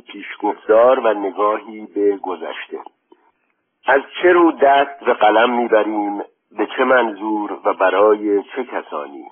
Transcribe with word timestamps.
پیشگفتار 0.00 1.00
و 1.00 1.14
نگاهی 1.14 1.86
به 1.86 2.16
گذشته. 2.16 2.80
از 3.86 4.00
چه 4.22 4.32
رو 4.32 4.52
دست 4.52 5.04
به 5.04 5.14
قلم 5.14 5.56
می‌بریم؟ 5.56 6.18
به 6.52 6.68
چه 6.76 6.84
منظور 6.84 7.60
و 7.64 7.74
برای 7.74 8.42
چه 8.42 8.64
کسانی؟ 8.64 9.26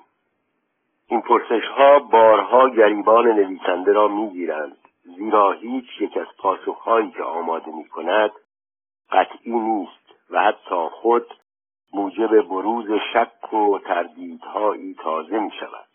این 1.07 1.21
پرسش 1.21 1.65
ها 1.77 1.99
بارها 1.99 2.69
گریبان 2.69 3.27
نویسنده 3.27 3.93
را 3.93 4.07
می‌گیرند 4.07 4.77
زیرا 5.03 5.51
هیچ 5.51 6.01
یک 6.01 6.17
از 6.17 6.27
پاسخهایی 6.37 7.11
که 7.11 7.23
آماده 7.23 7.71
می 7.71 7.87
کند 7.87 8.31
قطعی 9.11 9.51
نیست 9.51 10.15
و 10.29 10.41
حتی 10.41 10.87
خود 10.91 11.25
موجب 11.93 12.41
بروز 12.41 12.99
شک 13.13 13.53
و 13.53 13.79
تردیدهایی 13.79 14.93
تازه 14.93 15.39
می 15.39 15.51
شود 15.59 15.88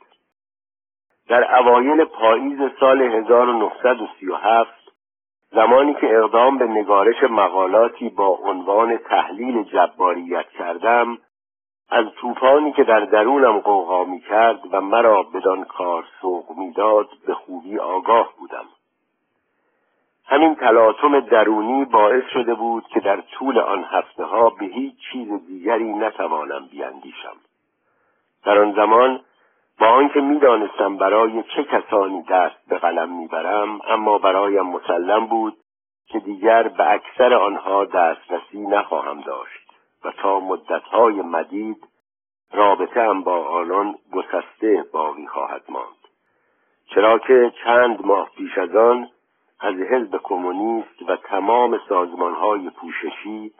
در 1.28 1.56
اوایل 1.56 2.04
پاییز 2.04 2.58
سال 2.80 3.02
1937 3.02 4.70
زمانی 5.50 5.94
که 5.94 6.18
اقدام 6.18 6.58
به 6.58 6.66
نگارش 6.66 7.22
مقالاتی 7.22 8.08
با 8.08 8.28
عنوان 8.28 8.96
تحلیل 8.96 9.62
جباریت 9.62 10.48
کردم 10.48 11.18
از 11.90 12.06
طوفانی 12.20 12.72
که 12.72 12.84
در 12.84 13.00
درونم 13.00 13.58
قوقا 13.58 14.04
می 14.04 14.20
کرد 14.20 14.60
و 14.70 14.80
مرا 14.80 15.22
بدان 15.22 15.64
کار 15.64 16.04
سوق 16.20 16.58
می‌داد 16.58 17.08
به 17.26 17.34
خوبی 17.34 17.78
آگاه 17.78 18.32
بودم. 18.38 18.64
همین 20.26 20.54
تلاطم 20.54 21.20
درونی 21.20 21.84
باعث 21.84 22.24
شده 22.32 22.54
بود 22.54 22.84
که 22.86 23.00
در 23.00 23.20
طول 23.20 23.58
آن 23.58 23.84
هفته 23.84 24.24
ها 24.24 24.50
به 24.50 24.66
هیچ 24.66 24.94
چیز 25.12 25.46
دیگری 25.46 25.92
نتوانم 25.92 26.68
بیاندیشم. 26.70 27.36
در 28.44 28.58
آن 28.58 28.72
زمان 28.72 29.20
با 29.80 29.86
آنکه 29.86 30.20
می‌دانستم 30.20 30.96
برای 30.96 31.42
چه 31.42 31.64
کسانی 31.64 32.22
دست 32.22 32.68
به 32.68 32.78
قلم 32.78 33.18
می‌برم 33.18 33.80
اما 33.88 34.18
برایم 34.18 34.66
مسلم 34.66 35.26
بود 35.26 35.56
که 36.06 36.18
دیگر 36.18 36.68
به 36.68 36.92
اکثر 36.92 37.34
آنها 37.34 37.84
دسترسی 37.84 38.58
نخواهم 38.58 39.20
داشت 39.20 39.70
و 40.04 40.10
تا 40.10 40.40
مدتهای 40.40 41.22
مدید 41.22 41.88
رابطه 42.52 43.02
هم 43.02 43.22
با 43.22 43.44
آنان 43.44 43.94
گسسته 44.12 44.84
باقی 44.92 45.26
خواهد 45.26 45.62
ماند. 45.68 46.04
چرا 46.86 47.18
که 47.18 47.52
چند 47.64 48.06
ماه 48.06 48.30
پیش 48.36 48.58
از 48.58 48.76
آن 48.76 49.08
از 49.60 49.74
حزب 49.74 50.20
کمونیست 50.22 51.02
و 51.08 51.16
تمام 51.16 51.80
سازمانهای 51.88 52.70
پوششی 52.70 53.52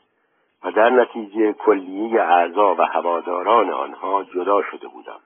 و 0.65 0.71
در 0.71 0.91
نتیجه 0.91 1.53
کلیه 1.53 2.23
اعضا 2.23 2.75
و 2.75 2.83
هواداران 2.83 3.71
آنها 3.71 4.25
جدا 4.25 4.63
شده 4.63 4.89
بودم. 4.89 5.21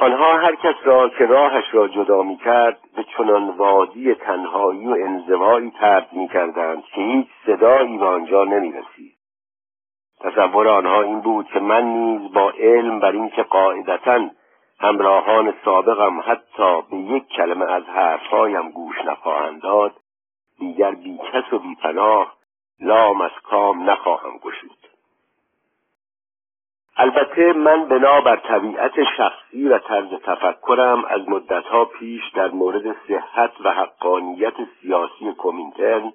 آنها 0.00 0.38
هر 0.38 0.54
کس 0.54 0.74
را 0.84 1.08
که 1.08 1.26
راهش 1.26 1.64
را 1.72 1.88
جدا 1.88 2.22
می 2.22 2.36
کرد 2.36 2.78
به 2.96 3.04
چنان 3.16 3.50
وادی 3.50 4.14
تنهایی 4.14 4.86
و 4.86 4.90
انزوایی 4.90 5.70
ترد 5.70 6.12
می 6.12 6.28
کردند 6.28 6.84
که 6.84 7.00
هیچ 7.00 7.26
صدایی 7.46 7.98
به 7.98 8.04
آنجا 8.04 8.44
نمی 8.44 8.72
رسید. 8.72 9.18
تصور 10.20 10.68
آنها 10.68 11.02
این 11.02 11.20
بود 11.20 11.46
که 11.46 11.60
من 11.60 11.84
نیز 11.84 12.32
با 12.32 12.50
علم 12.50 13.00
بر 13.00 13.12
اینکه 13.12 13.42
قاعدتا 13.42 14.30
همراهان 14.80 15.54
سابقم 15.64 16.20
حتی 16.20 16.82
به 16.90 16.96
یک 16.96 17.28
کلمه 17.28 17.72
از 17.72 17.84
حرفهایم 17.84 18.70
گوش 18.70 18.96
نخواهند 19.06 19.62
داد 19.62 19.92
دیگر 20.58 20.90
بیکس 20.90 21.52
و 21.52 21.58
بیپناه 21.58 22.36
لام 22.80 23.20
از 23.20 23.30
کام 23.42 23.90
نخواهم 23.90 24.38
گشود 24.38 24.77
البته 27.00 27.52
من 27.52 27.84
بنابر 27.84 28.36
طبیعت 28.36 28.92
شخصی 29.16 29.68
و 29.68 29.78
طرز 29.78 30.08
تفکرم 30.08 31.04
از 31.04 31.28
مدتها 31.28 31.84
پیش 31.84 32.22
در 32.34 32.50
مورد 32.50 32.96
صحت 33.08 33.50
و 33.60 33.70
حقانیت 33.72 34.54
سیاسی 34.80 35.32
کومینترن 35.32 36.12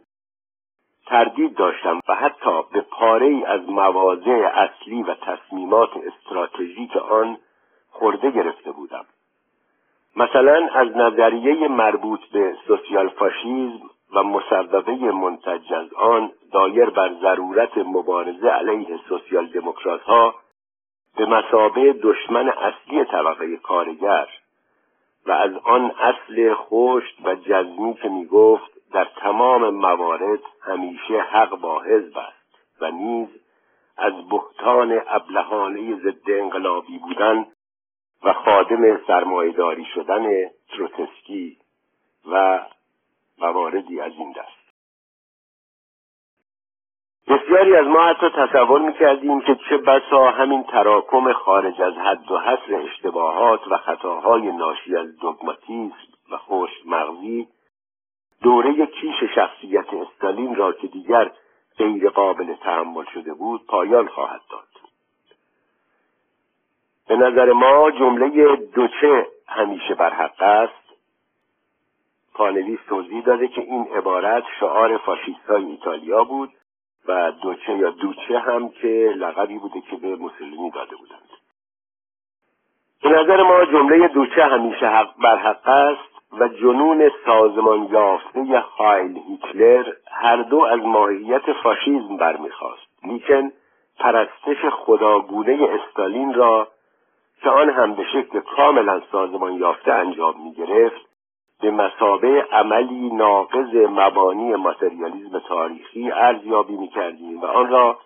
تردید 1.06 1.56
داشتم 1.56 2.00
و 2.08 2.16
حتی 2.16 2.62
به 2.74 2.82
پاره 2.82 3.26
ای 3.26 3.46
از 3.46 3.70
مواضع 3.70 4.52
اصلی 4.54 5.04
و 5.04 5.14
تصمیمات 5.14 5.90
استراتژیک 5.98 6.98
آن 6.98 7.38
خورده 7.90 8.32
گرفته 8.32 8.72
بودم. 8.72 9.06
مثلا 10.16 10.70
از 10.74 10.98
نظریه 10.98 11.68
مربوط 11.68 12.20
به 12.34 12.56
سوسیال 12.68 13.10
فاشیزم 13.10 13.90
و 14.14 14.24
مصوبه 14.24 15.12
منتج 15.12 15.74
از 15.74 15.94
آن 15.94 16.32
دایر 16.52 16.90
بر 16.90 17.14
ضرورت 17.22 17.78
مبارزه 17.78 18.50
علیه 18.50 19.00
سوسیال 19.10 19.48
دموکرات 19.48 20.02
ها 20.02 20.43
به 21.18 21.26
مسابه 21.26 21.94
دشمن 21.94 22.50
اصلی 22.50 23.06
طبقه 23.06 23.58
کارگر 23.58 24.28
و 25.26 25.32
از 25.32 25.52
آن 25.64 25.92
اصل 26.00 26.54
خشت 26.54 27.16
و 27.24 27.36
جزمی 27.36 27.94
که 27.94 28.10
می 28.10 28.26
گفت 28.26 28.72
در 28.92 29.08
تمام 29.18 29.70
موارد 29.70 30.40
همیشه 30.62 31.22
حق 31.22 31.50
با 31.50 31.82
حزب 31.82 32.18
است 32.18 32.82
و 32.82 32.92
نیز 32.92 33.28
از 33.98 34.14
بهتان 34.30 35.02
ابلهانه 35.08 35.96
ضد 35.96 36.30
انقلابی 36.30 36.98
بودن 36.98 37.46
و 38.24 38.34
خادم 38.34 38.98
سرمایهداری 39.08 39.86
شدن 39.86 40.50
تروتسکی 40.70 41.58
و 42.32 42.60
مواردی 43.38 44.00
از 44.00 44.12
این 44.18 44.32
دست. 44.32 44.53
بسیاری 47.28 47.76
از 47.76 47.88
ما 47.88 48.04
حتی 48.04 48.30
تصور 48.30 48.82
می‌کردیم 48.82 49.42
که 49.42 49.56
چه 49.70 49.78
بسا 49.78 50.32
همین 50.32 50.64
تراکم 50.64 51.34
خارج 51.34 51.82
از 51.82 51.94
حد 51.94 52.32
و 52.32 52.40
حصر 52.40 52.76
اشتباهات 52.76 53.68
و 53.68 53.78
خطاهای 53.78 54.52
ناشی 54.52 54.96
از 54.96 55.18
دوگماتیسم 55.20 55.96
و 56.32 56.38
خشک 56.38 56.88
مغزی 56.88 57.48
دوره 58.42 58.86
کیش 58.86 59.24
شخصیت 59.36 59.94
استالین 59.94 60.56
را 60.56 60.72
که 60.72 60.88
دیگر 60.88 61.32
غیر 61.78 62.10
قابل 62.10 62.54
تحمل 62.54 63.06
شده 63.14 63.34
بود 63.34 63.66
پایان 63.68 64.08
خواهد 64.08 64.42
داد. 64.52 64.68
به 67.08 67.16
نظر 67.16 67.52
ما 67.52 67.92
جمله 67.92 68.56
دوچه 68.56 69.28
همیشه 69.48 69.96
بر 69.96 70.14
حق 70.14 70.42
است. 70.42 70.84
پانویس 72.34 72.80
توضیح 72.90 73.24
داده 73.24 73.48
که 73.48 73.62
این 73.62 73.88
عبارت 73.96 74.44
شعار 74.60 74.98
فاشیستای 74.98 75.66
ایتالیا 75.66 76.24
بود 76.24 76.50
و 77.08 77.32
دوچه 77.32 77.78
یا 77.78 77.90
دوچه 77.90 78.40
هم 78.40 78.70
که 78.70 79.14
لقبی 79.16 79.58
بوده 79.58 79.82
که 79.82 79.96
به 79.96 80.16
موسولینی 80.16 80.72
داده 80.72 80.96
بودند. 80.96 81.30
به 83.04 83.10
نظر 83.10 83.44
ما 83.44 83.66
جمله 83.66 84.08
دوچه 84.08 84.44
همیشه 84.44 84.88
حق 84.88 85.18
بر 85.18 85.38
حق 85.38 85.68
است 85.68 86.14
و 86.40 86.48
جنون 86.48 87.12
سازمان 87.26 87.84
یافته 87.84 88.60
هایل 88.60 89.18
هیتلر 89.28 89.94
هر 90.12 90.36
دو 90.36 90.60
از 90.60 90.80
ماهیت 90.80 91.54
فاشیزم 91.64 92.18
برمیخواست. 92.18 92.88
لیکن 93.04 93.52
پرستش 94.00 94.66
خداگونه 94.72 95.70
استالین 95.70 96.34
را 96.34 96.68
که 97.42 97.50
آن 97.50 97.70
هم 97.70 97.94
به 97.94 98.04
شکل 98.14 98.40
کاملا 98.40 99.02
سازمان 99.12 99.54
یافته 99.54 99.94
انجام 99.94 100.44
می 100.44 100.54
گرفت 100.54 101.13
به 101.64 101.72
مسابه 101.72 102.48
عملی 102.52 103.10
ناقض 103.10 103.76
مبانی 103.76 104.56
ماتریالیزم 104.56 105.40
تاریخی 105.40 106.12
ارزیابی 106.12 106.78
می 106.78 106.88
کردیم 106.88 107.42
و 107.42 107.46
آن 107.46 107.70
را 107.70 108.00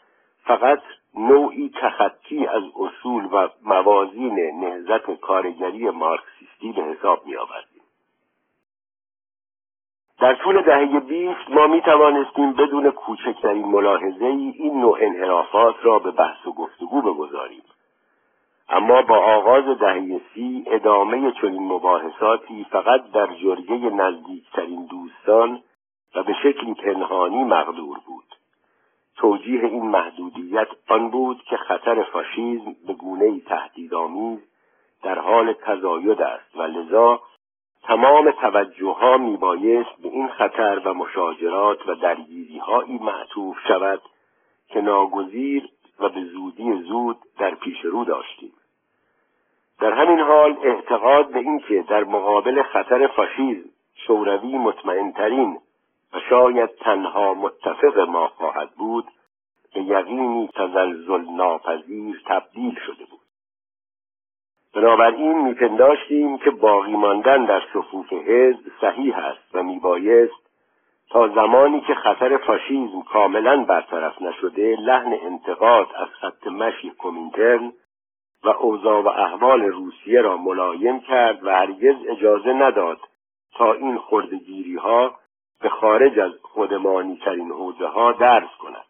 فقط 0.43 0.81
نوعی 1.15 1.71
تخطی 1.81 2.47
از 2.47 2.63
اصول 2.79 3.25
و 3.31 3.47
موازین 3.63 4.39
نهزت 4.59 5.11
کارگری 5.11 5.89
مارکسیستی 5.89 6.71
به 6.71 6.81
حساب 6.81 7.25
می 7.25 7.35
آوردیم. 7.35 7.81
در 10.19 10.35
طول 10.35 10.61
دهه 10.61 10.99
بیست 10.99 11.49
ما 11.49 11.67
می 11.67 11.81
توانستیم 11.81 12.53
بدون 12.53 12.91
کوچکترین 12.91 13.65
ملاحظه 13.65 14.25
ای 14.25 14.53
این 14.55 14.81
نوع 14.81 14.97
انحرافات 15.01 15.75
را 15.81 15.99
به 15.99 16.11
بحث 16.11 16.47
و 16.47 16.53
گفتگو 16.53 17.01
بگذاریم 17.01 17.63
اما 18.69 19.01
با 19.01 19.17
آغاز 19.17 19.79
دهه 19.79 20.21
سی 20.33 20.63
ادامه 20.67 21.31
چنین 21.41 21.63
مباحثاتی 21.63 22.65
فقط 22.71 23.11
در 23.11 23.27
جرگه 23.27 23.75
نزدیکترین 23.75 24.85
دوستان 24.85 25.63
و 26.15 26.23
به 26.23 26.33
شکلی 26.43 26.73
پنهانی 26.73 27.43
مقدور 27.43 27.97
بود. 28.05 28.23
توجیه 29.15 29.63
این 29.63 29.85
محدودیت 29.85 30.67
آن 30.87 31.09
بود 31.09 31.43
که 31.43 31.57
خطر 31.57 32.03
فاشیزم 32.03 32.75
به 32.87 32.93
گونه 32.93 33.39
تهدیدآمیز 33.39 34.39
در 35.03 35.19
حال 35.19 35.53
تزاید 35.53 36.21
است 36.21 36.55
و 36.55 36.61
لذا 36.61 37.21
تمام 37.83 38.31
توجه 38.31 38.91
ها 38.91 39.17
می 39.17 39.37
بایست 39.37 40.01
به 40.03 40.09
این 40.09 40.27
خطر 40.27 40.81
و 40.85 40.93
مشاجرات 40.93 41.87
و 41.87 41.95
درگیری 41.95 42.57
هایی 42.57 42.97
معطوف 42.97 43.57
شود 43.67 44.01
که 44.67 44.81
ناگزیر 44.81 45.69
و 45.99 46.09
به 46.09 46.23
زودی 46.23 46.73
زود 46.73 47.17
در 47.39 47.55
پیش 47.55 47.85
رو 47.85 48.05
داشتیم. 48.05 48.53
در 49.79 49.93
همین 49.93 50.19
حال 50.19 50.57
اعتقاد 50.63 51.31
به 51.31 51.39
اینکه 51.39 51.85
در 51.89 52.03
مقابل 52.03 52.63
خطر 52.63 53.07
فاشیزم 53.07 53.69
شوروی 53.95 54.57
مطمئنترین 54.57 55.59
و 56.13 56.19
شاید 56.29 56.69
تنها 56.69 57.33
متفق 57.33 57.99
ما 57.99 58.27
خواهد 58.27 58.69
بود 58.71 59.05
به 59.73 59.81
یقینی 59.81 60.49
تزلزل 60.55 61.21
ناپذیر 61.21 62.21
تبدیل 62.25 62.79
شده 62.85 63.05
بود. 63.05 63.19
بنابراین 64.75 65.41
میپنداشتیم 65.41 66.37
که 66.37 66.51
باقی 66.51 66.95
ماندن 66.95 67.45
در 67.45 67.61
صفوف 67.73 68.13
حزب 68.13 68.71
صحیح 68.81 69.17
است 69.17 69.55
و 69.55 69.63
میبایست 69.63 70.47
تا 71.09 71.27
زمانی 71.27 71.81
که 71.81 71.93
خطر 71.93 72.37
فاشیزم 72.37 73.01
کاملا 73.01 73.63
برطرف 73.63 74.21
نشده 74.21 74.75
لحن 74.75 75.13
انتقاد 75.13 75.87
از 75.95 76.07
خط 76.07 76.47
مشی 76.47 76.89
کومینترن 76.89 77.73
و 78.43 78.49
اوضاع 78.49 79.01
و 79.01 79.07
احوال 79.07 79.61
روسیه 79.61 80.21
را 80.21 80.37
ملایم 80.37 80.99
کرد 80.99 81.43
و 81.43 81.49
هرگز 81.49 81.95
اجازه 82.09 82.53
نداد 82.53 82.99
تا 83.53 83.73
این 83.73 83.97
خردگیری 83.97 84.75
ها 84.75 85.15
به 85.61 85.69
خارج 85.69 86.19
از 86.19 86.31
خودمانی 86.41 87.17
ترین 87.17 87.51
حوزه 87.51 87.87
ها 87.87 88.11
درس 88.11 88.49
کند. 88.59 88.85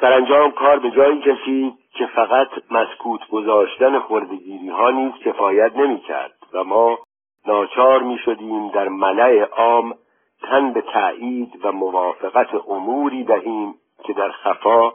سرانجام 0.00 0.50
کار 0.50 0.78
به 0.78 0.90
جایی 0.90 1.20
کشید 1.20 1.74
که 1.90 2.06
فقط 2.06 2.48
مسکوت 2.70 3.28
گذاشتن 3.28 4.00
خردگیری 4.00 4.68
ها 4.68 4.90
نیز 4.90 5.12
کفایت 5.24 5.76
نمی 5.76 6.00
کرد 6.00 6.34
و 6.52 6.64
ما 6.64 6.98
ناچار 7.46 8.02
می 8.02 8.18
شدیم 8.18 8.70
در 8.70 8.88
ملع 8.88 9.40
عام 9.42 9.94
تن 10.42 10.72
به 10.72 10.80
تایید 10.80 11.64
و 11.64 11.72
موافقت 11.72 12.54
اموری 12.68 13.24
دهیم 13.24 13.74
که 14.04 14.12
در 14.12 14.30
خفا 14.30 14.92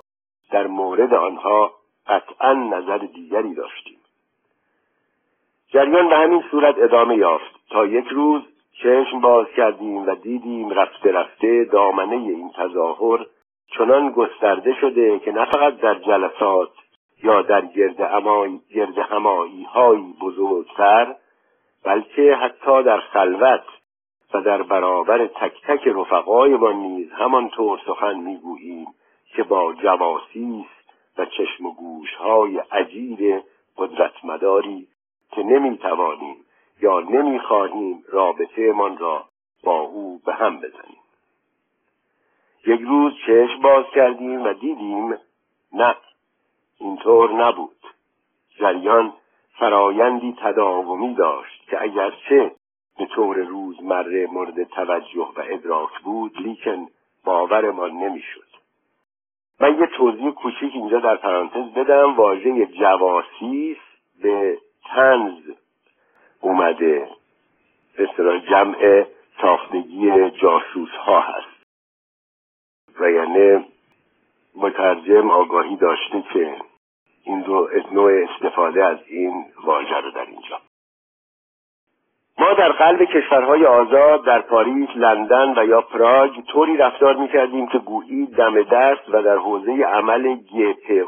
در 0.51 0.67
مورد 0.67 1.13
آنها 1.13 1.71
قطعا 2.07 2.53
نظر 2.53 2.97
دیگری 2.97 3.55
داشتیم. 3.55 3.97
جریان 5.67 6.09
به 6.09 6.15
همین 6.15 6.43
صورت 6.51 6.75
ادامه 6.77 7.17
یافت. 7.17 7.53
تا 7.69 7.85
یک 7.85 8.07
روز 8.07 8.41
چشم 8.83 9.19
باز 9.21 9.47
کردیم 9.57 10.07
و 10.07 10.15
دیدیم 10.15 10.69
رفته 10.69 11.11
رفته 11.11 11.63
دامنه 11.63 12.15
این 12.15 12.51
تظاهر 12.55 13.25
چنان 13.77 14.11
گسترده 14.11 14.73
شده 14.81 15.19
که 15.19 15.31
نه 15.31 15.45
فقط 15.45 15.77
در 15.77 15.95
جلسات 15.95 16.69
یا 17.23 17.41
در 17.41 17.65
گرد, 17.65 18.01
گرد 18.69 18.97
همایی 18.97 19.63
های 19.63 20.13
بزرگتر 20.21 21.15
بلکه 21.83 22.35
حتی 22.35 22.83
در 22.83 22.99
خلوت 22.99 23.63
و 24.33 24.41
در 24.41 24.61
برابر 24.61 25.27
تک 25.27 25.61
تک 25.67 25.87
ما 25.87 26.71
نیز 26.71 27.11
همانطور 27.11 27.79
سخن 27.85 28.13
می‌گوییم 28.13 28.87
که 29.35 29.43
با 29.43 29.73
جواسیس 29.73 30.82
و 31.17 31.25
چشم 31.25 31.65
و 31.65 31.73
گوش 31.73 32.13
های 32.13 32.57
عجیب 32.57 33.43
قدرتمداری 33.77 34.87
که 35.31 35.43
نمی‌توانیم 35.43 36.45
یا 36.81 36.99
نمی‌خواهیم 36.99 38.03
رابطه 38.07 38.71
من 38.71 38.97
را 38.97 39.25
با 39.63 39.79
او 39.79 40.21
به 40.25 40.33
هم 40.33 40.57
بزنیم. 40.57 41.03
یک 42.67 42.81
روز 42.81 43.13
چشم 43.27 43.61
باز 43.61 43.85
کردیم 43.95 44.43
و 44.43 44.53
دیدیم 44.53 45.17
نه 45.73 45.95
اینطور 46.79 47.31
نبود. 47.31 47.75
جریان 48.59 49.13
فرایندی 49.59 50.35
تداومی 50.41 51.13
داشت 51.13 51.69
که 51.69 51.81
اگرچه 51.81 52.55
به 52.97 53.05
طور 53.05 53.37
روزمره 53.37 54.27
مورد 54.27 54.63
توجه 54.63 55.27
و 55.35 55.43
ادراک 55.49 55.99
بود 56.03 56.37
لیکن 56.37 56.87
باورمان 57.23 57.91
نمی‌شد. 57.91 58.42
من 59.59 59.79
یه 59.79 59.87
توضیح 59.87 60.31
کوچیک 60.31 60.73
اینجا 60.73 60.99
در 60.99 61.15
پرانتز 61.15 61.73
بدم. 61.73 62.15
واژه 62.15 62.65
جواسیس 62.65 63.77
به 64.21 64.57
تنز 64.83 65.51
اومده. 66.41 67.09
به 67.97 68.39
جمع 68.49 69.05
ساختگی 69.41 70.29
جاسوس 70.29 70.89
ها 70.89 71.19
هست. 71.19 71.63
و 72.99 73.11
یعنی 73.11 73.65
مترجم 74.55 75.31
آگاهی 75.31 75.75
داشته 75.75 76.23
که 76.33 76.57
این 77.23 77.41
دو 77.41 77.69
نوع 77.91 78.11
استفاده 78.23 78.85
از 78.85 78.97
این 79.07 79.45
واژه 79.63 79.97
رو 79.97 80.11
در 80.11 80.25
اینجا. 80.25 80.61
ما 82.43 82.53
در 82.53 82.71
قلب 82.71 83.03
کشورهای 83.03 83.65
آزاد 83.65 84.25
در 84.25 84.41
پاریس، 84.41 84.89
لندن 84.95 85.59
و 85.59 85.65
یا 85.65 85.81
پراگ 85.81 86.41
طوری 86.41 86.77
رفتار 86.77 87.15
می‌کردیم 87.15 87.67
که 87.67 87.77
گویی 87.77 88.25
دم 88.25 88.63
دست 88.63 89.09
و 89.09 89.21
در 89.21 89.37
حوزه 89.37 89.71
عمل 89.71 90.37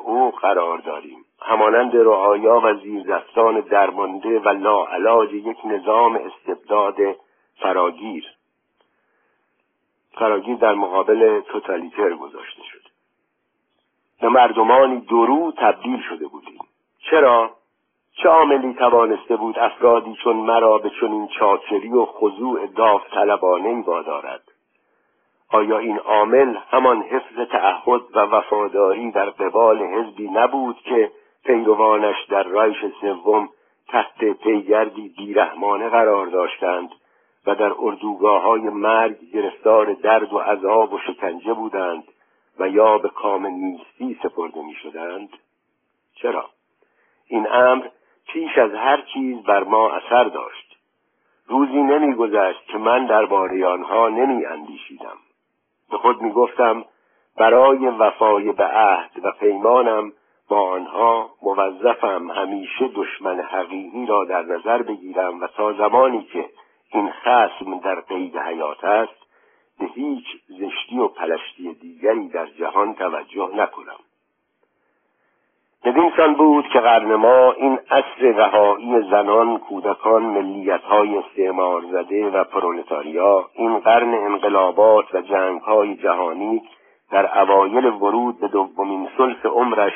او 0.03 0.31
قرار 0.31 0.77
داریم. 0.77 1.25
همانند 1.41 1.95
رعایا 1.95 2.61
و 2.63 2.73
زیردستان 2.73 3.59
درمانده 3.59 4.39
و 4.39 4.49
لاعلاج 4.49 5.33
یک 5.33 5.57
نظام 5.65 6.15
استبداد 6.15 6.95
فراگیر. 7.59 8.25
فراگیر 10.11 10.55
در 10.55 10.73
مقابل 10.73 11.41
توتالیتر 11.41 12.09
گذاشته 12.09 12.63
شده. 12.63 12.89
به 14.21 14.29
مردمانی 14.29 15.01
درو 15.01 15.53
تبدیل 15.57 16.01
شده 16.09 16.27
بودیم. 16.27 16.59
چرا؟ 17.09 17.54
چه 18.15 18.29
عاملی 18.29 18.73
توانسته 18.73 19.35
بود 19.35 19.59
افرادی 19.59 20.17
چون 20.23 20.35
مرا 20.35 20.77
به 20.77 20.91
چنین 21.01 21.27
چاکری 21.27 21.93
و 21.93 22.05
خضوع 22.05 22.67
داوطلبانه 22.67 23.69
ای 23.69 23.81
وادارد 23.81 24.41
آیا 25.49 25.77
این 25.77 25.97
عامل 25.97 26.57
همان 26.71 27.01
حفظ 27.01 27.49
تعهد 27.51 28.01
و 28.13 28.19
وفاداری 28.19 29.11
در 29.11 29.29
قبال 29.29 29.81
حزبی 29.83 30.29
نبود 30.29 30.75
که 30.75 31.11
پیروانش 31.45 32.15
در 32.29 32.43
رایش 32.43 32.77
سوم 33.01 33.49
تحت 33.87 34.23
پیگردی 34.23 35.13
بیرحمانه 35.17 35.89
قرار 35.89 36.27
داشتند 36.27 36.89
و 37.47 37.55
در 37.55 37.73
اردوگاه 37.79 38.41
های 38.41 38.61
مرگ 38.61 39.17
گرفتار 39.33 39.93
درد 39.93 40.33
و 40.33 40.39
عذاب 40.39 40.93
و 40.93 40.99
شکنجه 40.99 41.53
بودند 41.53 42.03
و 42.59 42.69
یا 42.69 42.97
به 42.97 43.09
کام 43.09 43.45
نیستی 43.45 44.19
سپرده 44.23 44.61
می 44.61 44.73
شدند؟ 44.73 45.29
چرا؟ 46.15 46.45
این 47.27 47.47
امر 47.51 47.87
پیش 48.27 48.57
از 48.57 48.73
هر 48.73 49.01
چیز 49.13 49.43
بر 49.43 49.63
ما 49.63 49.91
اثر 49.91 50.23
داشت. 50.23 50.77
روزی 51.47 51.81
نمیگذشت 51.81 52.65
که 52.67 52.77
من 52.77 53.05
درباره 53.05 53.67
آنها 53.67 54.09
نمی 54.09 54.45
اندیشیدم 54.45 55.17
به 55.91 55.97
خود 55.97 56.21
می 56.21 56.31
گفتم 56.31 56.85
برای 57.37 57.87
وفای 57.87 58.51
به 58.51 58.65
عهد 58.65 59.11
و 59.23 59.31
پیمانم 59.31 60.11
با 60.49 60.69
آنها 60.69 61.29
موظفم 61.41 62.31
همیشه 62.31 62.87
دشمن 62.87 63.39
حقیقی 63.39 64.05
را 64.05 64.25
در 64.25 64.41
نظر 64.41 64.81
بگیرم 64.81 65.41
و 65.41 65.47
تا 65.47 65.73
زمانی 65.73 66.23
که 66.23 66.49
این 66.93 67.11
خسم 67.11 67.79
در 67.79 67.99
قید 68.01 68.37
حیات 68.37 68.83
است 68.83 69.25
به 69.79 69.85
هیچ 69.85 70.25
زشتی 70.47 70.99
و 70.99 71.07
پلشتی 71.07 71.73
دیگری 71.73 72.29
در 72.29 72.45
جهان 72.45 72.93
توجه 72.93 73.49
نکنم. 73.55 73.99
بدین 75.85 76.11
سان 76.17 76.33
بود 76.33 76.67
که 76.67 76.79
قرن 76.79 77.15
ما 77.15 77.51
این 77.51 77.79
عصر 77.91 78.21
رهایی 78.21 79.01
زنان 79.11 79.57
کودکان 79.57 80.23
ملیت 80.23 80.81
های 80.81 81.17
استعمار 81.17 81.81
زده 81.91 82.29
و 82.29 82.43
پرولتاریا 82.43 83.49
این 83.53 83.79
قرن 83.79 84.13
انقلابات 84.13 85.15
و 85.15 85.21
جنگ 85.21 85.61
های 85.61 85.95
جهانی 85.95 86.63
در 87.11 87.39
اوایل 87.39 87.85
ورود 87.85 88.39
به 88.39 88.47
دومین 88.47 89.09
سلس 89.17 89.45
عمرش 89.45 89.93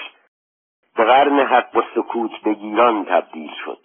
به 0.95 1.03
قرن 1.03 1.39
حق 1.39 1.75
و 1.75 1.81
سکوت 1.95 2.31
بگیران 2.45 3.05
تبدیل 3.05 3.51
شد. 3.65 3.81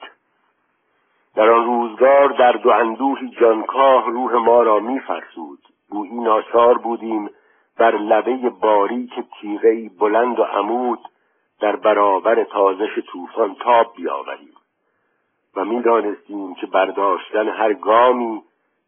در 1.35 1.50
آن 1.50 1.64
روزگار 1.64 2.29
در 2.29 2.52
دو 2.52 2.71
اندوهی 2.71 3.29
جانکاه 3.40 4.07
روح 4.07 4.35
ما 4.35 4.62
را 4.62 4.79
میفرسود. 4.79 5.59
گویی 5.90 6.21
ناچار 6.21 6.79
بودیم 6.79 7.31
بر 7.79 7.97
لبه 7.97 8.50
باریک 8.50 9.12
تیغهای 9.40 9.88
بلند 9.88 10.38
و 10.38 10.43
عمود 10.43 11.00
در 11.64 11.76
برابر 11.76 12.44
تازش 12.44 12.99
طوفان 13.12 13.54
تاب 13.54 13.92
بیاوریم 13.97 14.54
و 15.56 15.64
می‌دانستیم 15.64 16.54
که 16.54 16.66
برداشتن 16.66 17.49
هر 17.49 17.73
گامی 17.73 18.42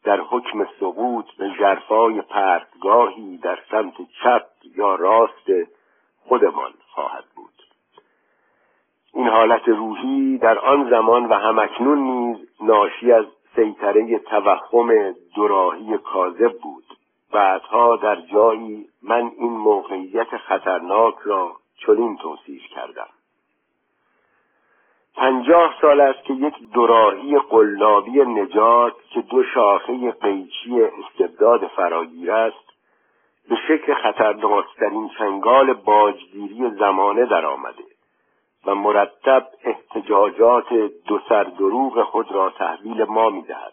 در 0.04 0.20
حکم 0.20 0.66
سقوط 0.80 1.24
به 1.38 1.50
جرفای 1.58 2.20
پرتگاهی 2.20 3.38
در 3.38 3.58
سمت 3.70 3.94
چپ 4.22 4.46
یا 4.76 4.94
راست 4.94 5.50
خودمان 6.28 6.72
خواهد 6.90 7.24
بود. 7.36 7.62
این 9.14 9.28
حالت 9.28 9.68
روحی 9.68 10.38
در 10.38 10.58
آن 10.58 10.90
زمان 10.90 11.26
و 11.26 11.34
همکنون 11.34 11.98
نیز 11.98 12.48
ناشی 12.60 13.12
از 13.12 13.24
سیطره 13.54 14.18
توهم 14.18 15.14
دوراهی 15.34 15.98
کاذب 15.98 16.52
بود. 16.62 16.84
بعدها 17.32 17.96
در 17.96 18.16
جایی 18.20 18.88
من 19.02 19.32
این 19.38 19.52
موقعیت 19.52 20.36
خطرناک 20.36 21.14
را 21.24 21.56
چنین 21.76 22.16
توصیف 22.16 22.62
کردم. 22.62 23.08
پنجاه 25.16 25.74
سال 25.80 26.00
است 26.00 26.24
که 26.24 26.32
یک 26.32 26.54
دوراهی 26.72 27.38
قلابی 27.38 28.20
نجات 28.20 28.94
که 29.10 29.20
دو 29.20 29.42
شاخه 29.54 30.10
قیچی 30.10 30.82
استبداد 30.82 31.66
فراگیر 31.66 32.32
است 32.32 32.66
به 33.48 33.56
شکل 33.68 33.94
خطرناکترین 33.94 35.10
چنگال 35.18 35.72
باجگیری 35.72 36.70
زمانه 36.70 37.26
درآمده 37.26 37.84
و 38.66 38.74
مرتب 38.74 39.46
احتجاجات 39.64 40.72
دو 41.06 41.20
سر 41.28 41.44
دروغ 41.44 42.02
خود 42.02 42.32
را 42.32 42.50
تحویل 42.50 43.04
ما 43.04 43.30
می‌دهد. 43.30 43.72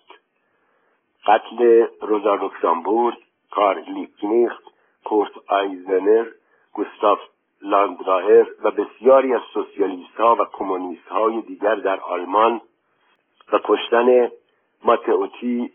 قتل 1.27 1.88
روزا 2.01 2.36
لوکسامبورگ 2.36 3.17
کارل 3.51 3.93
لیپنیخت 3.93 4.63
کورت 5.03 5.31
آیزنر 5.48 6.25
گوستاف 6.74 7.19
لانداور 7.63 8.46
و 8.63 8.72
بسیاری 8.72 9.34
از 9.34 9.41
سوسیالیست 9.53 10.15
ها 10.20 10.36
و 10.36 10.46
کمونیست 10.53 11.08
های 11.08 11.41
دیگر 11.41 11.75
در 11.75 12.00
آلمان 12.00 12.62
و 13.53 13.60
کشتن 13.63 14.32
ماتئوتی 14.84 15.72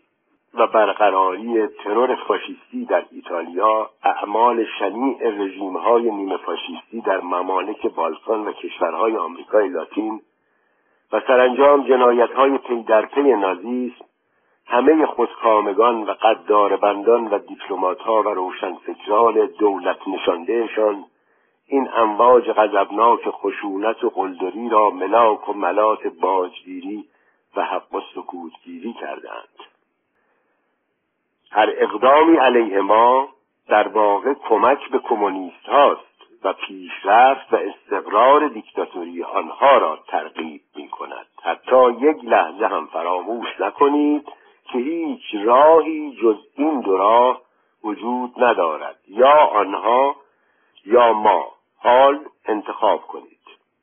و 0.53 0.67
برقراری 0.67 1.67
ترور 1.67 2.15
فاشیستی 2.15 2.85
در 2.85 3.05
ایتالیا 3.11 3.89
اعمال 4.03 4.65
شنیع 4.79 5.29
رژیم 5.29 5.77
های 5.77 6.11
نیمه 6.11 6.37
فاشیستی 6.37 7.01
در 7.01 7.21
ممالک 7.21 7.87
بالکان 7.87 8.45
و 8.45 8.51
کشورهای 8.51 9.17
آمریکای 9.17 9.69
لاتین 9.69 10.21
و 11.11 11.21
سرانجام 11.27 11.87
جنایت 11.87 12.31
های 12.31 12.57
پی 12.57 12.83
در 12.83 13.05
پی 13.05 13.21
نازیسم 13.21 14.05
همه 14.65 15.05
خودکامگان 15.05 16.03
و 16.03 16.13
قداره 16.13 16.75
بندان 16.75 17.27
و 17.27 17.39
دیپلمات 17.39 17.99
ها 17.99 18.23
و 18.23 18.29
روشنفکران 18.29 19.45
دولت 19.45 20.07
نشانده‌شان 20.07 21.05
این 21.71 21.89
امواج 21.95 22.51
غضبناک 22.51 23.29
خشونت 23.29 24.03
و 24.03 24.09
قلدری 24.09 24.69
را 24.69 24.89
ملاک 24.89 25.49
و 25.49 25.53
ملات 25.53 26.07
باجگیری 26.07 27.05
و 27.55 27.65
حق 27.65 27.93
و 27.93 28.01
سکوتگیری 28.15 28.93
کردند. 28.93 29.49
هر 31.51 31.73
اقدامی 31.77 32.37
علیه 32.37 32.81
ما 32.81 33.29
در 33.67 33.87
واقع 33.87 34.33
کمک 34.33 34.89
به 34.89 34.99
کمونیست 34.99 35.65
هاست 35.65 36.09
و 36.43 36.53
پیشرفت 36.53 37.53
و 37.53 37.55
استقرار 37.55 38.47
دیکتاتوری 38.47 39.23
آنها 39.23 39.77
را 39.77 39.99
ترغیب 40.07 40.61
می 40.75 40.89
کند. 40.89 41.25
حتی 41.43 41.91
یک 41.91 42.17
لحظه 42.23 42.67
هم 42.67 42.85
فراموش 42.85 43.47
نکنید 43.59 44.27
که 44.63 44.77
هیچ 44.77 45.35
راهی 45.43 46.17
جز 46.21 46.37
این 46.55 46.81
دو 46.81 46.97
راه 46.97 47.41
وجود 47.83 48.43
ندارد. 48.43 48.99
یا 49.07 49.37
آنها 49.37 50.15
یا 50.85 51.13
ما. 51.13 51.58
حال 51.79 52.19
انتخاب 52.45 53.01
کنید. 53.01 53.39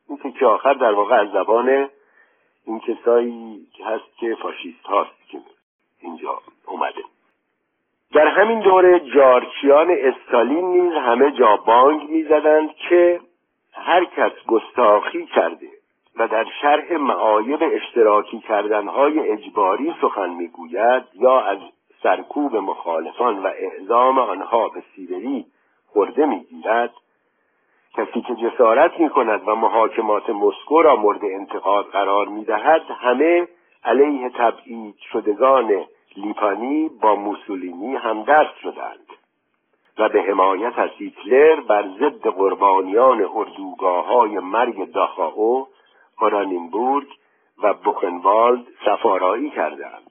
این 0.09 0.33
که 0.33 0.47
آخر 0.47 0.75
در 0.75 0.93
واقع 0.93 1.15
از 1.15 1.29
زبان 1.31 1.89
این 2.67 2.81
کسایی 2.81 3.67
هست 3.85 4.17
که 4.17 4.35
فاشیست 4.43 4.85
هاست 4.85 5.29
که 5.29 5.39
اینجا 6.01 6.39
اومده. 6.67 7.03
در 8.13 8.27
همین 8.27 8.61
دوره 8.61 9.01
جارچیان 9.01 9.91
استالین 9.91 10.65
نیز 10.65 10.93
همه 10.93 11.31
جا 11.31 11.57
بانگ 11.57 12.11
می‌زدند 12.11 12.75
که 12.75 13.21
هر 13.73 14.05
کس 14.05 14.33
گستاخی 14.47 15.27
کرده 15.27 15.69
و 16.17 16.29
در 16.29 16.47
شرح 16.61 16.93
معایب 16.93 17.59
اشتراکی 17.63 18.41
کردنهای 18.41 19.31
اجباری 19.31 19.95
سخن 20.01 20.31
می‌گوید 20.31 21.03
یا 21.15 21.41
از 21.41 21.59
سرکوب 22.03 22.57
مخالفان 22.57 23.43
و 23.43 23.47
اعزام 23.47 24.19
آنها 24.19 24.69
به 24.69 24.83
سیبری 24.97 25.47
خورده 25.87 26.27
می‌گیرد 26.27 26.93
کسی 27.97 28.21
که 28.21 28.35
جسارت 28.35 29.01
می 29.01 29.11
کند 29.11 29.49
و 29.49 29.55
محاکمات 29.55 30.31
مسکو 30.31 30.83
را 30.83 30.97
مورد 30.97 31.25
انتقاد 31.25 31.85
قرار 31.85 32.29
می 32.29 32.45
دهد 32.45 32.83
همه 33.01 33.49
علیه 33.85 34.31
تبعید 34.31 34.95
شدگان 35.13 35.85
لیپانی 36.17 36.91
با 37.03 37.15
موسولینی 37.15 37.97
همدست 37.97 38.57
شدند 38.63 39.07
و 39.99 40.09
به 40.09 40.23
حمایت 40.23 40.79
از 40.79 40.91
هیتلر 40.99 41.61
بر 41.61 41.85
ضد 42.01 42.29
قربانیان 42.29 43.31
اردوگاه 43.35 44.07
های 44.07 44.39
مرگ 44.39 44.93
داخاو 44.93 45.69
اورانینبورگ 46.21 47.07
و 47.63 47.75
بوخنوالد 47.75 48.67
سفارایی 48.85 49.51
کردند. 49.51 50.11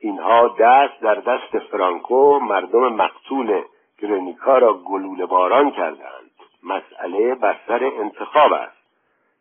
اینها 0.00 0.48
دست 0.58 1.00
در 1.00 1.14
دست 1.14 1.58
فرانکو 1.58 2.38
مردم 2.38 2.88
مقتول 2.88 3.62
گرنیکا 3.98 4.58
را 4.58 4.74
گلوله 4.74 5.26
باران 5.26 5.70
کردند. 5.70 6.31
مسئله 6.62 7.34
بر 7.34 7.56
سر 7.66 7.84
انتخاب 7.84 8.52
است. 8.52 8.82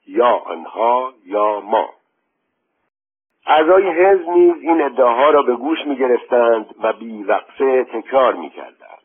یا 0.08 0.28
آنها 0.28 1.14
یا 1.26 1.60
ما. 1.60 1.90
اعضای 3.46 3.90
حزب 3.90 4.30
نیز 4.30 4.56
این 4.62 4.82
ادعاها 4.82 5.30
را 5.30 5.42
به 5.42 5.56
گوش 5.56 5.80
می 5.86 5.96
گرفتند 5.96 6.76
و 6.80 6.94
بیوقفه 6.94 7.84
تکرار 7.84 8.34
می 8.34 8.50
کردند 8.50 9.02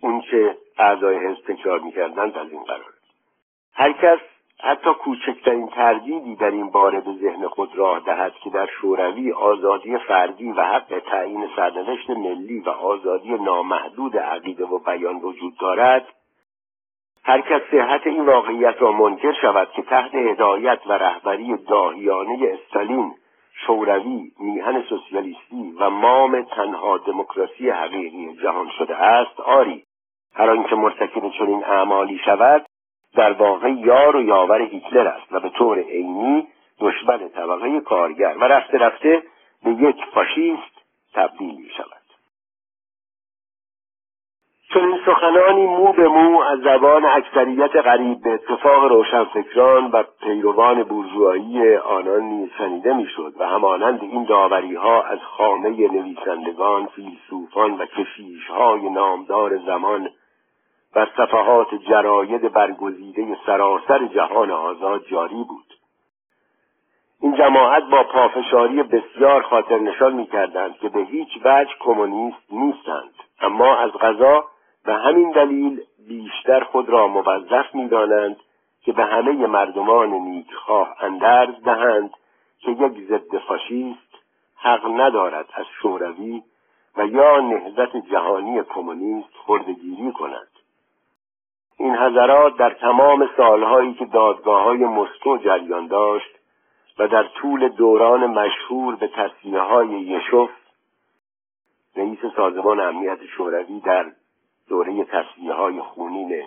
اون 0.00 0.20
که 0.20 0.56
اعضای 0.78 1.16
حزب 1.16 1.54
تکرار 1.54 1.78
می 1.78 1.92
کردند 1.92 2.38
از 2.38 2.50
این 2.50 2.64
قرار. 2.64 2.92
هر 3.72 3.92
کس 3.92 4.18
حتی 4.62 4.90
کوچکترین 4.90 5.68
تردیدی 5.68 6.36
در 6.36 6.50
این 6.50 6.70
باره 6.70 7.00
به 7.00 7.12
ذهن 7.12 7.48
خود 7.48 7.76
راه 7.76 8.00
دهد 8.00 8.32
که 8.44 8.50
در 8.50 8.66
شوروی 8.66 9.32
آزادی 9.32 9.98
فردی 9.98 10.52
و 10.52 10.62
حق 10.62 11.02
تعیین 11.10 11.48
سرنوشت 11.56 12.10
ملی 12.10 12.60
و 12.60 12.70
آزادی 12.70 13.34
نامحدود 13.34 14.16
عقیده 14.16 14.64
و 14.64 14.78
بیان 14.78 15.16
وجود 15.16 15.56
دارد 15.60 16.06
هر 17.24 17.40
کس 17.40 17.62
صحت 17.70 18.06
این 18.06 18.26
واقعیت 18.26 18.74
را 18.78 18.92
منکر 18.92 19.32
شود 19.32 19.68
که 19.70 19.82
تحت 19.82 20.14
هدایت 20.14 20.78
و 20.86 20.92
رهبری 20.92 21.56
داهیانه 21.56 22.38
استالین 22.52 23.14
شوروی 23.66 24.32
میهن 24.40 24.82
سوسیالیستی 24.82 25.72
و 25.80 25.90
مام 25.90 26.42
تنها 26.42 26.98
دموکراسی 26.98 27.70
حقیقی 27.70 28.36
جهان 28.42 28.70
شده 28.78 28.96
است 28.96 29.40
آری. 29.40 29.84
هر 30.34 30.50
آنکه 30.50 30.76
مرتکب 30.76 31.30
چنین 31.38 31.64
اعمالی 31.64 32.18
شود 32.24 32.66
در 33.16 33.32
واقع 33.32 33.70
یار 33.70 34.16
و 34.16 34.22
یاور 34.22 34.62
هیتلر 34.62 35.06
است 35.06 35.32
و 35.32 35.40
به 35.40 35.48
طور 35.48 35.78
عینی 35.78 36.46
دشمن 36.80 37.28
طبقه 37.28 37.80
کارگر 37.80 38.36
و 38.40 38.44
رفته 38.44 38.78
رفته 38.78 39.22
به 39.64 39.70
یک 39.70 39.96
فاشیست 40.14 40.76
تبدیل 41.14 41.56
می 41.56 41.70
شود 41.76 42.06
چنین 44.74 44.98
سخنانی 45.06 45.66
مو 45.66 45.92
به 45.92 46.08
مو 46.08 46.40
از 46.40 46.58
زبان 46.58 47.04
اکثریت 47.04 47.76
غریب 47.76 48.22
به 48.22 48.30
اتفاق 48.30 48.84
روشنفکران 48.84 49.90
و 49.90 50.02
پیروان 50.22 50.82
بورژوایی 50.82 51.76
آنان 51.76 52.22
نیز 52.22 52.50
شنیده 52.58 52.94
می‌شد 52.94 53.34
و 53.38 53.46
همانند 53.46 54.02
این 54.02 54.24
داوری 54.24 54.74
ها 54.74 55.02
از 55.02 55.18
خامه 55.18 55.68
نویسندگان 55.68 56.86
فیلسوفان 56.86 57.72
و 57.78 57.86
کشیشهای 57.86 58.90
نامدار 58.90 59.56
زمان 59.56 60.08
بر 60.96 61.08
صفحات 61.16 61.74
جراید 61.74 62.52
برگزیده 62.52 63.36
سراسر 63.46 64.06
جهان 64.06 64.50
آزاد 64.50 65.04
جاری 65.06 65.44
بود. 65.44 65.74
این 67.20 67.36
جماعت 67.36 67.82
با 67.82 68.02
پافشاری 68.02 68.82
بسیار 68.82 69.42
خاطر 69.42 69.78
نشان 69.78 70.12
می 70.12 70.26
کردند 70.26 70.78
که 70.78 70.88
به 70.88 71.00
هیچ 71.00 71.28
وجه 71.44 71.70
کمونیست 71.80 72.52
نیستند. 72.52 73.14
اما 73.40 73.76
از 73.76 73.90
غذا 73.92 74.44
به 74.84 74.94
همین 74.94 75.30
دلیل 75.30 75.80
بیشتر 76.08 76.64
خود 76.64 76.88
را 76.88 77.08
موظف 77.08 77.74
می‌دانند 77.74 78.36
که 78.82 78.92
به 78.92 79.04
همه 79.04 79.46
مردمان 79.46 80.10
نیکخواه 80.10 80.96
اندرز 81.00 81.62
دهند 81.64 82.10
که 82.60 82.70
یک 82.70 83.08
ضد 83.08 83.38
فاشیست 83.38 84.14
حق 84.56 84.86
ندارد 85.00 85.46
از 85.54 85.66
شوروی 85.82 86.42
و 86.96 87.06
یا 87.06 87.40
نهضت 87.40 87.96
جهانی 87.96 88.62
کمونیست 88.62 89.30
خردگیری 89.46 90.12
کند. 90.12 90.55
این 91.78 91.96
حضرات 91.96 92.56
در 92.56 92.70
تمام 92.70 93.28
سالهایی 93.36 93.94
که 93.94 94.04
دادگاه 94.04 94.62
های 94.62 94.84
مسکو 94.84 95.36
جریان 95.36 95.86
داشت 95.86 96.30
و 96.98 97.08
در 97.08 97.22
طول 97.22 97.68
دوران 97.68 98.26
مشهور 98.26 98.96
به 98.96 99.08
تصمیه 99.08 99.60
های 99.60 99.88
یشوف 99.88 100.50
رئیس 101.96 102.18
سازمان 102.36 102.80
امنیت 102.80 103.26
شوروی 103.36 103.80
در 103.80 104.12
دوره 104.68 105.04
تصویه 105.04 105.52
های 105.52 105.80
خونین 105.80 106.42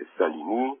استالینی 0.00 0.72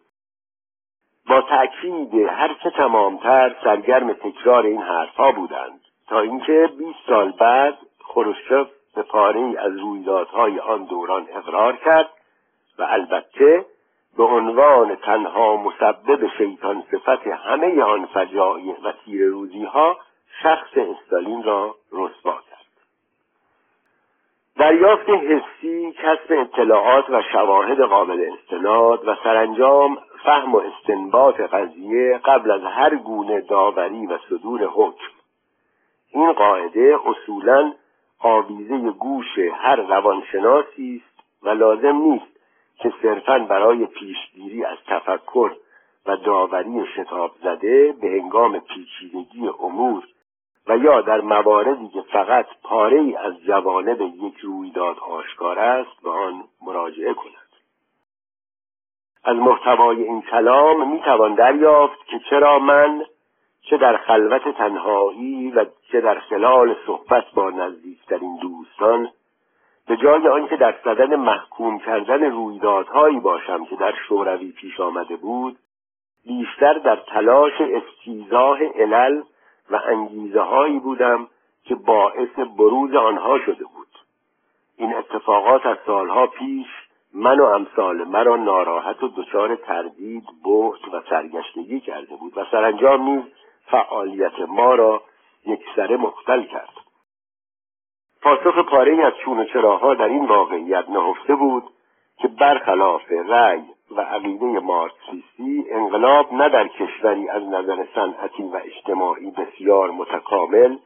با 1.28 1.42
تأکید 1.42 2.14
هر 2.14 2.56
چه 2.62 2.70
تمامتر 2.70 3.56
سرگرم 3.64 4.12
تکرار 4.12 4.66
این 4.66 4.82
حرفها 4.82 5.32
بودند 5.32 5.80
تا 6.08 6.20
اینکه 6.20 6.70
20 6.78 6.98
سال 7.06 7.30
بعد 7.30 7.78
خروشچف 8.04 8.68
به 8.94 9.02
پاره 9.02 9.54
از 9.58 9.76
رویدادهای 9.76 10.60
آن 10.60 10.84
دوران 10.84 11.26
اقرار 11.34 11.76
کرد 11.76 12.10
و 12.78 12.82
البته 12.82 13.66
به 14.16 14.24
عنوان 14.24 14.94
تنها 14.94 15.56
مسبب 15.56 16.28
شیطان 16.38 16.82
صفت 16.90 17.26
همه 17.26 17.82
آن 17.82 18.06
فجایع 18.06 18.76
و 18.84 18.92
تیر 18.92 19.26
روزی 19.26 19.64
ها 19.64 19.96
شخص 20.42 20.70
استالین 20.76 21.42
را 21.42 21.74
رسوا 21.92 22.32
کرد. 22.32 22.60
دریافت 24.56 25.08
حسی 25.10 25.92
کسب 25.92 26.30
اطلاعات 26.30 27.10
و 27.10 27.22
شواهد 27.32 27.80
قابل 27.80 28.32
استناد 28.32 29.08
و 29.08 29.16
سرانجام 29.24 29.98
فهم 30.24 30.54
و 30.54 30.58
استنباط 30.58 31.40
قضیه 31.40 32.20
قبل 32.24 32.50
از 32.50 32.62
هر 32.62 32.94
گونه 32.94 33.40
داوری 33.40 34.06
و 34.06 34.18
صدور 34.28 34.64
حکم. 34.64 35.12
این 36.12 36.32
قاعده 36.32 36.98
اصولا 37.06 37.72
آویزه 38.18 38.78
گوش 38.90 39.38
هر 39.38 39.76
روانشناسی 39.76 41.02
است 41.04 41.24
و 41.42 41.48
لازم 41.48 41.96
نیست 41.96 42.39
که 42.80 42.92
صرفا 43.02 43.38
برای 43.38 43.86
پیشگیری 43.86 44.64
از 44.64 44.78
تفکر 44.86 45.50
و 46.06 46.16
داوری 46.16 46.86
شتاب 46.96 47.30
زده 47.42 47.92
به 48.00 48.08
هنگام 48.08 48.58
پیچیدگی 48.58 49.48
امور 49.48 50.04
و 50.68 50.76
یا 50.76 51.00
در 51.00 51.20
مواردی 51.20 51.88
که 51.88 52.00
فقط 52.00 52.46
پاره 52.62 53.00
ای 53.00 53.16
از 53.16 53.34
جوانب 53.46 54.00
یک 54.00 54.38
رویداد 54.42 54.98
آشکار 54.98 55.58
است 55.58 56.02
به 56.02 56.10
آن 56.10 56.44
مراجعه 56.62 57.14
کند. 57.14 57.34
از 59.24 59.36
محتوای 59.36 60.02
این 60.02 60.22
کلام 60.22 60.92
می‌توان 60.92 61.34
دریافت 61.34 62.06
که 62.06 62.18
چرا 62.30 62.58
من 62.58 63.04
چه 63.62 63.76
در 63.76 63.96
خلوت 63.96 64.56
تنهایی 64.56 65.50
و 65.50 65.64
چه 65.92 66.00
در 66.00 66.18
خلال 66.18 66.76
صحبت 66.86 67.24
با 67.34 67.50
نزدیکترین 67.50 68.36
دوستان 68.36 69.10
به 69.90 69.96
جای 69.96 70.28
آنکه 70.28 70.56
در 70.56 70.74
صدد 70.84 71.14
محکوم 71.14 71.78
کردن 71.78 72.30
رویدادهایی 72.30 73.20
باشم 73.20 73.64
که 73.64 73.76
در 73.76 73.94
شوروی 74.08 74.52
پیش 74.52 74.80
آمده 74.80 75.16
بود 75.16 75.56
بیشتر 76.26 76.72
در 76.72 76.96
تلاش 76.96 77.52
استیزاه 77.60 78.58
علل 78.64 79.22
و 79.70 79.80
انگیزه 79.86 80.40
هایی 80.40 80.78
بودم 80.78 81.28
که 81.64 81.74
باعث 81.74 82.38
بروز 82.58 82.94
آنها 82.94 83.38
شده 83.38 83.64
بود. 83.64 83.88
این 84.76 84.94
اتفاقات 84.94 85.66
از 85.66 85.76
سالها 85.86 86.26
پیش 86.26 86.66
من 87.14 87.40
و 87.40 87.44
امثال 87.44 88.04
مرا 88.04 88.36
ناراحت 88.36 89.02
و 89.02 89.08
دچار 89.08 89.56
تردید 89.56 90.24
بحت 90.44 90.94
و 90.94 91.02
سرگشتگی 91.10 91.80
کرده 91.80 92.16
بود 92.16 92.38
و 92.38 92.44
سرانجام 92.50 93.02
نیز 93.02 93.22
فعالیت 93.66 94.40
ما 94.48 94.74
را 94.74 95.02
یک 95.46 95.60
سره 95.76 95.96
مختل 95.96 96.42
کرد. 96.42 96.89
پاسخ 98.22 98.58
پاره 98.58 99.06
از 99.06 99.12
چون 99.24 99.38
و 99.38 99.44
چراها 99.44 99.94
در 99.94 100.08
این 100.08 100.26
واقعیت 100.26 100.84
نهفته 100.88 101.34
بود 101.34 101.64
که 102.18 102.28
برخلاف 102.28 103.02
رأی 103.28 103.62
و 103.96 104.00
عقیده 104.00 104.46
مارکسیستی 104.46 105.64
انقلاب 105.70 106.32
نه 106.32 106.48
در 106.48 106.68
کشوری 106.68 107.28
از 107.28 107.42
نظر 107.42 107.84
صنعتی 107.94 108.42
و 108.42 108.60
اجتماعی 108.64 109.30
بسیار 109.30 109.90
متکامل 109.90 110.76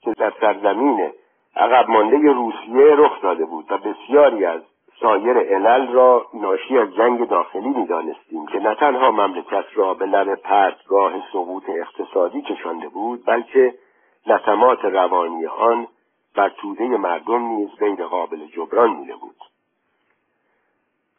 که 0.00 0.12
در 0.12 0.32
سرزمین 0.40 1.10
عقب 1.56 1.90
مانده 1.90 2.32
روسیه 2.32 2.94
رخ 2.96 3.22
داده 3.22 3.44
بود 3.44 3.72
و 3.72 3.78
بسیاری 3.78 4.44
از 4.44 4.60
سایر 5.00 5.38
علل 5.38 5.92
را 5.92 6.26
ناشی 6.34 6.78
از 6.78 6.94
جنگ 6.94 7.28
داخلی 7.28 7.68
می‌دانستیم 7.68 8.46
که 8.46 8.58
نه 8.58 8.74
تنها 8.74 9.10
مملکت 9.10 9.64
را 9.74 9.94
به 9.94 10.06
لب 10.06 10.34
پرتگاه 10.34 11.12
سقوط 11.32 11.64
اقتصادی 11.68 12.42
کشانده 12.42 12.88
بود 12.88 13.26
بلکه 13.26 13.74
لطمات 14.26 14.84
روانی 14.84 15.46
آن 15.46 15.86
بر 16.34 16.48
توده 16.48 16.84
مردم 16.84 17.42
نیز 17.42 17.68
غیر 17.78 18.06
قابل 18.06 18.46
جبران 18.46 18.90
میده 18.96 19.16
بود. 19.16 19.36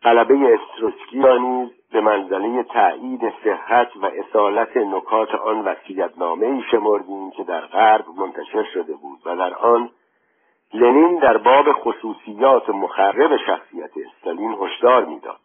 غلبه 0.03 0.59
استروسکیا 0.59 1.37
نیز 1.37 1.69
به 1.91 2.01
منزله 2.01 2.63
تأیید 2.63 3.33
صحت 3.43 3.97
و 3.97 4.05
اصالت 4.05 4.77
نکات 4.77 5.35
آن 5.35 5.59
وسیعتنامه 5.59 6.45
ای 6.45 6.63
شمردیم 6.71 7.31
که 7.31 7.43
در 7.43 7.61
غرب 7.61 8.05
منتشر 8.17 8.63
شده 8.73 8.93
بود 8.93 9.19
و 9.25 9.35
در 9.35 9.53
آن 9.53 9.89
لنین 10.73 11.19
در 11.19 11.37
باب 11.37 11.65
خصوصیات 11.73 12.69
مخرب 12.69 13.37
شخصیت 13.37 13.91
استالین 14.05 14.57
هشدار 14.61 15.05
می‌داد. 15.05 15.39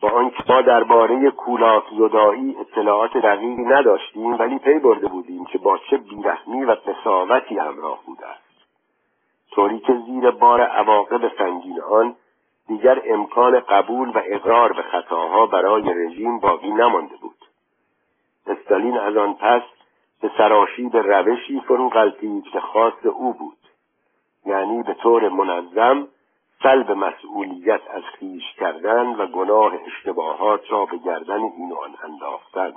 با 0.00 0.10
آنکه 0.10 0.44
ما 0.48 0.62
درباره 0.62 1.30
کولاک 1.30 1.84
زدایی 1.98 2.56
اطلاعات 2.60 3.16
دقیقی 3.16 3.62
نداشتیم 3.62 4.38
ولی 4.38 4.58
پی 4.58 4.78
برده 4.78 5.08
بودیم 5.08 5.44
که 5.44 5.58
با 5.58 5.78
چه 5.78 5.96
بیرحمی 5.96 6.64
و 6.64 6.70
قصاوتی 6.70 7.58
همراه 7.58 7.98
بوده 8.06 8.26
است. 8.26 8.49
طوری 9.50 9.78
که 9.78 9.92
زیر 10.06 10.30
بار 10.30 10.60
عواقب 10.60 11.32
سنگین 11.38 11.80
آن 11.80 12.16
دیگر 12.68 13.02
امکان 13.04 13.60
قبول 13.60 14.08
و 14.08 14.22
اقرار 14.24 14.72
به 14.72 14.82
خطاها 14.82 15.46
برای 15.46 15.94
رژیم 15.94 16.38
باقی 16.38 16.70
نمانده 16.70 17.16
بود. 17.16 17.36
استالین 18.46 18.98
از 18.98 19.16
آن 19.16 19.34
پس 19.34 19.62
به 20.20 20.30
سراشیب 20.38 20.96
روشی 20.96 21.60
فرو 21.60 21.88
غلطید 21.88 22.44
که 22.44 22.60
خاص 22.60 23.06
او 23.06 23.32
بود. 23.32 23.56
یعنی 24.46 24.82
به 24.82 24.94
طور 24.94 25.28
منظم 25.28 26.08
سلب 26.62 26.90
مسئولیت 26.90 27.80
از 27.90 28.02
خیش 28.02 28.52
کردن 28.58 29.06
و 29.06 29.26
گناه 29.26 29.72
اشتباهات 29.86 30.72
را 30.72 30.84
به 30.84 30.96
گردن 30.96 31.40
این 31.40 31.72
آن 31.72 31.94
انداختن. 32.04 32.72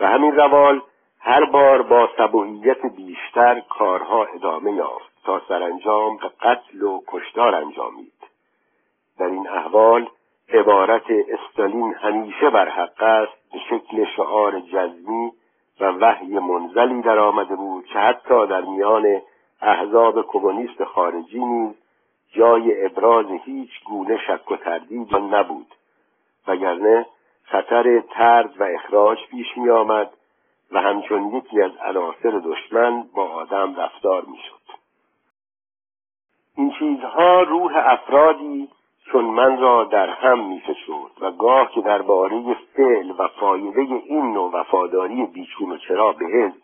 و 0.00 0.06
همین 0.08 0.36
روال 0.36 0.82
هر 1.20 1.44
بار 1.44 1.82
با 1.82 2.08
سبوعیت 2.16 2.86
بیشتر 2.86 3.60
کارها 3.60 4.24
ادامه 4.24 4.72
یافت. 4.72 5.09
تا 5.24 5.42
سرانجام 5.48 6.16
به 6.16 6.28
قتل 6.40 6.82
و 6.82 7.00
کشتار 7.06 7.54
انجامید 7.54 8.12
در 9.18 9.26
این 9.26 9.48
احوال 9.48 10.08
عبارت 10.48 11.04
استالین 11.10 11.94
همیشه 11.94 12.50
بر 12.50 12.68
حق 12.68 13.02
است 13.02 13.32
به 13.52 13.58
شکل 13.58 14.04
شعار 14.16 14.60
جزمی 14.60 15.32
و 15.80 15.84
وحی 15.84 16.38
منزلی 16.38 17.02
در 17.02 17.18
آمده 17.18 17.56
بود 17.56 17.86
که 17.86 17.98
حتی 17.98 18.46
در 18.46 18.60
میان 18.60 19.22
احزاب 19.62 20.26
کمونیست 20.26 20.84
خارجی 20.84 21.44
نیز 21.44 21.74
جای 22.32 22.84
ابراز 22.86 23.26
هیچ 23.44 23.70
گونه 23.84 24.18
شک 24.26 24.50
و 24.50 24.56
تردید 24.56 25.16
نبود 25.16 25.74
وگرنه 26.46 27.06
خطر 27.42 28.00
ترد 28.00 28.60
و 28.60 28.64
اخراج 28.64 29.18
پیش 29.30 29.46
می 29.56 29.70
آمد 29.70 30.10
و 30.72 30.80
همچون 30.80 31.36
یکی 31.36 31.62
از 31.62 31.70
عناصر 31.84 32.42
دشمن 32.44 33.02
با 33.14 33.28
آدم 33.28 33.74
رفتار 33.74 34.24
می 34.24 34.38
شد. 34.48 34.59
این 36.60 36.70
چیزها 36.78 37.42
روح 37.42 37.72
افرادی 37.76 38.68
چون 39.12 39.24
من 39.24 39.60
را 39.60 39.84
در 39.84 40.10
هم 40.10 40.48
می 40.48 40.60
فشرد 40.60 41.10
و 41.20 41.30
گاه 41.30 41.70
که 41.70 41.80
درباره 41.80 42.56
فعل 42.76 43.10
و 43.18 43.28
فایده 43.40 43.80
این 43.80 44.32
نوع 44.32 44.50
وفاداری 44.52 45.26
بیچون 45.26 45.72
و 45.72 45.76
چرا 45.76 46.12
به 46.12 46.26
حزب 46.26 46.60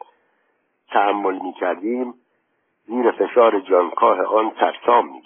تحمل 0.91 1.39
می 1.39 1.53
کردیم 1.53 2.15
زیر 2.87 3.11
فشار 3.11 3.61
جانکاه 3.61 4.21
آن 4.21 4.51
ترسام 4.51 5.07
می 5.07 5.23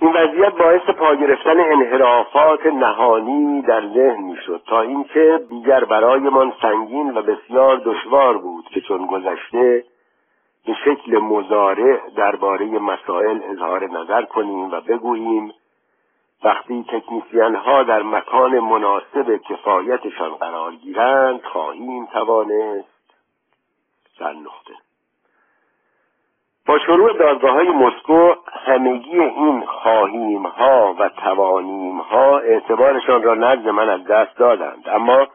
این 0.00 0.12
وضعیت 0.12 0.54
باعث 0.54 0.82
پا 0.82 1.14
گرفتن 1.14 1.60
انحرافات 1.60 2.66
نهانی 2.66 3.62
در 3.62 3.80
ذهن 3.80 4.22
می‌شد 4.22 4.62
تا 4.66 4.80
اینکه 4.80 5.40
دیگر 5.48 5.84
برایمان 5.84 6.52
سنگین 6.62 7.14
و 7.14 7.22
بسیار 7.22 7.76
دشوار 7.84 8.38
بود 8.38 8.64
که 8.64 8.80
چون 8.80 9.06
گذشته 9.06 9.84
به 10.66 10.74
شکل 10.84 11.18
مزارع 11.18 12.00
درباره 12.16 12.64
مسائل 12.64 13.40
اظهار 13.42 13.90
نظر 13.90 14.22
کنیم 14.22 14.70
و 14.70 14.80
بگوییم 14.80 15.52
وقتی 16.44 16.84
تکنیسیان 16.88 17.54
ها 17.54 17.82
در 17.82 18.02
مکان 18.02 18.58
مناسب 18.58 19.36
کفایتشان 19.36 20.34
قرار 20.34 20.74
گیرند 20.74 21.42
خواهیم 21.42 22.06
توانست 22.06 22.88
در 24.20 24.32
نقطه. 24.32 24.74
با 26.66 26.78
شروع 26.78 27.18
دادگاه 27.18 27.52
های 27.52 27.68
مسکو 27.68 28.34
همگی 28.66 29.20
این 29.20 29.66
خواهیم 29.66 30.46
ها 30.46 30.94
و 30.98 31.08
توانیم 31.08 31.98
ها 31.98 32.38
اعتبارشان 32.38 33.22
را 33.22 33.34
نزد 33.34 33.68
من 33.68 33.88
از 33.88 34.04
دست 34.04 34.36
دادند. 34.36 34.88
اما 34.88 35.26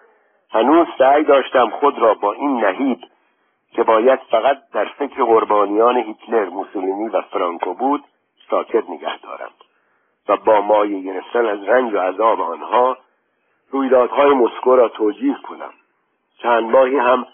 هنوز 0.51 0.87
سعی 0.97 1.23
داشتم 1.23 1.69
خود 1.69 1.99
را 1.99 2.13
با 2.13 2.33
این 2.33 2.65
نهیب 2.65 2.99
که 3.77 3.83
باید 3.83 4.19
فقط 4.31 4.57
در 4.73 4.85
فکر 4.85 5.23
قربانیان 5.23 5.97
هیتلر 5.97 6.45
موسولینی 6.49 7.09
و 7.09 7.21
فرانکو 7.21 7.73
بود 7.73 8.03
ساکت 8.49 8.89
نگه 8.89 9.17
دارم 9.17 9.51
و 10.29 10.37
با 10.37 10.61
مایه 10.61 11.01
گرفتن 11.01 11.45
از 11.45 11.63
رنج 11.63 11.93
و 11.93 11.99
عذاب 11.99 12.41
آنها 12.41 12.97
رویدادهای 13.71 14.29
مسکو 14.29 14.75
را 14.75 14.87
توجیه 14.87 15.37
کنم. 15.43 15.73
چند 16.37 16.71
ماهی 16.71 16.97
هم 16.97 17.27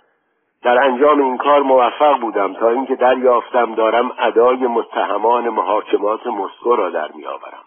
در 0.62 0.84
انجام 0.84 1.21
این 1.21 1.38
کار 1.38 1.62
موفق 1.62 2.19
بودم 2.19 2.53
تا 2.53 2.69
اینکه 2.69 2.95
دریافتم 2.95 3.75
دارم 3.75 4.12
ادای 4.19 4.67
متهمان 4.67 5.49
محاکمات 5.49 6.27
مسکو 6.27 6.75
را 6.75 6.89
در 6.89 7.12
میآورم 7.12 7.63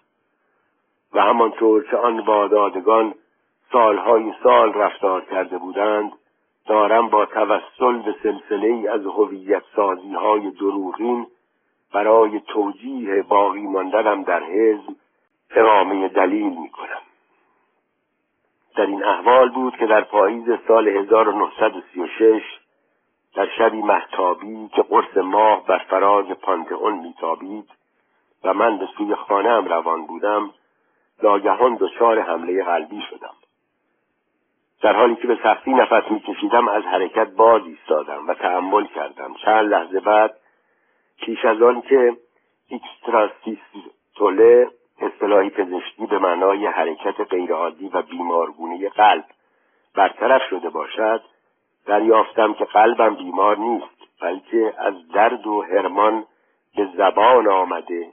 و 1.15 1.23
همانطور 1.23 1.85
که 1.91 1.97
آن 1.97 2.21
وادادگان 2.21 3.15
سالهای 3.73 4.33
سال 4.43 4.73
رفتار 4.73 5.21
کرده 5.21 5.59
بودند 5.59 6.13
دارم 6.67 7.09
با 7.09 7.27
توسل 7.27 7.99
به 7.99 8.15
سلسله 8.23 8.91
از 8.91 9.07
هویت 9.07 9.63
سازی 9.77 10.15
های 10.15 10.51
دروغین 10.51 11.27
برای 11.93 12.41
توجیه 12.41 13.23
باقی 13.23 13.67
ماندنم 13.67 14.23
در 14.23 14.43
حزب 14.43 14.97
اقامه 15.51 16.09
دلیل 16.09 16.59
می 16.59 16.69
کنم. 16.69 17.03
در 18.77 18.87
این 18.87 19.05
احوال 19.05 19.49
بود 19.49 19.77
که 19.77 19.87
در 19.87 20.01
پاییز 20.01 20.45
سال 20.69 20.89
1936 20.89 22.43
در 23.35 23.49
شبی 23.59 23.83
محتابی 23.83 24.69
که 24.75 24.83
قرص 24.83 25.17
ماه 25.17 25.67
بر 25.67 25.79
فراز 25.79 26.27
پانتئون 26.27 26.99
میتابید 26.99 27.71
و 28.45 28.55
من 28.55 28.79
به 28.79 28.89
سوی 28.99 29.15
خانه 29.15 29.69
روان 29.69 30.07
بودم 30.07 30.51
ناگهان 31.23 31.77
دچار 31.81 32.21
حمله 32.21 32.65
قلبی 32.65 33.03
شدم 33.11 33.35
در 34.83 34.97
حالی 34.97 35.17
که 35.17 35.27
به 35.27 35.39
سختی 35.43 35.71
نفس 35.71 36.11
میکشیدم 36.11 36.69
از 36.69 36.83
حرکت 36.83 37.29
باز 37.29 37.63
ایستادم 37.67 38.29
و 38.29 38.35
تحمل 38.35 38.87
کردم. 38.87 39.35
چند 39.35 39.71
لحظه 39.71 40.01
بعد 40.01 40.37
پیش 41.21 41.45
از 41.45 41.63
آن 41.63 41.83
که 41.83 42.17
ایکستراسیستوله 42.69 44.71
اصطلاحی 45.01 45.51
پزشکی 45.51 46.07
به 46.07 46.19
معنای 46.19 46.67
حرکت 46.67 47.21
غیرعادی 47.21 47.89
و 47.89 48.03
بیمارگونه 48.03 48.89
قلب 48.89 49.25
برطرف 49.95 50.43
شده 50.51 50.71
باشد 50.71 51.23
دریافتم 51.87 52.55
که 52.55 52.65
قلبم 52.65 53.15
بیمار 53.15 53.59
نیست 53.59 53.97
بلکه 54.21 54.75
از 54.79 54.95
درد 55.15 55.47
و 55.47 55.63
هرمان 55.63 56.25
به 56.77 56.89
زبان 56.97 57.49
آمده 57.49 58.07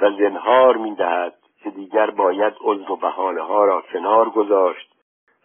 و 0.00 0.10
زنهار 0.10 0.76
می‌دهد 0.76 1.34
که 1.62 1.70
دیگر 1.70 2.10
باید 2.10 2.54
عذر 2.60 2.90
و 2.90 2.96
بحانه 2.96 3.42
ها 3.42 3.64
را 3.64 3.84
کنار 3.92 4.30
گذاشت 4.30 4.95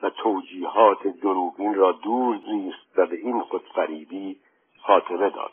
و 0.04 0.10
توجیهات 0.10 1.08
دروغین 1.08 1.74
را 1.74 1.92
دور 1.92 2.38
زیست 2.38 2.98
و 2.98 3.06
به 3.06 3.16
این 3.16 3.42
خودفریبی 3.42 4.38
خاتمه 4.82 5.30
داد. 5.30 5.52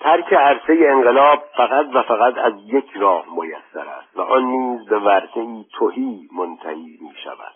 ترک 0.00 0.32
عرصه 0.32 0.78
انقلاب 0.88 1.44
فقط 1.56 1.86
و 1.94 2.02
فقط 2.02 2.38
از 2.38 2.52
یک 2.66 2.90
راه 2.94 3.24
میسر 3.36 3.88
است 3.88 4.16
و 4.16 4.20
آن 4.20 4.44
نیز 4.44 4.86
به 4.86 4.98
ورطه 4.98 5.64
توهی 5.72 6.28
منتهی 6.32 6.98
می 7.00 7.14
شود 7.24 7.54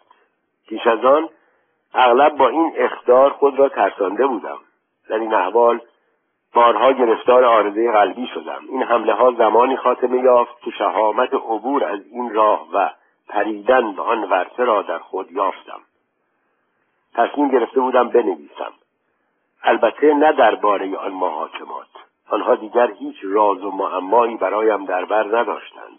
پیش 0.69 0.87
از 0.87 1.05
آن 1.05 1.29
اغلب 1.95 2.37
با 2.37 2.49
این 2.49 2.73
اختار 2.77 3.31
خود 3.31 3.59
را 3.59 3.69
ترسانده 3.69 4.27
بودم. 4.27 4.59
در 5.09 5.19
این 5.19 5.35
احوال 5.35 5.81
بارها 6.55 6.93
گرفتار 6.93 7.45
آرزه 7.45 7.93
قلبی 7.93 8.27
شدم. 8.35 8.63
این 8.69 8.83
حمله 8.83 9.13
ها 9.13 9.33
زمانی 9.33 9.77
خاتمه 9.77 10.19
یافت 10.19 10.61
که 10.61 10.71
شهامت 10.71 11.35
عبور 11.35 11.85
از 11.85 12.01
این 12.13 12.35
راه 12.35 12.69
و 12.73 12.91
پریدن 13.29 13.93
به 13.93 14.03
آن 14.03 14.25
ورطه 14.25 14.65
را 14.65 14.83
در 14.83 14.99
خود 14.99 15.33
یافتم. 15.33 15.81
تصمیم 17.15 17.49
گرفته 17.49 17.81
بودم 17.81 18.09
بنویسم. 18.09 18.73
البته 19.63 20.15
نه 20.15 20.33
درباره 20.33 20.97
آن 20.97 21.13
محاکمات. 21.13 21.89
آنها 22.29 22.55
دیگر 22.55 22.91
هیچ 22.91 23.17
راز 23.23 23.65
و 23.65 23.71
معمایی 23.71 24.37
برایم 24.37 24.85
در 24.85 25.05
بر 25.05 25.39
نداشتند. 25.39 25.99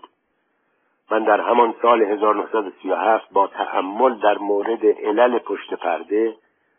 من 1.11 1.23
در 1.23 1.41
همان 1.41 1.75
سال 1.81 2.01
1937 2.01 3.29
با 3.31 3.47
تحمل 3.47 4.13
در 4.13 4.37
مورد 4.37 4.85
علل 4.85 5.39
پشت 5.39 5.73
پرده 5.73 6.35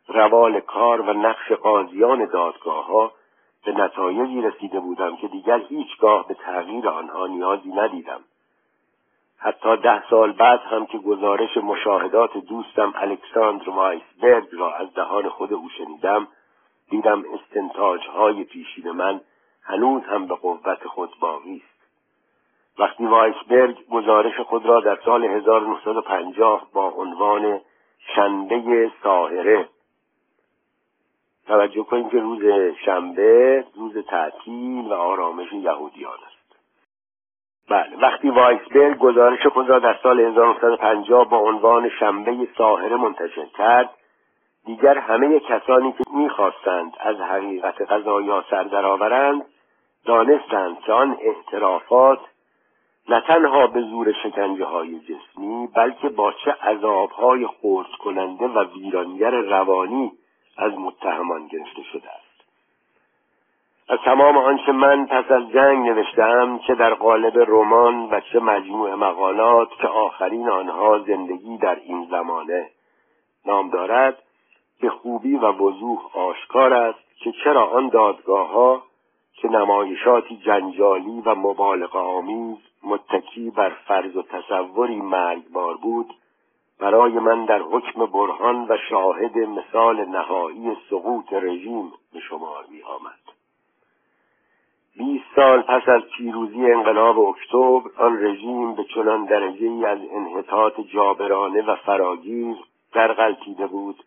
روال 0.09 0.61
کار 0.61 1.01
و 1.01 1.13
نقش 1.13 1.53
قاضیان 1.53 2.25
دادگاه 2.25 2.87
ها 2.87 3.13
به 3.65 3.73
نتایجی 3.73 4.43
رسیده 4.43 4.81
بودم 4.81 5.17
که 5.17 5.29
دیگر 5.29 5.59
هیچگاه 5.59 6.29
به 6.29 6.35
تغییر 6.35 6.89
آنها 6.89 7.27
نیازی 7.27 7.69
ندیدم. 7.69 8.21
حتی 9.42 9.76
ده 9.76 10.09
سال 10.11 10.33
بعد 10.33 10.61
هم 10.61 10.87
که 10.87 10.98
گزارش 10.98 11.57
مشاهدات 11.57 12.37
دوستم 12.37 12.92
الکساندر 12.96 13.70
وایسبرگ 13.70 14.48
را 14.53 14.74
از 14.74 14.94
دهان 14.94 15.29
خود 15.29 15.53
او 15.53 15.68
شنیدم 15.79 16.29
دیدم 16.90 17.24
استنتاج 17.35 18.07
های 18.07 18.44
پیشین 18.44 18.90
من 18.90 19.20
هنوز 19.62 20.03
هم 20.03 20.26
به 20.26 20.35
قوت 20.35 20.87
خود 20.87 21.11
باقی 21.20 21.57
است. 21.57 21.81
وقتی 22.79 23.07
وایسبرگ 23.07 23.88
گزارش 23.88 24.40
خود 24.40 24.66
را 24.66 24.81
در 24.81 24.98
سال 25.05 25.24
1950 25.24 26.66
با 26.72 26.88
عنوان 26.88 27.61
شنبه 28.14 28.90
ساهره 29.03 29.68
توجه 31.46 31.83
کنید 31.83 32.09
که 32.09 32.18
روز 32.18 32.74
شنبه 32.85 33.64
روز 33.74 33.98
تعطیل 33.98 34.87
و 34.87 34.94
آرامش 34.94 35.53
یهودیان 35.53 36.18
است. 36.26 36.39
بله 37.70 37.96
وقتی 38.02 38.30
وایسبرگ 38.30 38.98
گزارش 38.98 39.46
خود 39.46 39.68
را 39.68 39.78
در 39.78 39.98
سال 40.02 40.20
1950 40.20 41.28
با 41.28 41.37
عنوان 41.38 41.88
شنبه 41.88 42.48
ساهره 42.59 42.96
منتشر 42.96 43.46
کرد 43.59 43.90
دیگر 44.66 44.98
همه 44.98 45.40
کسانی 45.40 45.92
که 45.92 46.04
می‌خواستند 46.14 46.92
از 47.00 47.16
حقیقت 47.16 47.83
قضایا 47.83 48.44
سر 48.50 48.62
درآورند 48.62 49.46
دانستند 50.04 50.80
که 50.80 50.92
آن 50.92 51.16
اعترافات 51.20 52.20
نه 53.09 53.20
تنها 53.20 53.66
به 53.66 53.80
زور 53.80 54.12
شکنجه 54.22 54.64
های 54.64 55.00
جسمی 55.00 55.68
بلکه 55.74 56.09
با 56.09 56.33
چه 56.44 56.50
عذاب 56.50 57.11
های 57.11 57.46
خورد 57.46 57.88
کننده 58.04 58.46
و 58.46 58.64
ویرانگر 58.64 59.30
روانی 59.30 60.12
از 60.59 60.72
متهمان 60.72 61.46
گرفته 61.46 61.83
شده 61.92 62.09
است. 62.11 62.30
از 63.90 63.98
تمام 64.05 64.37
آنچه 64.37 64.72
من 64.72 65.07
پس 65.07 65.31
از 65.31 65.50
جنگ 65.53 65.88
نوشتم 65.88 66.59
چه 66.66 66.74
در 66.74 66.94
قالب 66.94 67.38
رمان 67.38 68.09
و 68.11 68.20
چه 68.20 68.40
مجموع 68.40 68.94
مقالات 68.94 69.68
که 69.81 69.88
آخرین 69.88 70.48
آنها 70.48 70.98
زندگی 70.98 71.59
در 71.59 71.74
این 71.74 72.07
زمانه 72.11 72.70
نام 73.46 73.70
دارد 73.70 74.22
به 74.81 74.90
خوبی 74.90 75.37
و 75.37 75.53
وضوح 75.53 76.16
آشکار 76.16 76.72
است 76.72 76.98
که 77.18 77.33
چرا 77.44 77.66
آن 77.66 77.88
دادگاه 77.88 78.50
ها 78.50 78.83
که 79.35 79.48
نمایشاتی 79.48 80.37
جنجالی 80.37 81.22
و 81.26 81.35
مبالغ 81.35 81.96
آمیز 81.96 82.59
متکی 82.83 83.50
بر 83.50 83.72
فرض 83.87 84.16
و 84.16 84.22
تصوری 84.22 85.00
مرگبار 85.00 85.76
بود 85.76 86.14
برای 86.81 87.12
من 87.12 87.44
در 87.44 87.62
حکم 87.62 88.07
برهان 88.07 88.66
و 88.68 88.76
شاهد 88.90 89.38
مثال 89.38 90.05
نهایی 90.05 90.76
سقوط 90.90 91.33
رژیم 91.33 91.92
به 92.12 92.20
شمار 92.20 92.64
می 92.68 92.83
آمد 92.83 93.19
بیست 94.96 95.24
سال 95.37 95.62
پس 95.62 95.88
از 95.88 96.03
پیروزی 96.16 96.72
انقلاب 96.72 97.18
اکتبر 97.18 97.90
آن 97.96 98.24
رژیم 98.24 98.74
به 98.74 98.85
چنان 98.85 99.24
درجه 99.24 99.66
ای 99.66 99.85
از 99.85 99.98
انحطاط 100.12 100.81
جابرانه 100.81 101.62
و 101.62 101.76
فراگیر 101.76 102.57
در 102.92 103.12
غلطیده 103.12 103.66
بود 103.66 104.05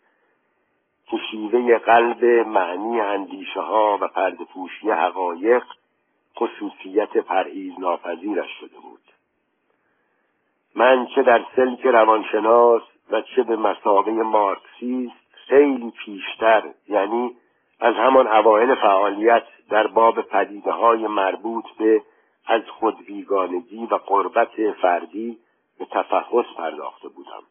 که 1.08 1.18
شیوه 1.32 1.78
قلب 1.78 2.26
معنی 2.48 3.02
اندیشه 3.02 3.62
ها 3.62 3.98
و 4.02 4.08
پوشی 4.54 4.90
حقایق 4.92 5.64
خصوصیت 6.38 7.18
پرهیز 7.18 7.74
ناپذیرش 7.80 8.50
شده 8.60 8.80
بود. 8.80 9.02
من 10.76 11.08
چه 11.16 11.24
در 11.24 11.46
سلک 11.56 11.86
روانشناس 11.86 12.82
و 13.12 13.22
چه 13.22 13.44
به 13.44 13.56
مسابه 13.56 14.12
مارکسیست 14.12 15.24
خیلی 15.32 15.92
پیشتر 16.06 16.64
یعنی 16.90 17.36
از 17.80 17.96
همان 17.96 18.28
اوایل 18.28 18.76
فعالیت 18.76 19.44
در 19.70 19.88
باب 19.88 20.22
پدیده 20.22 20.72
های 20.72 21.08
مربوط 21.08 21.66
به 21.80 22.02
از 22.48 22.62
خود 22.80 23.06
بیگانگی 23.06 23.86
و 23.86 23.96
قربت 23.96 24.72
فردی 24.82 25.38
به 25.80 25.86
تفحص 25.86 26.46
پرداخته 26.58 27.10
بودم. 27.10 27.44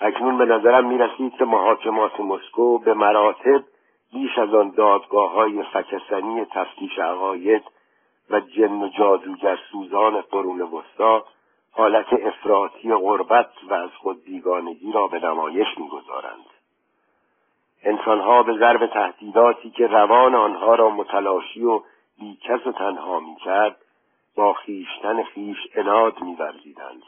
اکنون 0.00 0.38
به 0.38 0.44
نظرم 0.44 0.86
می 0.86 0.98
رسید 0.98 1.34
که 1.34 1.44
محاکمات 1.44 2.20
مسکو 2.20 2.78
به 2.78 2.94
مراتب 2.94 3.64
بیش 4.12 4.38
از 4.38 4.54
آن 4.54 4.70
دادگاه 4.70 5.30
های 5.32 5.62
فکسنی 5.62 6.44
تفتیش 6.44 6.98
عقاید 6.98 7.62
و 8.30 8.40
جن 8.40 8.82
و 8.82 8.88
جادوگر 8.88 9.58
سوزان 9.72 10.20
قرون 10.20 10.60
وسطا 10.60 11.24
حالت 11.72 12.12
افراطی 12.12 12.94
غربت 12.94 13.50
و 13.68 13.74
از 13.74 13.90
خود 13.90 14.24
بیگانگی 14.24 14.92
را 14.92 15.08
به 15.08 15.18
نمایش 15.18 15.68
می‌گذارند. 15.76 16.53
انسانها 17.84 18.42
به 18.42 18.52
ضرب 18.58 18.86
تهدیداتی 18.86 19.70
که 19.70 19.86
روان 19.86 20.34
آنها 20.34 20.74
را 20.74 20.90
متلاشی 20.90 21.64
و 21.64 21.80
بیکس 22.20 22.66
و 22.66 22.72
تنها 22.72 23.20
می‌کرد 23.20 23.76
با 24.36 24.52
خیشتن 24.52 25.22
خیش 25.22 25.58
اناد 25.74 26.22
میورزیدند. 26.22 27.02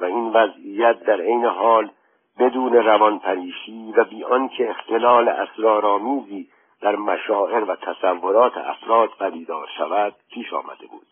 و 0.00 0.04
این 0.04 0.32
وضعیت 0.32 1.00
در 1.04 1.20
عین 1.20 1.44
حال 1.44 1.90
بدون 2.38 2.72
روانپریشی 2.72 3.92
و 3.96 4.04
بی 4.04 4.24
آنکه 4.24 4.70
اختلال 4.70 5.28
اسرارآمیزی 5.28 6.48
در 6.80 6.96
مشاعر 6.96 7.64
و 7.64 7.76
تصورات 7.76 8.56
افراد 8.56 9.10
پدیدار 9.20 9.68
شود 9.78 10.14
پیش 10.32 10.52
آمده 10.52 10.86
بود. 10.86 11.06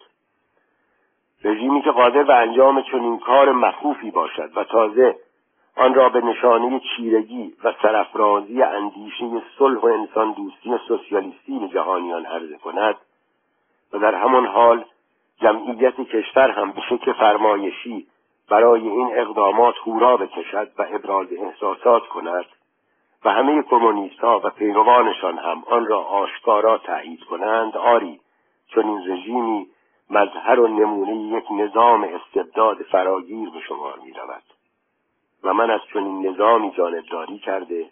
رژیمی 1.45 1.83
که 1.83 1.91
قادر 1.91 2.23
به 2.23 2.35
انجام 2.35 2.83
چنین 2.83 3.19
کار 3.19 3.53
مخوفی 3.53 4.11
باشد 4.11 4.51
و 4.57 4.65
تازه 4.65 5.17
آن 5.77 5.95
را 5.95 6.09
به 6.09 6.21
نشانه 6.21 6.81
چیرگی 6.97 7.55
و 7.65 7.73
سرفرازی 7.83 8.63
اندیشه 8.63 9.43
صلح 9.59 9.81
و 9.81 9.87
انسان 9.87 10.33
دوستی 10.33 10.79
سوسیالیستی 10.89 11.59
به 11.59 11.69
جهانیان 11.69 12.27
عرضه 12.27 12.59
کند 12.59 12.97
و 13.93 13.99
در 13.99 14.15
همان 14.15 14.47
حال 14.47 14.85
جمعیت 15.41 16.01
کشور 16.01 16.51
هم 16.51 16.73
به 16.73 16.81
شکل 16.89 17.13
فرمایشی 17.13 18.07
برای 18.49 18.89
این 18.89 19.19
اقدامات 19.19 19.75
هورا 19.87 20.17
بکشد 20.17 20.71
و 20.79 20.87
ابراز 20.91 21.27
احساسات 21.33 22.07
کند 22.07 22.45
و 23.25 23.31
همه 23.31 23.63
کمونیست 23.63 24.21
ها 24.21 24.41
و 24.45 24.51
پیروانشان 24.51 25.39
هم 25.39 25.65
آن 25.71 25.87
را 25.87 26.01
آشکارا 26.01 26.79
تایید 26.79 27.25
کنند. 27.25 27.77
آری 27.77 28.21
چون 28.69 28.87
این 28.87 29.13
رژیمی 29.13 29.67
مظهر 30.11 30.61
و 30.61 30.69
نمونه 30.69 31.17
یک 31.17 31.45
نظام 31.53 32.05
استبداد 32.05 32.83
فراگیر 32.83 33.51
به 33.51 33.61
شمار 33.61 33.99
می 34.05 34.13
رود 34.13 34.43
و 35.45 35.53
من 35.53 35.71
از 35.71 35.81
چنین 35.93 36.27
نظامی 36.27 36.71
جانبداری 36.71 37.39
کرده 37.39 37.91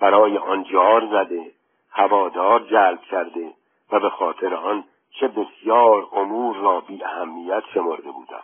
برای 0.00 0.38
آن 0.38 0.64
جار 0.64 1.06
زده 1.06 1.50
هوادار 1.90 2.60
جلب 2.60 3.00
کرده 3.02 3.52
و 3.92 4.00
به 4.00 4.10
خاطر 4.10 4.54
آن 4.54 4.84
چه 5.10 5.28
بسیار 5.28 6.08
امور 6.12 6.56
را 6.56 6.80
بی 6.80 7.04
اهمیت 7.04 7.62
شمرده 7.74 8.10
بودم. 8.10 8.42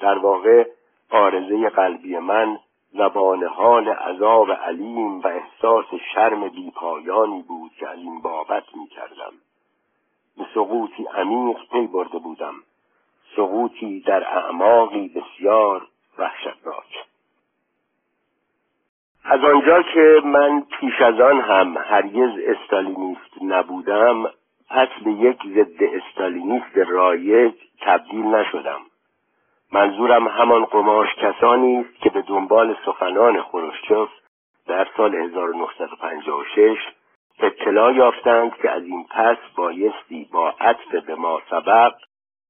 در 0.00 0.18
واقع 0.18 0.66
آرزه 1.10 1.68
قلبی 1.68 2.18
من 2.18 2.58
زبان 2.92 3.44
حال 3.44 3.88
عذاب 3.88 4.52
علیم 4.52 5.20
و 5.20 5.26
احساس 5.26 5.86
شرم 6.14 6.48
بیپایانی 6.48 7.42
بود 7.42 7.72
که 7.78 7.90
این 7.90 8.20
بابت 8.20 8.64
می 8.76 8.86
کردم. 8.86 9.32
به 10.38 10.46
سقوطی 10.54 11.04
عمیق 11.04 11.58
پی 11.72 11.86
برده 11.86 12.18
بودم. 12.18 12.54
سقوطی 13.36 14.00
در 14.00 14.38
اعماقی 14.38 15.08
بسیار 15.08 15.88
وحشتناک 16.18 17.04
از 19.24 19.44
آنجا 19.44 19.82
که 19.82 20.20
من 20.24 20.60
پیش 20.80 21.00
از 21.00 21.20
آن 21.20 21.40
هم 21.40 21.76
هرگز 21.76 22.30
استالینیست 22.46 23.42
نبودم 23.42 24.30
پس 24.70 24.88
به 25.04 25.10
یک 25.10 25.38
ضد 25.54 25.82
استالینیست 25.82 26.76
رایج 26.76 27.54
تبدیل 27.80 28.24
نشدم. 28.24 28.80
منظورم 29.72 30.28
همان 30.28 30.64
قماش 30.64 31.08
کسانی 31.14 31.76
است 31.76 32.02
که 32.02 32.10
به 32.10 32.22
دنبال 32.22 32.76
سخنان 32.86 33.42
خروشچوف 33.42 34.08
در 34.66 34.88
سال 34.96 35.14
1956 35.14 36.78
اطلاع 37.38 37.94
یافتند 37.94 38.54
که 38.54 38.70
از 38.70 38.82
این 38.82 39.04
پس 39.10 39.36
بایستی 39.56 40.28
با 40.32 40.54
عطف 40.60 40.94
به 40.94 41.14
ما 41.14 41.40
سبق 41.50 41.94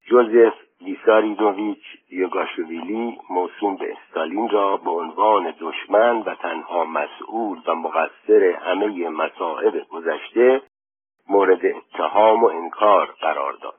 جوزف 0.06 0.54
ویساریدوویچ 0.84 1.82
یوگاشویلی 2.10 3.18
موسوم 3.30 3.76
به 3.76 3.92
استالین 3.92 4.48
را 4.48 4.76
به 4.76 4.90
عنوان 4.90 5.54
دشمن 5.60 6.18
و 6.18 6.34
تنها 6.34 6.84
مسئول 6.84 7.58
و 7.66 7.74
مقصر 7.74 8.56
همه 8.60 9.08
مصائب 9.08 9.88
گذشته 9.88 10.62
مورد 11.28 11.60
اتهام 11.66 12.44
و 12.44 12.46
انکار 12.46 13.14
قرار 13.20 13.52
داد. 13.52 13.74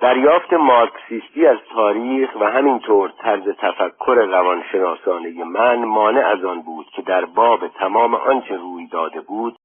دریافت 0.00 0.52
مارکسیستی 0.52 1.46
از 1.46 1.58
تاریخ 1.74 2.30
و 2.40 2.44
همینطور 2.44 3.12
طرز 3.18 3.48
تفکر 3.58 4.14
روانشناسانه 4.14 5.44
من 5.44 5.84
مانع 5.84 6.26
از 6.26 6.44
آن 6.44 6.62
بود 6.62 6.86
که 6.86 7.02
در 7.02 7.24
باب 7.24 7.68
تمام 7.68 8.14
آنچه 8.14 8.56
روی 8.56 8.86
داده 8.86 9.20
بود 9.20 9.56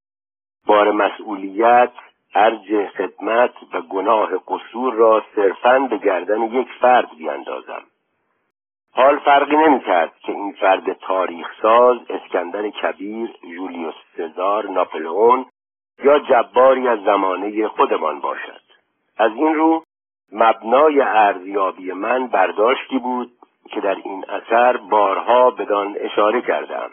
بار 0.67 0.91
مسئولیت 0.91 1.91
ارج 2.35 2.85
خدمت 2.85 3.53
و 3.73 3.81
گناه 3.81 4.29
قصور 4.47 4.93
را 4.93 5.23
صرفا 5.35 5.79
به 5.79 5.97
گردن 5.97 6.41
یک 6.41 6.67
فرد 6.81 7.17
بیاندازم. 7.17 7.83
حال 8.91 9.17
فرقی 9.17 9.55
نمی‌کرد 9.55 10.13
که 10.19 10.31
این 10.31 10.51
فرد 10.51 10.93
تاریخ 10.93 11.47
ساز 11.61 11.97
اسکندر 12.09 12.69
کبیر 12.69 13.33
جولیوس 13.41 13.95
سزار 14.17 14.69
ناپلئون 14.69 15.45
یا 16.03 16.19
جباری 16.19 16.87
از 16.87 16.99
زمانه 17.03 17.67
خودمان 17.67 18.19
باشد. 18.19 18.61
از 19.17 19.31
این 19.31 19.55
رو 19.55 19.83
مبنای 20.31 21.01
ارزیابی 21.01 21.91
من 21.91 22.27
برداشتی 22.27 22.99
بود 22.99 23.31
که 23.69 23.81
در 23.81 23.95
این 23.95 24.25
اثر 24.29 24.77
بارها 24.77 25.51
بدان 25.51 25.95
اشاره 25.99 26.41
کردم. 26.41 26.89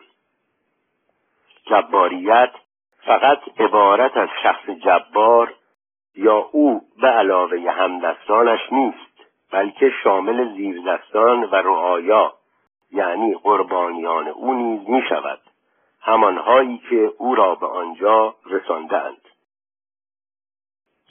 جباریت 1.66 2.50
فقط 3.06 3.38
عبارت 3.58 4.16
از 4.16 4.28
شخص 4.42 4.70
جبار 4.70 5.54
یا 6.14 6.48
او 6.52 6.80
به 7.00 7.08
علاوه 7.08 7.70
همدستانش 7.70 8.60
نیست 8.72 9.30
بلکه 9.52 9.90
شامل 10.02 10.54
زیردستان 10.56 11.44
و 11.44 11.54
رعایا 11.54 12.32
یعنی 12.92 13.34
قربانیان 13.34 14.28
او 14.28 14.54
نیز 14.54 14.88
می 14.88 15.02
شود 15.08 15.40
همانهایی 16.00 16.80
که 16.90 17.12
او 17.18 17.34
را 17.34 17.54
به 17.54 17.66
آنجا 17.66 18.34
رساندند 18.46 19.20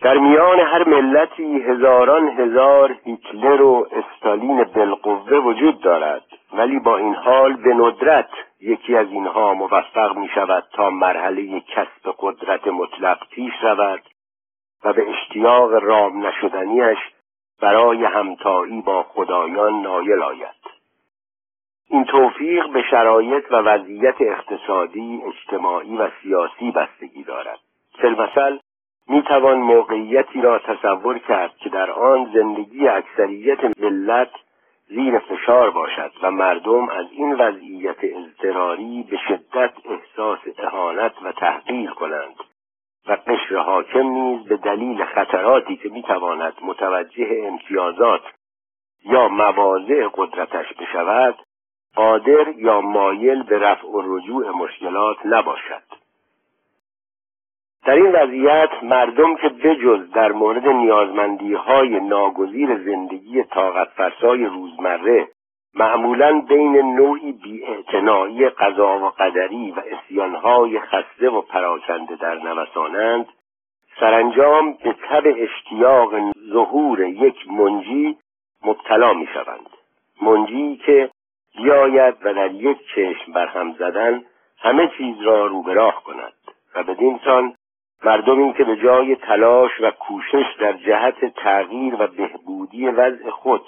در 0.01 0.17
میان 0.17 0.59
هر 0.59 0.89
ملتی 0.89 1.61
هزاران 1.61 2.29
هزار 2.29 2.97
هیتلر 3.03 3.61
و 3.61 3.87
استالین 3.91 4.63
بالقوه 4.63 5.37
وجود 5.37 5.81
دارد 5.81 6.25
ولی 6.53 6.79
با 6.79 6.97
این 6.97 7.15
حال 7.15 7.53
به 7.53 7.73
ندرت 7.73 8.29
یکی 8.65 8.95
از 8.95 9.07
اینها 9.11 9.53
موفق 9.53 10.17
می 10.17 10.29
شود 10.35 10.63
تا 10.73 10.89
مرحله 10.89 11.59
کسب 11.59 12.15
قدرت 12.19 12.67
مطلق 12.67 13.27
پیش 13.29 13.53
رود 13.61 14.01
و 14.83 14.93
به 14.93 15.09
اشتیاق 15.09 15.73
رام 15.73 16.27
نشدنیش 16.27 16.97
برای 17.61 18.05
همتایی 18.05 18.81
با 18.81 19.03
خدایان 19.03 19.81
نایل 19.81 20.23
آید 20.23 20.65
این 21.89 22.03
توفیق 22.03 22.69
به 22.69 22.83
شرایط 22.91 23.51
و 23.51 23.55
وضعیت 23.55 24.15
اقتصادی، 24.19 25.21
اجتماعی 25.27 25.97
و 25.97 26.09
سیاسی 26.21 26.71
بستگی 26.71 27.23
دارد. 27.23 27.59
مثل 28.03 28.57
می 29.07 29.21
توان 29.21 29.57
موقعیتی 29.57 30.41
را 30.41 30.59
تصور 30.59 31.17
کرد 31.17 31.57
که 31.57 31.69
در 31.69 31.91
آن 31.91 32.31
زندگی 32.33 32.87
اکثریت 32.87 33.79
ملت 33.79 34.31
زیر 34.87 35.19
فشار 35.19 35.69
باشد 35.69 36.11
و 36.21 36.31
مردم 36.31 36.89
از 36.89 37.05
این 37.11 37.33
وضعیت 37.33 37.97
اضطراری 38.03 39.07
به 39.09 39.17
شدت 39.27 39.73
احساس 39.85 40.39
اهانت 40.57 41.13
و 41.23 41.31
تحقیر 41.31 41.89
کنند 41.89 42.35
و 43.07 43.17
قشر 43.27 43.55
حاکم 43.55 44.07
نیز 44.07 44.47
به 44.47 44.57
دلیل 44.57 45.05
خطراتی 45.05 45.75
که 45.75 45.89
می‌تواند 45.89 46.53
متوجه 46.61 47.43
امتیازات 47.43 48.21
یا 49.05 49.27
مواضع 49.27 50.07
قدرتش 50.13 50.73
بشود 50.73 51.35
قادر 51.95 52.47
یا 52.47 52.81
مایل 52.81 53.43
به 53.43 53.59
رفع 53.59 53.87
و 53.87 54.17
رجوع 54.17 54.49
مشکلات 54.49 55.17
نباشد. 55.25 55.94
در 57.85 57.93
این 57.95 58.11
وضعیت 58.11 58.69
مردم 58.83 59.35
که 59.35 59.49
بجز 59.49 60.11
در 60.11 60.31
مورد 60.31 60.67
نیازمندی 60.67 61.53
های 61.53 61.99
ناگزیر 61.99 62.77
زندگی 62.77 63.43
طاقت 63.43 63.87
فرسای 63.89 64.45
روزمره 64.45 65.27
معمولا 65.73 66.39
بین 66.39 66.95
نوعی 66.95 67.31
بیاعتنایی 67.31 68.49
قضا 68.49 68.99
و 68.99 69.09
قدری 69.09 69.71
و 69.71 69.81
اسیانهای 69.91 70.79
خسته 70.79 71.29
و 71.29 71.41
پراکنده 71.41 72.15
در 72.15 72.35
نوسانند 72.35 73.25
سرانجام 73.99 74.73
به 74.73 74.95
تب 75.09 75.23
اشتیاق 75.37 76.13
ظهور 76.53 77.01
یک 77.01 77.51
منجی 77.51 78.17
مبتلا 78.65 79.13
می 79.13 79.27
شوند 79.33 79.69
منجی 80.21 80.81
که 80.85 81.09
بیاید 81.57 82.15
و 82.23 82.33
در 82.33 82.51
یک 82.51 82.77
چشم 82.95 83.31
برهم 83.33 83.73
زدن 83.73 84.23
همه 84.57 84.91
چیز 84.97 85.21
را 85.21 85.45
رو 85.45 85.63
به 85.63 85.73
راه 85.73 86.03
کند 86.03 86.33
و 86.75 86.83
بدین 86.83 87.19
سان 87.25 87.55
مردمی 88.03 88.53
که 88.53 88.63
به 88.63 88.75
جای 88.75 89.15
تلاش 89.15 89.71
و 89.81 89.91
کوشش 89.91 90.45
در 90.59 90.73
جهت 90.73 91.25
تغییر 91.25 91.95
و 91.99 92.07
بهبودی 92.07 92.87
وضع 92.87 93.29
خود 93.29 93.61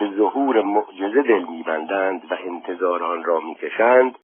به 0.00 0.10
ظهور 0.16 0.62
معجزه 0.62 1.22
دل 1.22 1.44
میبندند 1.48 2.32
و 2.32 2.36
انتظار 2.44 3.02
آن 3.02 3.24
را 3.24 3.40
می‌کشند 3.40 4.18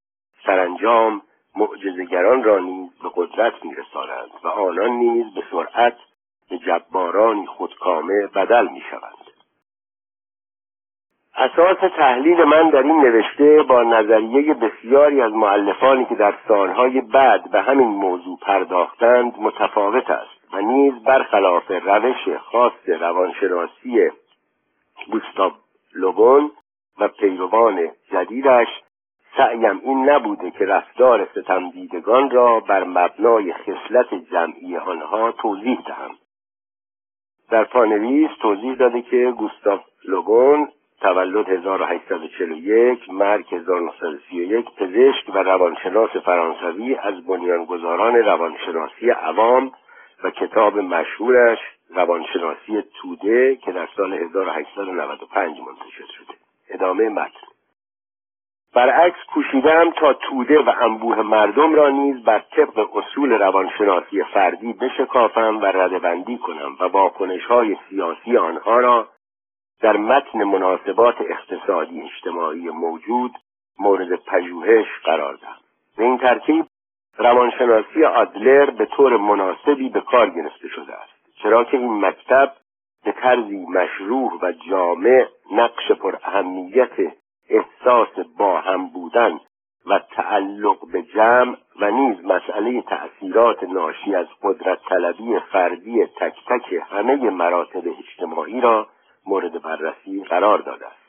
سرانجام 0.46 1.22
معجزهگران 1.56 2.42
را 2.42 2.58
نیز 2.58 2.90
به 3.02 3.10
قدرت 3.14 3.64
میرسانند 3.64 4.30
و 4.44 4.48
آنان 4.48 4.90
نیز 4.90 5.34
به 5.34 5.42
سرعت 5.50 5.96
به 6.50 6.58
جبارانی 6.58 7.46
خودکامه 7.46 8.26
بدل 8.26 8.68
می‌شوند. 8.68 9.19
اساس 11.40 11.78
تحلیل 11.96 12.44
من 12.44 12.70
در 12.70 12.82
این 12.82 13.00
نوشته 13.00 13.62
با 13.62 13.82
نظریه 13.82 14.54
بسیاری 14.54 15.20
از 15.20 15.32
معلفانی 15.32 16.04
که 16.04 16.14
در 16.14 16.34
سالهای 16.48 17.00
بعد 17.00 17.50
به 17.50 17.62
همین 17.62 17.88
موضوع 17.88 18.38
پرداختند 18.42 19.34
متفاوت 19.38 20.10
است 20.10 20.54
و 20.54 20.60
نیز 20.60 20.94
برخلاف 21.04 21.70
روش 21.70 22.36
خاص 22.38 22.72
روانشناسی 22.86 24.10
گوستاو 25.12 25.52
لوبون 25.94 26.50
و 26.98 27.08
پیروان 27.08 27.88
جدیدش 28.12 28.68
سعیم 29.36 29.80
این 29.84 30.10
نبوده 30.10 30.50
که 30.50 30.66
رفتار 30.66 31.28
ستمدیدگان 31.34 32.30
را 32.30 32.60
بر 32.60 32.84
مبنای 32.84 33.52
خصلت 33.52 34.14
جمعی 34.32 34.76
آنها 34.76 35.32
توضیح 35.32 35.78
دهم. 35.86 36.10
در 37.50 37.64
پانویس 37.64 38.30
توضیح 38.42 38.74
داده 38.74 39.02
که 39.02 39.34
گوستاف 39.38 39.80
لوبون 40.04 40.68
تولد 41.00 41.48
1841 41.48 43.10
مرگ 43.10 43.54
1931 43.54 44.66
پزشک 44.76 45.34
و 45.34 45.38
روانشناس 45.38 46.10
فرانسوی 46.10 46.94
از 46.94 47.26
بنیانگذاران 47.26 48.14
روانشناسی 48.14 49.10
عوام 49.10 49.72
و 50.24 50.30
کتاب 50.30 50.78
مشهورش 50.78 51.58
روانشناسی 51.90 52.82
توده 53.00 53.56
که 53.56 53.72
در 53.72 53.88
سال 53.96 54.12
1895 54.12 55.58
منتشر 55.60 56.04
شده. 56.18 56.34
ادامه 56.70 57.08
متن. 57.08 57.46
برعکس 58.74 59.18
کوشیدم 59.34 59.90
تا 59.90 60.12
توده 60.12 60.58
و 60.58 60.72
انبوه 60.80 61.22
مردم 61.22 61.74
را 61.74 61.88
نیز 61.88 62.24
بر 62.24 62.38
طبق 62.38 62.96
اصول 62.96 63.32
روانشناسی 63.32 64.22
فردی 64.22 64.72
بشکافم 64.72 65.58
و 65.62 65.64
ردبندی 65.64 66.38
کنم 66.38 66.76
و 66.80 66.84
واکنش 66.84 67.44
های 67.44 67.76
سیاسی 67.88 68.36
آنها 68.36 68.80
را 68.80 69.08
در 69.80 69.96
متن 69.96 70.44
مناسبات 70.44 71.14
اقتصادی 71.20 72.02
اجتماعی 72.02 72.68
موجود 72.68 73.32
مورد 73.78 74.14
پژوهش 74.14 74.86
قرار 75.04 75.34
دهم 75.34 75.60
به 75.96 76.04
این 76.04 76.18
ترتیب 76.18 76.66
روانشناسی 77.18 78.04
آدلر 78.04 78.70
به 78.70 78.86
طور 78.86 79.16
مناسبی 79.16 79.88
به 79.88 80.00
کار 80.00 80.30
گرفته 80.30 80.68
شده 80.68 80.92
است. 80.92 81.12
چرا 81.42 81.64
که 81.64 81.76
این 81.76 82.06
مکتب 82.06 82.52
به 83.04 83.12
طرزی 83.12 83.66
مشروع 83.66 84.38
و 84.42 84.52
جامع 84.52 85.26
نقش 85.52 85.92
پر 85.92 86.16
اهمیت 86.24 86.92
احساس 87.48 88.26
با 88.38 88.60
هم 88.60 88.88
بودن 88.88 89.40
و 89.86 89.98
تعلق 89.98 90.90
به 90.92 91.02
جمع 91.02 91.56
و 91.80 91.90
نیز 91.90 92.24
مسئله 92.24 92.82
تأثیرات 92.82 93.62
ناشی 93.62 94.14
از 94.14 94.26
قدرت 94.42 94.78
طلبی 94.88 95.38
فردی 95.52 96.06
تک 96.06 96.34
تک 96.46 96.74
همه 96.90 97.30
مراتب 97.30 97.82
اجتماعی 97.98 98.60
را 98.60 98.88
مورد 99.26 99.62
بررسی 99.62 100.24
قرار 100.24 100.58
داده 100.58 100.86
است. 100.86 101.00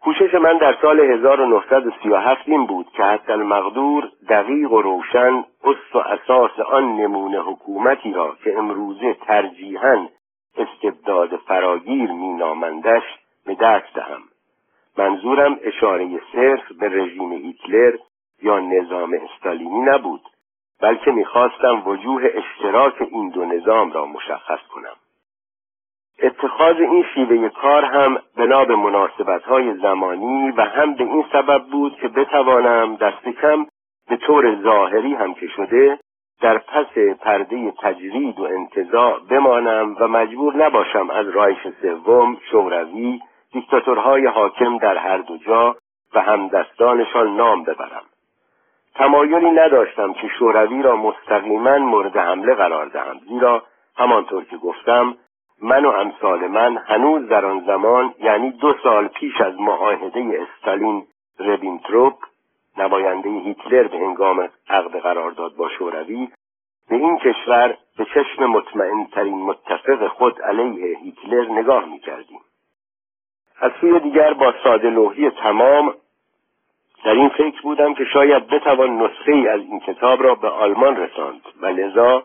کوشش 0.00 0.34
من 0.34 0.58
در 0.58 0.76
سال 0.82 1.00
1937 1.00 2.42
این 2.48 2.66
بود 2.66 2.86
که 2.96 3.02
حتی 3.02 3.32
المقدور 3.32 4.12
دقیق 4.28 4.72
و 4.72 4.82
روشن 4.82 5.44
اصل 5.64 5.94
و 5.94 5.98
اساس 5.98 6.60
آن 6.60 6.96
نمونه 6.96 7.38
حکومتی 7.38 8.12
را 8.12 8.36
که 8.44 8.58
امروزه 8.58 9.14
ترجیحاً 9.14 10.08
استبداد 10.56 11.36
فراگیر 11.36 12.12
مینامندش 12.12 13.02
به 13.46 13.54
دست 13.54 13.94
دهم. 13.94 14.22
منظورم 14.98 15.58
اشاره 15.62 16.20
صرف 16.32 16.72
به 16.72 16.88
رژیم 16.88 17.32
هیتلر 17.32 17.96
یا 18.42 18.58
نظام 18.58 19.14
استالینی 19.14 19.80
نبود 19.80 20.22
بلکه 20.80 21.10
می‌خواستم 21.10 21.88
وجوه 21.88 22.22
اشتراک 22.34 22.94
این 23.00 23.28
دو 23.28 23.44
نظام 23.44 23.92
را 23.92 24.06
مشخص 24.06 24.66
کنم. 24.74 24.96
اتخاذ 26.22 26.76
این 26.76 27.04
شیوه 27.14 27.48
کار 27.48 27.84
هم 27.84 28.18
بنا 28.36 28.64
به 28.64 28.76
مناسبت 28.76 29.42
های 29.42 29.74
زمانی 29.74 30.50
و 30.50 30.62
هم 30.62 30.94
به 30.94 31.04
این 31.04 31.24
سبب 31.32 31.64
بود 31.64 31.96
که 31.96 32.08
بتوانم 32.08 32.96
دست 32.96 33.28
کم 33.28 33.66
به 34.08 34.16
طور 34.16 34.62
ظاهری 34.62 35.14
هم 35.14 35.34
که 35.34 35.46
شده 35.46 35.98
در 36.40 36.58
پس 36.58 36.98
پرده 37.20 37.70
تجرید 37.70 38.40
و 38.40 38.42
انتظاع 38.42 39.20
بمانم 39.30 39.96
و 40.00 40.08
مجبور 40.08 40.56
نباشم 40.56 41.10
از 41.10 41.28
رایش 41.28 41.58
سوم 41.82 42.36
شوروی 42.50 43.20
دیکتاتورهای 43.52 44.26
حاکم 44.26 44.78
در 44.78 44.96
هر 44.96 45.18
دو 45.18 45.36
جا 45.36 45.76
و 46.14 46.20
همدستانشان 46.20 47.36
نام 47.36 47.62
ببرم. 47.62 48.02
تمایلی 48.94 49.50
نداشتم 49.50 50.12
که 50.12 50.28
شوروی 50.38 50.82
را 50.82 50.96
مستقیما 50.96 51.78
مورد 51.78 52.16
حمله 52.16 52.54
قرار 52.54 52.86
دهم 52.86 53.20
زیرا 53.28 53.62
همانطور 53.96 54.44
که 54.44 54.56
گفتم 54.56 55.16
من 55.62 55.84
و 55.84 55.88
امثال 55.88 56.46
من 56.46 56.76
هنوز 56.76 57.28
در 57.28 57.44
آن 57.44 57.64
زمان 57.66 58.14
یعنی 58.20 58.50
دو 58.50 58.74
سال 58.82 59.08
پیش 59.08 59.40
از 59.40 59.60
معاهده 59.60 60.40
استالین 60.42 61.06
ربینتروپ 61.38 62.14
نماینده 62.78 63.28
هیتلر 63.28 63.88
به 63.88 63.98
هنگام 63.98 64.48
عقد 64.68 65.00
قرارداد 65.00 65.56
با 65.56 65.68
شوروی 65.68 66.28
به 66.88 66.96
این 66.96 67.18
کشور 67.18 67.76
به 67.98 68.04
چشم 68.04 68.46
مطمئن 68.46 69.04
ترین 69.04 69.42
متفق 69.42 70.06
خود 70.06 70.42
علیه 70.42 70.98
هیتلر 70.98 71.50
نگاه 71.50 71.84
می 71.84 71.98
کردیم. 71.98 72.40
از 73.60 73.72
سوی 73.80 74.00
دیگر 74.00 74.32
با 74.34 74.54
ساده 74.64 74.90
لوحی 74.90 75.30
تمام 75.30 75.94
در 77.04 77.14
این 77.14 77.28
فکر 77.28 77.62
بودم 77.62 77.94
که 77.94 78.04
شاید 78.04 78.46
بتوان 78.46 79.02
نسخه 79.02 79.32
ای 79.32 79.48
از 79.48 79.60
این 79.60 79.80
کتاب 79.80 80.22
را 80.22 80.34
به 80.34 80.48
آلمان 80.48 80.96
رساند 80.96 81.40
و 81.60 81.66
لذا 81.66 82.22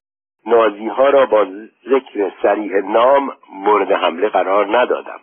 نازی 0.48 0.88
ها 0.88 1.10
را 1.10 1.26
با 1.26 1.46
ذکر 1.90 2.32
سریح 2.42 2.74
نام 2.74 3.34
مورد 3.54 3.92
حمله 3.92 4.30
قرار 4.30 4.78
ندادم. 4.78 5.20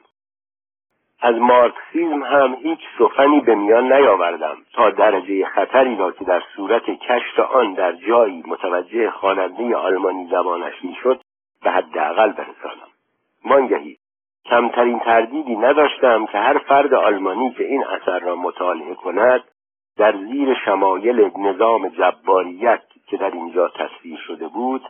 از 1.20 1.34
مارکسیزم 1.34 2.22
هم 2.22 2.54
هیچ 2.62 2.78
سخنی 2.98 3.40
به 3.40 3.54
میان 3.54 3.92
نیاوردم 3.92 4.56
تا 4.72 4.90
درجه 4.90 5.44
خطری 5.44 5.96
را 5.96 6.12
که 6.12 6.24
در 6.24 6.42
صورت 6.56 6.90
کشف 6.90 7.38
آن 7.38 7.74
در 7.74 7.92
جایی 7.92 8.42
متوجه 8.46 9.10
خواننده 9.10 9.76
آلمانی 9.76 10.28
زبانش 10.30 10.84
می‌شد 10.84 11.20
به 11.62 11.70
حداقل 11.70 12.32
برسانم. 12.32 12.88
وانگهی 13.44 13.96
کمترین 14.46 14.98
تردیدی 14.98 15.56
نداشتم 15.56 16.26
که 16.26 16.38
هر 16.38 16.58
فرد 16.58 16.94
آلمانی 16.94 17.50
که 17.52 17.64
این 17.64 17.84
اثر 17.84 18.18
را 18.18 18.36
مطالعه 18.36 18.94
کند 18.94 19.44
در 19.96 20.16
زیر 20.16 20.54
شمایل 20.64 21.30
نظام 21.38 21.88
جباریت 21.88 22.82
که 23.06 23.16
در 23.16 23.30
اینجا 23.30 23.68
تصویر 23.68 24.18
شده 24.26 24.48
بود 24.48 24.82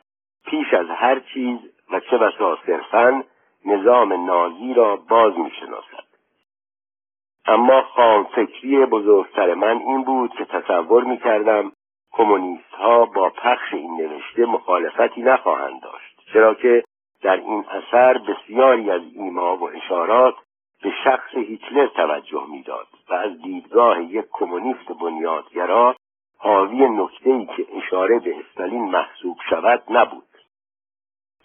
پیش 0.46 0.74
از 0.74 0.86
هر 0.90 1.20
چیز 1.20 1.58
و 1.90 2.00
چه 2.00 2.18
بسا 2.18 2.58
صرفا 2.66 3.24
نظام 3.64 4.26
نازی 4.26 4.74
را 4.74 4.96
باز 4.96 5.38
می‌شناسد. 5.38 6.04
اما 7.46 7.82
خامفکری 7.82 8.86
بزرگتر 8.86 9.54
من 9.54 9.78
این 9.78 10.04
بود 10.04 10.34
که 10.34 10.44
تصور 10.44 11.04
می 11.04 11.18
کردم 11.18 11.72
کمونیست 12.12 12.74
ها 12.74 13.04
با 13.04 13.28
پخش 13.28 13.74
این 13.74 13.96
نوشته 13.96 14.46
مخالفتی 14.46 15.22
نخواهند 15.22 15.80
داشت 15.80 16.20
چرا 16.32 16.54
که 16.54 16.84
در 17.22 17.36
این 17.36 17.64
اثر 17.70 18.18
بسیاری 18.18 18.90
از 18.90 19.02
ایما 19.14 19.56
و 19.56 19.70
اشارات 19.70 20.34
به 20.82 20.92
شخص 21.04 21.34
هیتلر 21.34 21.86
توجه 21.86 22.46
می‌داد 22.50 22.86
و 23.10 23.14
از 23.14 23.42
دیدگاه 23.42 24.02
یک 24.02 24.24
کمونیست 24.32 24.88
بنیادگرا 25.00 25.96
حاوی 26.38 26.88
نکته‌ای 26.88 27.46
که 27.46 27.66
اشاره 27.76 28.18
به 28.18 28.36
استالین 28.38 28.84
محسوب 28.84 29.36
شود 29.50 29.82
نبود. 29.90 30.33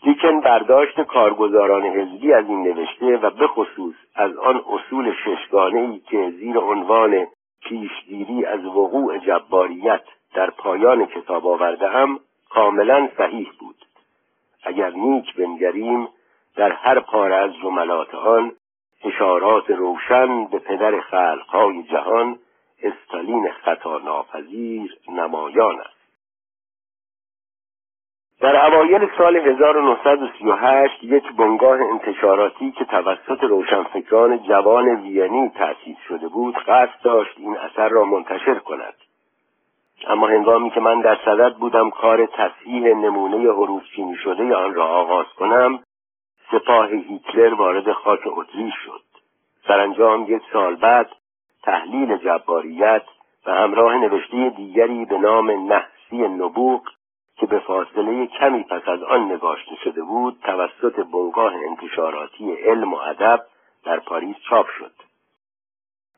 لیکن 0.03 0.39
برداشت 0.39 1.01
کارگزاران 1.01 1.83
حزبی 1.85 2.33
از 2.33 2.45
این 2.49 2.63
نوشته 2.63 3.17
و 3.17 3.29
به 3.29 3.47
خصوص 3.47 3.95
از 4.15 4.37
آن 4.37 4.63
اصول 4.69 5.13
ششگانه 5.25 5.79
ای 5.79 5.99
که 5.99 6.33
زیر 6.39 6.57
عنوان 6.57 7.27
پیشگیری 7.63 8.45
از 8.45 8.65
وقوع 8.65 9.17
جباریت 9.17 10.01
در 10.33 10.49
پایان 10.49 11.05
کتاب 11.05 11.47
آورده 11.47 11.89
هم 11.89 12.19
کاملا 12.49 13.09
صحیح 13.17 13.51
بود. 13.59 13.75
اگر 14.63 14.89
نیک 14.89 15.35
بنگریم 15.35 16.07
در 16.55 16.71
هر 16.71 16.99
پاره 16.99 17.35
از 17.35 17.51
جملات 17.61 18.15
آن 18.15 18.51
اشارات 19.03 19.69
روشن 19.69 20.45
به 20.45 20.59
پدر 20.59 20.99
خلقهای 20.99 21.83
جهان 21.83 22.39
استالین 22.83 23.51
خطا 23.51 23.97
ناپذیر 23.97 24.97
نمایان 25.09 25.79
است. 25.79 25.98
در 28.41 28.65
اوایل 28.65 29.09
سال 29.17 29.37
1938 29.37 31.03
یک 31.03 31.33
بنگاه 31.35 31.79
انتشاراتی 31.81 32.71
که 32.71 32.85
توسط 32.85 33.43
روشنفکران 33.43 34.37
جوان 34.37 34.85
وینی 34.89 35.49
تأسیس 35.49 35.97
شده 36.07 36.27
بود 36.27 36.55
قصد 36.55 37.01
داشت 37.03 37.31
این 37.37 37.57
اثر 37.57 37.89
را 37.89 38.05
منتشر 38.05 38.59
کند. 38.59 38.93
اما 40.07 40.27
هنگامی 40.27 40.69
که 40.69 40.79
من 40.79 41.01
در 41.01 41.17
صدد 41.25 41.55
بودم 41.55 41.89
کار 41.89 42.25
تصحیح 42.25 42.83
نمونه 42.83 43.37
حروف 43.37 43.83
چینی 43.95 44.15
شده 44.15 44.55
آن 44.55 44.73
را 44.73 44.85
آغاز 44.85 45.25
کنم 45.37 45.79
سپاه 46.51 46.89
هیتلر 46.89 47.53
وارد 47.53 47.91
خاک 47.91 48.21
اتریش 48.25 48.73
شد. 48.85 49.01
سرانجام 49.67 50.25
یک 50.27 50.41
سال 50.53 50.75
بعد 50.75 51.09
تحلیل 51.63 52.17
جباریت 52.17 53.03
و 53.45 53.51
همراه 53.51 53.95
نوشته 53.97 54.49
دیگری 54.49 55.05
به 55.05 55.17
نام 55.17 55.73
نحسی 55.73 56.27
نبوغ 56.27 56.81
که 57.39 57.45
به 57.45 57.59
فاصله 57.59 58.27
کمی 58.27 58.63
پس 58.63 58.87
از 58.87 59.03
آن 59.03 59.31
نگاشته 59.31 59.75
شده 59.83 60.01
بود 60.01 60.37
توسط 60.43 60.95
بنگاه 60.95 61.53
انتشاراتی 61.53 62.53
علم 62.53 62.93
و 62.93 62.97
ادب 62.97 63.41
در 63.83 63.99
پاریس 63.99 64.35
چاپ 64.49 64.67
شد. 64.79 64.91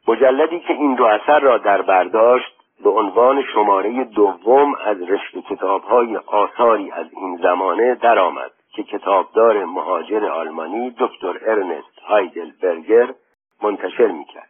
مجلدی 0.07 0.59
که 0.59 0.73
این 0.73 0.95
دو 0.95 1.05
اثر 1.05 1.39
را 1.39 1.57
در 1.57 1.81
برداشت 1.81 2.55
به 2.83 2.89
عنوان 2.89 3.43
شماره 3.53 4.03
دوم 4.03 4.75
از 4.75 5.01
رشته 5.01 5.41
کتابهای 5.41 6.17
آثاری 6.17 6.91
از 6.91 7.07
این 7.11 7.37
زمانه 7.37 7.95
درآمد 7.95 8.51
که 8.75 8.83
کتابدار 8.83 9.65
مهاجر 9.65 10.25
آلمانی 10.25 10.95
دکتر 10.99 11.39
ارنست 11.45 11.99
هایدلبرگر 12.07 13.13
منتشر 13.61 14.07
می‌کرد. 14.07 14.49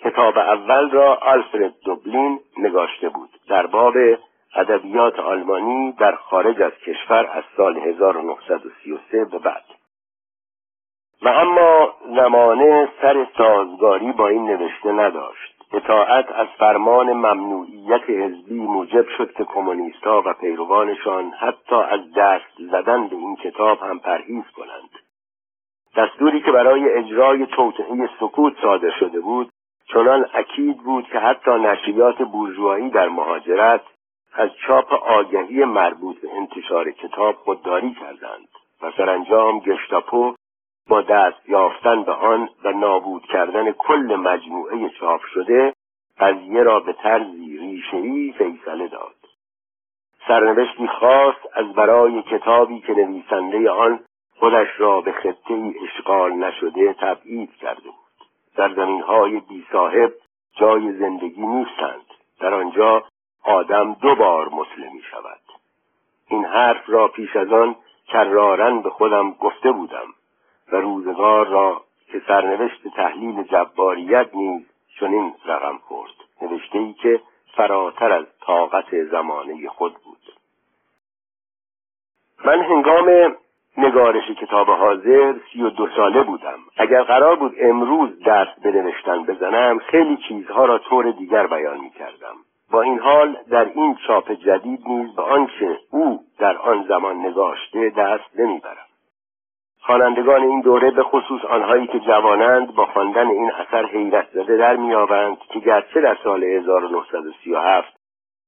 کتاب 0.00 0.38
اول 0.38 0.90
را 0.90 1.14
آلفرد 1.14 1.74
دوبلین 1.84 2.40
نگاشته 2.58 3.08
بود. 3.08 3.30
در 3.48 3.66
باب 3.66 3.94
ادبیات 4.54 5.18
آلمانی 5.18 5.92
در 5.92 6.14
خارج 6.14 6.62
از 6.62 6.72
کشور 6.72 7.26
از 7.26 7.44
سال 7.56 7.78
1933 7.78 9.24
به 9.24 9.38
بعد. 9.38 9.64
و 11.22 11.28
اما 11.28 11.94
زمانه 12.16 12.88
سر 13.02 13.26
سازگاری 13.36 14.12
با 14.12 14.28
این 14.28 14.44
نوشته 14.44 14.92
نداشت. 14.92 15.52
اطاعت 15.72 16.32
از 16.32 16.48
فرمان 16.58 17.12
ممنوعیت 17.12 18.10
حزبی 18.10 18.54
موجب 18.54 19.08
شد 19.08 19.32
که 19.32 19.44
کمونیستها 19.44 20.22
و 20.26 20.32
پیروانشان 20.32 21.30
حتی 21.30 21.74
از 21.74 22.00
دست 22.16 22.70
زدن 22.70 23.08
به 23.08 23.16
این 23.16 23.36
کتاب 23.36 23.82
هم 23.82 23.98
پرهیز 23.98 24.44
کنند. 24.56 24.90
دستوری 25.96 26.40
که 26.40 26.52
برای 26.52 26.92
اجرای 26.92 27.46
توطئه 27.46 28.08
سکوت 28.20 28.52
صادر 28.62 28.90
شده 29.00 29.20
بود 29.20 29.50
چنان 29.92 30.26
اکید 30.34 30.78
بود 30.78 31.06
که 31.06 31.18
حتی 31.18 31.50
نشریات 31.50 32.22
بورژوایی 32.22 32.90
در 32.90 33.08
مهاجرت 33.08 33.80
از 34.34 34.50
چاپ 34.66 34.92
آگهی 34.92 35.64
مربوط 35.64 36.20
به 36.20 36.28
انتشار 36.36 36.90
کتاب 36.90 37.34
خودداری 37.34 37.94
کردند 37.94 38.48
و 38.82 38.90
سرانجام 38.96 39.58
گشتاپو 39.58 40.34
با 40.88 41.02
دست 41.02 41.48
یافتن 41.48 42.02
به 42.02 42.12
آن 42.12 42.48
و 42.64 42.72
نابود 42.72 43.22
کردن 43.22 43.72
کل 43.72 44.16
مجموعه 44.16 44.88
چاپ 44.88 45.20
شده 45.34 45.72
قضیه 46.18 46.62
را 46.62 46.80
به 46.80 46.92
طرزی 46.92 47.58
ریشهای 47.58 48.34
فیصله 48.38 48.88
داد. 48.88 49.14
سرنوشتی 50.28 50.86
خاص 50.86 51.34
از 51.54 51.72
برای 51.72 52.22
کتابی 52.22 52.80
که 52.80 52.92
نویسنده 52.92 53.70
آن 53.70 54.00
خودش 54.38 54.68
را 54.78 55.00
به 55.00 55.12
خطه 55.12 55.72
اشغال 55.84 56.32
نشده 56.32 56.92
تبعید 56.92 57.56
کرده 57.56 57.80
بود. 57.82 58.26
در 58.56 58.74
زمین 58.74 59.02
های 59.02 59.40
بی 59.40 59.66
صاحب 59.72 60.12
جای 60.56 60.92
زندگی 60.92 61.46
نیستند. 61.46 62.06
در 62.40 62.54
آنجا 62.54 63.04
آدم 63.42 63.94
دو 63.94 64.14
بار 64.14 64.48
مسلمی 64.48 65.02
شود. 65.10 65.40
این 66.28 66.44
حرف 66.44 66.82
را 66.86 67.08
پیش 67.08 67.36
از 67.36 67.52
آن 67.52 67.76
کرارن 68.06 68.80
به 68.80 68.90
خودم 68.90 69.30
گفته 69.30 69.72
بودم 69.72 70.14
و 70.72 70.76
روزگار 70.76 71.46
را 71.46 71.82
که 72.06 72.22
سرنوشت 72.28 72.88
تحلیل 72.96 73.42
جباریت 73.42 74.34
نیز 74.34 74.66
چنین 75.00 75.34
رقم 75.44 75.78
خورد. 75.78 76.12
نوشته 76.42 76.78
ای 76.78 76.92
که 76.92 77.20
فراتر 77.56 78.12
از 78.12 78.26
طاقت 78.46 79.04
زمانه 79.04 79.68
خود 79.68 79.94
بود. 79.94 80.32
من 82.44 82.60
هنگام 82.60 83.36
نگارش 83.76 84.30
کتاب 84.30 84.70
حاضر 84.70 85.34
سی 85.52 85.62
و 85.62 85.70
دو 85.70 85.88
ساله 85.96 86.22
بودم. 86.22 86.58
اگر 86.76 87.02
قرار 87.02 87.36
بود 87.36 87.54
امروز 87.60 88.18
به 88.62 88.72
نوشتن 88.72 89.24
بزنم 89.24 89.78
خیلی 89.78 90.16
چیزها 90.28 90.64
را 90.64 90.78
طور 90.78 91.10
دیگر 91.10 91.46
بیان 91.46 91.80
می 91.80 91.90
کردم 91.90 92.36
با 92.72 92.82
این 92.82 92.98
حال 92.98 93.36
در 93.50 93.64
این 93.64 93.96
چاپ 94.06 94.32
جدید 94.32 94.88
نیز 94.88 95.14
به 95.16 95.22
آنچه 95.22 95.78
او 95.90 96.20
در 96.38 96.56
آن 96.56 96.84
زمان 96.88 97.16
نگاشته 97.16 97.90
دست 97.90 98.40
نمی‌برم. 98.40 98.86
خوانندگان 99.80 100.42
این 100.42 100.60
دوره 100.60 100.90
به 100.90 101.02
خصوص 101.02 101.44
آنهایی 101.44 101.86
که 101.86 102.00
جوانند 102.00 102.74
با 102.74 102.86
خواندن 102.86 103.26
این 103.26 103.52
اثر 103.52 103.86
حیرت 103.86 104.28
زده 104.32 104.56
در 104.56 104.76
میابند 104.76 105.38
که 105.38 105.60
گرچه 105.60 106.00
در 106.00 106.18
سال 106.24 106.44
1937 106.44 107.96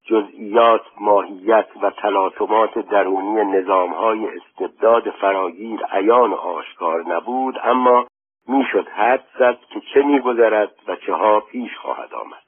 جزئیات 0.06 0.82
ماهیت 1.00 1.66
و 1.82 1.90
تلاطمات 1.90 2.78
درونی 2.78 3.58
نظامهای 3.58 4.28
استبداد 4.28 5.10
فراگیر 5.10 5.80
عیان 5.92 6.30
و 6.30 6.36
آشکار 6.36 7.04
نبود 7.06 7.58
اما 7.64 8.06
می‌شد 8.48 8.88
حد 8.88 9.24
زد 9.38 9.58
که 9.70 9.80
چه 9.94 10.02
میگذرد 10.02 10.74
و 10.88 10.96
چه 10.96 11.14
ها 11.14 11.40
پیش 11.40 11.76
خواهد 11.76 12.14
آمد. 12.14 12.43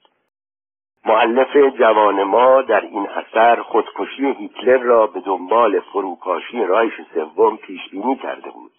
معلف 1.07 1.57
جوان 1.57 2.23
ما 2.23 2.63
در 2.63 2.81
این 2.81 3.09
اثر 3.09 3.63
خودکشی 3.63 4.27
هیتلر 4.27 4.79
را 4.79 5.07
به 5.07 5.21
دنبال 5.21 5.81
فروپاشی 5.81 6.65
رایش 6.65 6.93
سوم 7.15 7.57
پیش 7.57 7.81
بینی 7.91 8.17
کرده 8.17 8.51
بود. 8.51 8.73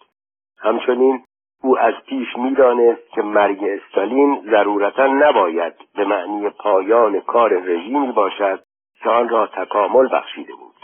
همچنین 0.58 1.24
او 1.62 1.78
از 1.78 1.94
پیش 2.06 2.36
می‌دانست 2.36 3.10
که 3.10 3.22
مرگ 3.22 3.64
استالین 3.64 4.42
ضرورتا 4.50 5.06
نباید 5.06 5.74
به 5.94 6.04
معنی 6.04 6.50
پایان 6.50 7.20
کار 7.20 7.52
رژیمی 7.52 8.12
باشد 8.12 8.62
که 9.02 9.10
آن 9.10 9.28
را 9.28 9.46
تکامل 9.46 10.08
بخشیده 10.12 10.52
بود. 10.54 10.74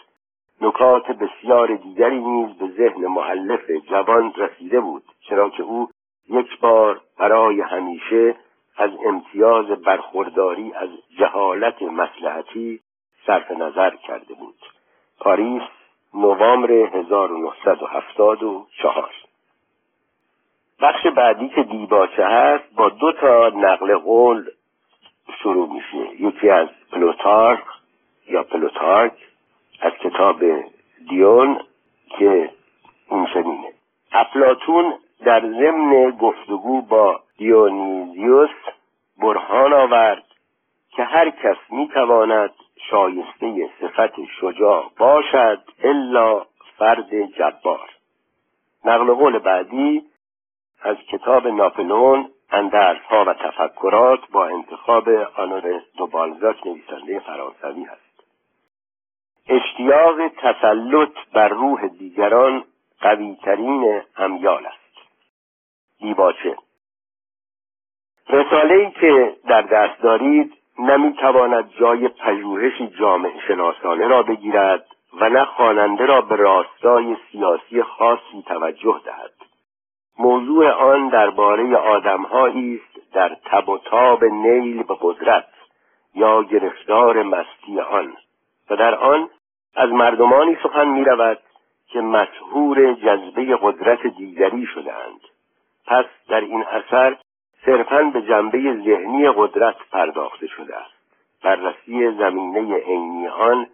نکات 0.61 1.11
بسیار 1.11 1.75
دیگری 1.75 2.21
نیز 2.21 2.59
به 2.59 2.67
ذهن 2.67 3.07
معلف 3.07 3.71
جوان 3.71 4.33
رسیده 4.37 4.81
بود 4.81 5.03
چرا 5.29 5.49
که 5.49 5.63
او 5.63 5.89
یک 6.29 6.61
بار 6.61 7.01
برای 7.19 7.61
همیشه 7.61 8.35
از 8.85 8.91
امتیاز 9.07 9.67
برخورداری 9.67 10.73
از 10.73 10.89
جهالت 11.19 11.83
مسلحتی 11.83 12.81
صرف 13.27 13.51
نظر 13.51 13.97
کرده 13.97 14.35
بود. 14.35 14.55
پاریس 15.21 15.63
نوامبر 16.15 16.71
1974 16.71 19.11
بخش 20.81 21.07
بعدی 21.07 21.49
که 21.49 21.63
دیباچه 21.63 22.27
هست 22.27 22.65
با 22.77 22.89
دو 22.89 23.13
تا 23.13 23.49
نقل 23.49 23.97
قول 23.97 24.51
شروع 25.43 25.73
میشه. 25.73 26.23
یکی 26.23 26.51
از 26.51 26.69
پلوتارک 26.93 27.65
یا 28.29 28.43
پلوتارک 28.43 29.13
از 29.81 29.93
کتاب 29.93 30.45
دیون 31.09 31.61
که 32.19 32.51
این 33.11 33.27
چنینه. 33.35 33.73
افلاطون 34.13 34.95
در 35.25 35.41
ضمن 35.41 36.11
گفتگو 36.11 36.83
با 36.83 37.24
دیونیزیوس 37.39 38.51
برهان 39.19 39.73
آورد 39.73 40.25
که 40.91 41.05
هر 41.05 41.31
کس 41.31 41.57
می‌تواند 41.71 42.51
شایسته 42.91 43.71
صفت 43.81 44.25
شجاع 44.41 44.91
باشد 44.99 45.63
الا 45.85 46.47
فرد 46.79 47.23
جبار. 47.25 47.91
نقل 48.85 49.15
قول 49.15 49.39
بعدی 49.39 50.05
از 50.83 50.97
کتاب 50.97 51.49
ناپلون 51.49 52.31
اندرس 52.51 53.01
ها 53.11 53.25
و 53.25 53.35
تفکرات 53.35 54.21
با 54.33 54.47
انتخاب 54.47 55.09
آنور 55.37 55.83
دوبالزاک 55.97 56.67
نویسنده 56.67 57.21
فرانسوی 57.21 57.85
است 57.85 58.25
اشتیاق 59.49 60.29
تسلط 60.29 61.13
بر 61.33 61.49
روح 61.49 61.89
دیگران 61.89 62.65
قویترین 63.01 64.03
امیال 64.17 64.67
است. 64.67 65.09
دیباچه 65.99 66.57
رساله 68.29 68.91
که 68.91 69.37
در 69.49 69.63
دست 69.63 70.03
دارید 70.03 70.53
نمی‌تواند 70.79 71.71
جای 71.81 72.09
پژوهش 72.09 72.83
جامعه 72.83 73.41
شناسانه 73.49 74.07
را 74.07 74.23
بگیرد 74.23 74.87
و 75.21 75.29
نه 75.29 75.45
خواننده 75.45 76.07
را 76.07 76.21
به 76.21 76.37
راستای 76.37 77.17
سیاسی 77.33 77.83
خاصی 77.83 78.43
توجه 78.47 79.01
دهد. 79.05 79.33
موضوع 80.19 80.71
آن 80.71 81.09
درباره 81.09 81.77
آدمهایی 81.77 82.75
است 82.75 83.13
در 83.13 83.37
تب 83.45 83.69
و 83.69 83.79
تاب 83.79 84.25
نیل 84.25 84.83
به 84.83 84.97
قدرت 85.01 85.47
یا 86.15 86.43
گرفتار 86.43 87.23
مستی 87.23 87.81
آن. 87.81 88.17
و 88.71 88.77
در 88.77 88.95
آن 88.95 89.29
از 89.77 89.91
مردمانی 89.91 90.57
سخن 90.63 90.89
می 90.89 91.05
رود 91.05 91.39
که 91.87 92.01
مسهور 92.01 92.93
جذبه 92.95 93.59
قدرت 93.63 94.07
دیگری 94.07 94.67
شدهاند. 94.67 95.21
پس 95.87 96.05
در 96.29 96.41
این 96.41 96.65
اثر 96.65 97.17
صرفا 97.67 98.03
به 98.03 98.23
جنبه 98.23 98.59
ذهنی 98.59 99.31
قدرت 99.37 99.77
پرداخته 99.93 100.47
شده 100.47 100.77
است. 100.77 100.95
بررسی 101.43 102.11
زمینه 102.11 102.77
عینی 102.77 103.29
آن 103.29 103.67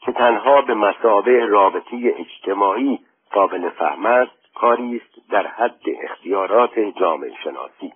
که 0.00 0.12
تنها 0.12 0.62
به 0.62 0.74
مسابه 0.74 1.46
رابطه 1.46 2.14
اجتماعی 2.18 2.98
قابل 3.32 3.68
فهم 3.68 4.06
است 4.06 4.54
کاری 4.54 4.96
است 4.96 5.30
در 5.30 5.46
حد 5.46 5.80
اختیارات 6.02 6.78
جامعه 6.78 7.32
شناسی. 7.44 7.92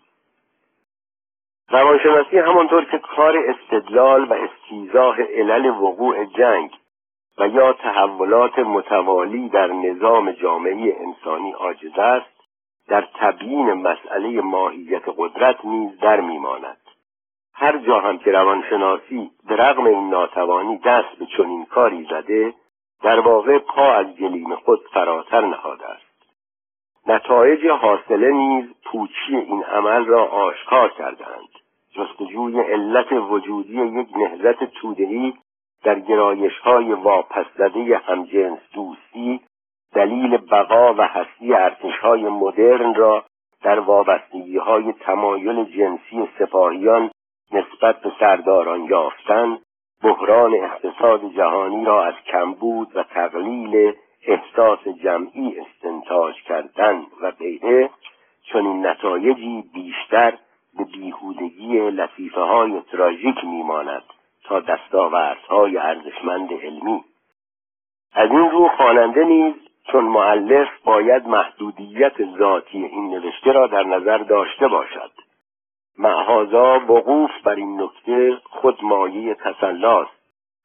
روانشناسی 1.68 2.38
همانطور 2.38 2.84
که 2.84 2.98
کار 2.98 3.38
استدلال 3.38 4.24
و 4.24 4.32
استیزاه 4.32 5.22
علل 5.22 5.66
وقوع 5.66 6.24
جنگ 6.24 6.70
و 7.38 7.48
یا 7.48 7.72
تحولات 7.72 8.58
متوالی 8.58 9.48
در 9.48 9.66
نظام 9.66 10.32
جامعه 10.32 10.96
انسانی 11.00 11.52
عاجز 11.52 11.98
است 11.98 12.39
در 12.90 13.08
تبیین 13.14 13.72
مسئله 13.72 14.40
ماهیت 14.40 15.02
قدرت 15.16 15.64
نیز 15.64 15.98
در 15.98 16.20
میماند. 16.20 16.76
هر 17.54 17.78
جا 17.78 18.00
هم 18.00 18.18
که 18.18 18.30
روانشناسی 18.30 19.30
به 19.48 19.56
رغم 19.56 19.84
این 19.84 20.10
ناتوانی 20.10 20.78
دست 20.78 21.18
به 21.18 21.26
چنین 21.36 21.64
کاری 21.64 22.06
زده 22.10 22.54
در 23.02 23.20
واقع 23.20 23.58
پا 23.58 23.92
از 23.92 24.06
گلیم 24.06 24.56
خود 24.56 24.80
فراتر 24.92 25.40
نهاده 25.40 25.86
است. 25.86 26.32
نتایج 27.06 27.66
حاصله 27.66 28.30
نیز 28.30 28.64
پوچی 28.84 29.36
این 29.36 29.64
عمل 29.64 30.06
را 30.06 30.24
آشکار 30.24 30.88
کردند 30.88 31.48
جستجوی 31.94 32.60
علت 32.60 33.12
وجودی 33.12 33.82
یک 33.82 34.08
نهزت 34.16 34.64
تودهی 34.64 35.34
در 35.84 36.00
گرایش 36.00 36.58
های 36.58 36.92
واپس 36.92 37.46
زده 37.58 37.96
همجنس 37.96 38.58
دوستی 38.74 39.40
دلیل 39.94 40.36
بقا 40.36 40.94
و 40.94 41.02
هستی 41.02 41.54
ارتش 41.54 41.98
های 41.98 42.22
مدرن 42.22 42.94
را 42.94 43.24
در 43.62 43.80
وابستگی 43.80 44.56
های 44.56 44.92
تمایل 44.92 45.64
جنسی 45.64 46.28
سپاهیان 46.38 47.10
نسبت 47.52 48.00
به 48.00 48.12
سرداران 48.20 48.84
یافتن 48.84 49.58
بحران 50.02 50.54
اقتصاد 50.54 51.32
جهانی 51.36 51.84
را 51.84 52.04
از 52.04 52.14
کمبود 52.26 52.96
و 52.96 53.02
تقلیل 53.02 53.92
احساس 54.26 54.88
جمعی 55.02 55.56
استنتاج 55.60 56.34
کردن 56.42 57.06
و 57.22 57.30
غیره. 57.30 57.90
چون 58.42 58.66
این 58.66 58.86
نتایجی 58.86 59.64
بیشتر 59.74 60.38
به 60.78 60.84
بیهودگی 60.84 61.90
لطیفه 61.90 62.40
های 62.40 62.80
تراژیک 62.92 63.44
میماند 63.44 64.02
تا 64.44 64.60
دستاوردهای 64.60 65.76
ارزشمند 65.76 66.52
علمی. 66.52 67.04
از 68.12 68.30
این 68.30 68.50
رو 68.50 68.68
خواننده 68.68 69.24
نیز 69.24 69.54
چون 69.84 70.04
معلف 70.04 70.68
باید 70.84 71.26
محدودیت 71.26 72.36
ذاتی 72.38 72.84
این 72.84 73.10
نوشته 73.10 73.52
را 73.52 73.66
در 73.66 73.82
نظر 73.82 74.18
داشته 74.18 74.68
باشد 74.68 75.10
معهازا 75.98 76.80
وقوف 76.88 77.30
بر 77.44 77.54
این 77.54 77.82
نکته 77.82 78.36
خود 78.44 78.78
مایه 78.84 79.34
تسلاست 79.34 80.20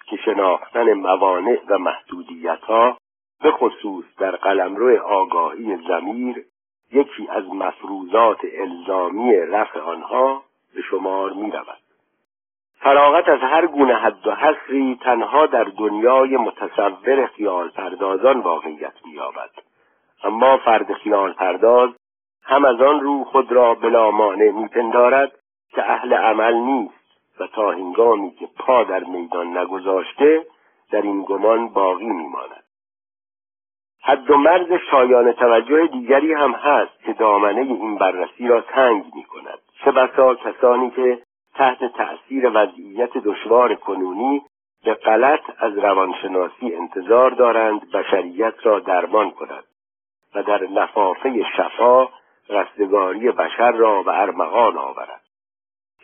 که 0.05 0.17
شناختن 0.17 0.93
موانع 0.93 1.59
و 1.67 1.77
محدودیت 1.77 2.59
ها 2.59 2.97
به 3.41 3.51
خصوص 3.51 4.05
در 4.17 4.31
قلمرو 4.31 5.03
آگاهی 5.03 5.77
زمیر 5.87 6.45
یکی 6.91 7.27
از 7.29 7.43
مفروضات 7.53 8.39
الزامی 8.57 9.35
رفع 9.35 9.79
آنها 9.79 10.43
به 10.75 10.81
شمار 10.81 11.33
می 11.33 11.51
رود. 11.51 11.84
فراغت 12.85 13.29
از 13.29 13.39
هر 13.39 13.67
گونه 13.67 13.95
حد 13.95 14.27
و 14.27 14.31
حصری 14.31 14.99
تنها 15.01 15.45
در 15.45 15.63
دنیای 15.63 16.37
متصور 16.37 17.25
خیال 17.25 17.69
پردازان 17.69 18.39
واقعیت 18.39 18.93
مییابد. 19.05 19.49
اما 20.23 20.57
فرد 20.57 20.93
خیال 20.93 21.33
پرداز 21.33 21.89
هم 22.43 22.65
از 22.65 22.81
آن 22.81 22.99
رو 22.99 23.23
خود 23.23 23.51
را 23.51 23.73
بلا 23.73 24.11
مانع 24.11 24.51
میپندارد 24.51 25.31
که 25.69 25.91
اهل 25.91 26.13
عمل 26.13 26.53
نیست 26.53 27.39
و 27.39 27.47
تا 27.47 27.71
هنگامی 27.71 28.31
که 28.31 28.47
پا 28.59 28.83
در 28.83 29.03
میدان 29.03 29.57
نگذاشته 29.57 30.45
در 30.91 31.01
این 31.01 31.23
گمان 31.23 31.69
باقی 31.69 32.09
میماند. 32.09 32.63
حد 34.03 34.31
و 34.31 34.37
مرز 34.37 34.71
شایان 34.91 35.31
توجه 35.31 35.87
دیگری 35.87 36.33
هم 36.33 36.51
هست 36.51 37.03
که 37.05 37.13
دامنه 37.13 37.61
این 37.61 37.97
بررسی 37.97 38.47
را 38.47 38.61
تنگ 38.61 39.05
می 39.15 39.23
کند 39.23 39.59
چه 39.83 39.91
بسا 39.91 40.35
کسانی 40.35 40.89
که 40.89 41.24
تحت 41.55 41.85
تأثیر 41.85 42.51
وضعیت 42.53 43.17
دشوار 43.17 43.75
کنونی 43.75 44.41
به 44.85 44.93
غلط 44.93 45.41
از 45.57 45.77
روانشناسی 45.77 46.75
انتظار 46.75 47.31
دارند 47.31 47.91
بشریت 47.91 48.53
را 48.63 48.79
درمان 48.79 49.31
کند 49.31 49.63
و 50.35 50.43
در 50.43 50.63
لفافه 50.63 51.43
شفا 51.57 52.07
رستگاری 52.49 53.31
بشر 53.31 53.71
را 53.71 54.03
به 54.03 54.21
ارمغان 54.21 54.77
آورد 54.77 55.21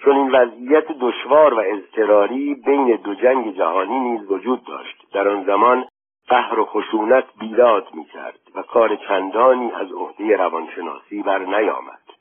چون 0.03 0.17
این 0.17 0.31
وضعیت 0.31 0.87
دشوار 0.87 1.53
و 1.53 1.63
اضطراری 1.65 2.55
بین 2.55 2.95
دو 2.95 3.15
جنگ 3.15 3.57
جهانی 3.57 3.99
نیز 3.99 4.31
وجود 4.31 4.65
داشت. 4.65 4.95
در 5.13 5.27
آن 5.27 5.43
زمان 5.43 5.87
قهر 6.27 6.59
و 6.59 6.65
خشونت 6.65 7.25
بیداد 7.39 7.87
می‌کرد 7.93 8.39
و 8.55 8.61
کار 8.61 8.95
چندانی 8.95 9.71
از 9.71 9.91
عهده 9.91 10.37
روانشناسی 10.37 11.23
بر 11.23 11.39
نیامد 11.39 12.20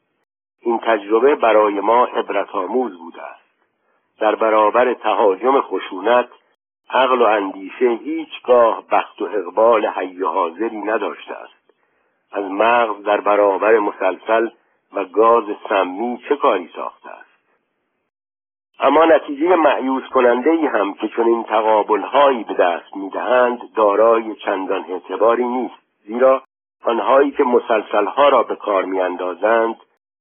این 0.63 0.79
تجربه 0.79 1.35
برای 1.35 1.81
ما 1.81 2.05
عبرت 2.05 2.55
آموز 2.55 2.99
بوده 2.99 3.23
است. 3.23 3.41
در 4.19 4.35
برابر 4.35 4.95
تهاجم 4.95 5.61
خشونت 5.61 6.29
عقل 6.91 7.23
و 7.23 7.25
اندیشه 7.25 7.89
هیچگاه 7.89 8.85
بخت 8.91 9.23
و 9.23 9.25
اقبال 9.25 9.87
حی 9.87 10.23
حاضری 10.23 10.77
نداشته 10.77 11.35
است. 11.35 11.61
از 12.33 12.45
مغز 12.45 13.03
در 13.03 13.21
برابر 13.21 13.79
مسلسل 13.79 14.49
و 14.93 15.05
گاز 15.05 15.45
سمی 15.69 16.23
چه 16.29 16.37
کاری 16.37 16.71
ساخته 16.77 17.11
است؟ 17.11 17.31
اما 18.81 19.05
نتیجه 19.05 19.57
معیوز 19.57 20.03
کننده 20.09 20.51
ای 20.51 20.67
هم 20.67 20.95
که 20.95 21.09
چون 21.09 21.27
این 21.27 21.45
تقابل 21.45 22.01
هایی 22.01 22.45
به 22.45 22.55
دست 22.55 22.97
می‌دهند 22.97 23.61
دارای 23.77 24.35
چندان 24.35 24.85
اعتباری 24.89 25.45
نیست. 25.45 25.75
زیرا 26.07 26.43
آنهایی 26.85 27.31
که 27.31 27.45
مسلسل 27.45 28.07
ها 28.07 28.29
را 28.29 28.43
به 28.43 28.57
کار 28.57 28.85
میاندازند 28.85 29.77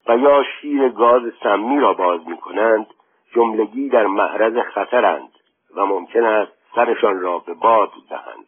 و 0.09 0.17
یا 0.17 0.43
شیر 0.43 0.89
گاز 0.89 1.21
سمی 1.43 1.79
را 1.79 1.93
باز 1.93 2.27
می 2.27 2.37
کنند 2.37 2.87
جملگی 3.35 3.89
در 3.89 4.07
معرض 4.07 4.57
خطرند 4.73 5.29
و 5.75 5.85
ممکن 5.85 6.23
است 6.23 6.51
سرشان 6.75 7.21
را 7.21 7.39
به 7.39 7.53
باد 7.53 7.89
دهند. 8.09 8.45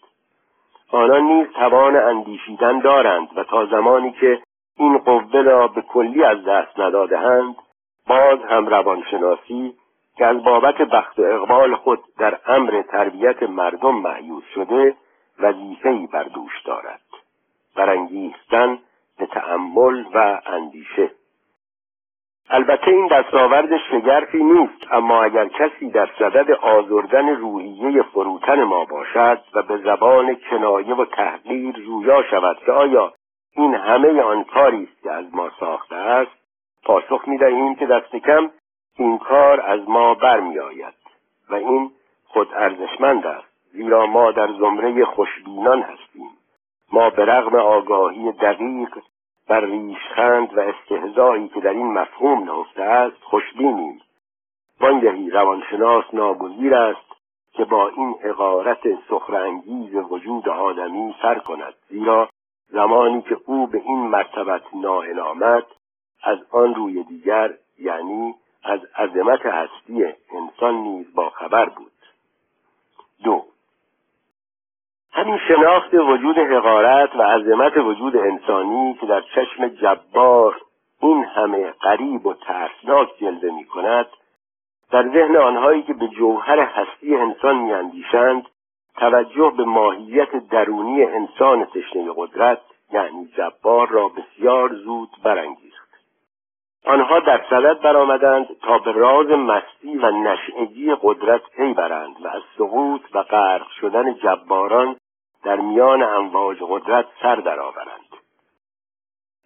آنان 0.92 1.22
نیز 1.22 1.48
توان 1.48 1.96
اندیشیدن 1.96 2.80
دارند 2.80 3.28
و 3.36 3.44
تا 3.44 3.66
زمانی 3.66 4.12
که 4.12 4.42
این 4.78 4.98
قوه 4.98 5.42
را 5.42 5.68
به 5.68 5.82
کلی 5.82 6.24
از 6.24 6.44
دست 6.46 6.80
ندادهند 6.80 7.56
باز 8.08 8.40
هم 8.50 8.68
روانشناسی 8.68 9.74
که 10.18 10.26
از 10.26 10.44
بابت 10.44 10.78
بخت 10.78 11.20
و 11.20 11.24
اقبال 11.24 11.76
خود 11.76 12.00
در 12.18 12.40
امر 12.46 12.82
تربیت 12.82 13.44
مردم 13.44 13.96
معیوز 13.96 14.44
شده 14.56 14.96
وظیفهای 15.40 16.08
بر 16.08 16.24
دوش 16.24 16.62
دارد. 16.66 17.02
برانگیختن 17.76 18.80
به 19.18 19.26
تأمل 19.26 20.06
و 20.14 20.42
اندیشه. 20.46 21.12
البته 22.54 22.88
این 22.88 23.08
دستاورد 23.08 23.78
شگرفی 23.78 24.44
نیست 24.44 24.88
اما 24.92 25.24
اگر 25.24 25.48
کسی 25.48 25.90
در 25.90 26.10
صدد 26.20 26.52
آزردن 26.52 27.30
روحیه 27.30 28.02
فروتن 28.02 28.64
ما 28.64 28.86
باشد 28.86 29.42
و 29.54 29.62
به 29.62 29.78
زبان 29.78 30.36
کنایه 30.50 30.96
و 30.96 31.06
تحقیر 31.06 31.72
جویا 31.72 32.24
شود 32.24 32.58
که 32.66 32.72
آیا 32.72 33.14
این 33.56 33.76
همه 33.76 34.22
آن 34.22 34.44
کاری 34.44 34.84
است 34.84 35.04
که 35.04 35.12
از 35.12 35.36
ما 35.36 35.50
ساخته 35.60 35.96
است 35.96 36.32
پاسخ 36.84 37.28
می‌دهیم 37.28 37.76
که 37.76 37.86
دست 37.86 38.16
کم 38.16 38.52
این 38.98 39.18
کار 39.18 39.62
از 39.62 39.90
ما 39.90 40.14
برمیآید 40.14 40.94
و 41.50 41.56
این 41.56 41.92
خود 42.28 42.54
ارزشمند 42.54 43.28
است 43.28 43.48
زیرا 43.72 44.06
ما 44.06 44.32
در 44.32 44.48
زمره 44.48 45.06
خوشبینان 45.06 45.82
هستیم. 45.82 46.30
ما 46.94 47.10
به 47.10 47.26
رغم 47.26 47.56
آگاهی 47.56 48.32
دقیق 48.32 48.90
بر 49.52 49.66
ریشخند 49.66 50.58
و 50.58 50.60
استهزایی 50.60 51.48
که 51.48 51.60
در 51.60 51.70
این 51.70 51.94
مفهوم 51.94 52.44
نهفته 52.44 52.82
است 52.82 53.24
خوشبینیم. 53.24 54.02
وانگهی 54.80 55.30
روانشناس 55.30 56.06
ناگزیر 56.14 56.76
است 56.76 57.12
که 57.54 57.66
با 57.66 57.88
این 57.88 58.16
حقارت 58.24 58.80
سخرانگیز 59.10 59.96
وجود 59.96 60.50
آدمی 60.50 61.16
سر 61.22 61.40
کند 61.40 61.74
زیرا 61.90 62.30
زمانی 62.70 63.22
که 63.22 63.38
او 63.46 63.68
به 63.68 63.82
این 63.86 64.00
مرتبت 64.00 64.64
نائل 64.74 65.20
آمد 65.20 65.66
از 66.24 66.38
آن 66.52 66.76
روی 66.76 67.04
دیگر 67.04 67.54
یعنی 67.80 68.36
از 68.64 68.80
عظمت 68.98 69.46
هستی 69.46 70.06
انسان 70.32 70.76
نیز 70.76 71.14
با 71.16 71.30
خبر 71.30 71.70
بود. 71.70 71.92
دو 73.24 73.46
همین 75.14 75.38
شناخت 75.48 75.94
وجود 75.94 76.38
حقارت 76.38 77.16
و 77.16 77.22
عظمت 77.22 77.78
وجود 77.78 78.18
انسانی 78.18 78.94
که 78.94 79.06
در 79.06 79.22
چشم 79.22 79.68
جبار 79.68 80.62
این 81.02 81.24
همه 81.24 81.72
غریب 81.72 82.26
و 82.26 82.34
ترسناک 82.34 83.10
جلوه 83.20 83.56
می 83.56 83.66
کند 83.66 84.08
در 84.92 85.04
ذهن 85.04 85.38
آنهایی 85.38 85.84
که 85.84 85.94
به 85.94 86.08
جوهر 86.08 86.60
هستی 86.60 87.16
انسان 87.16 87.58
میاندیشند 87.58 88.46
توجه 88.96 89.54
به 89.58 89.64
ماهیت 89.64 90.50
درونی 90.50 91.04
انسان 91.04 91.66
تشنه 91.66 92.14
قدرت 92.16 92.62
یعنی 92.94 93.26
جبار 93.38 93.88
را 93.90 94.08
بسیار 94.08 94.74
زود 94.74 95.10
برانگیخت. 95.24 95.71
آنها 96.86 97.20
در 97.20 97.42
صدد 97.50 97.82
برآمدند 97.82 98.48
تا 98.62 98.78
به 98.78 98.92
راز 98.92 99.28
مستی 99.28 99.98
و 99.98 100.12
نشعگی 100.12 100.96
قدرت 101.02 101.42
پی 101.56 101.74
برند 101.74 102.16
و 102.26 102.28
از 102.28 102.42
سقوط 102.58 103.02
و 103.14 103.24
غرق 103.24 103.68
شدن 103.82 104.14
جباران 104.14 104.96
در 105.44 105.56
میان 105.56 106.04
امواج 106.04 106.58
قدرت 106.70 107.06
سر 107.22 107.36
درآورند. 107.36 108.12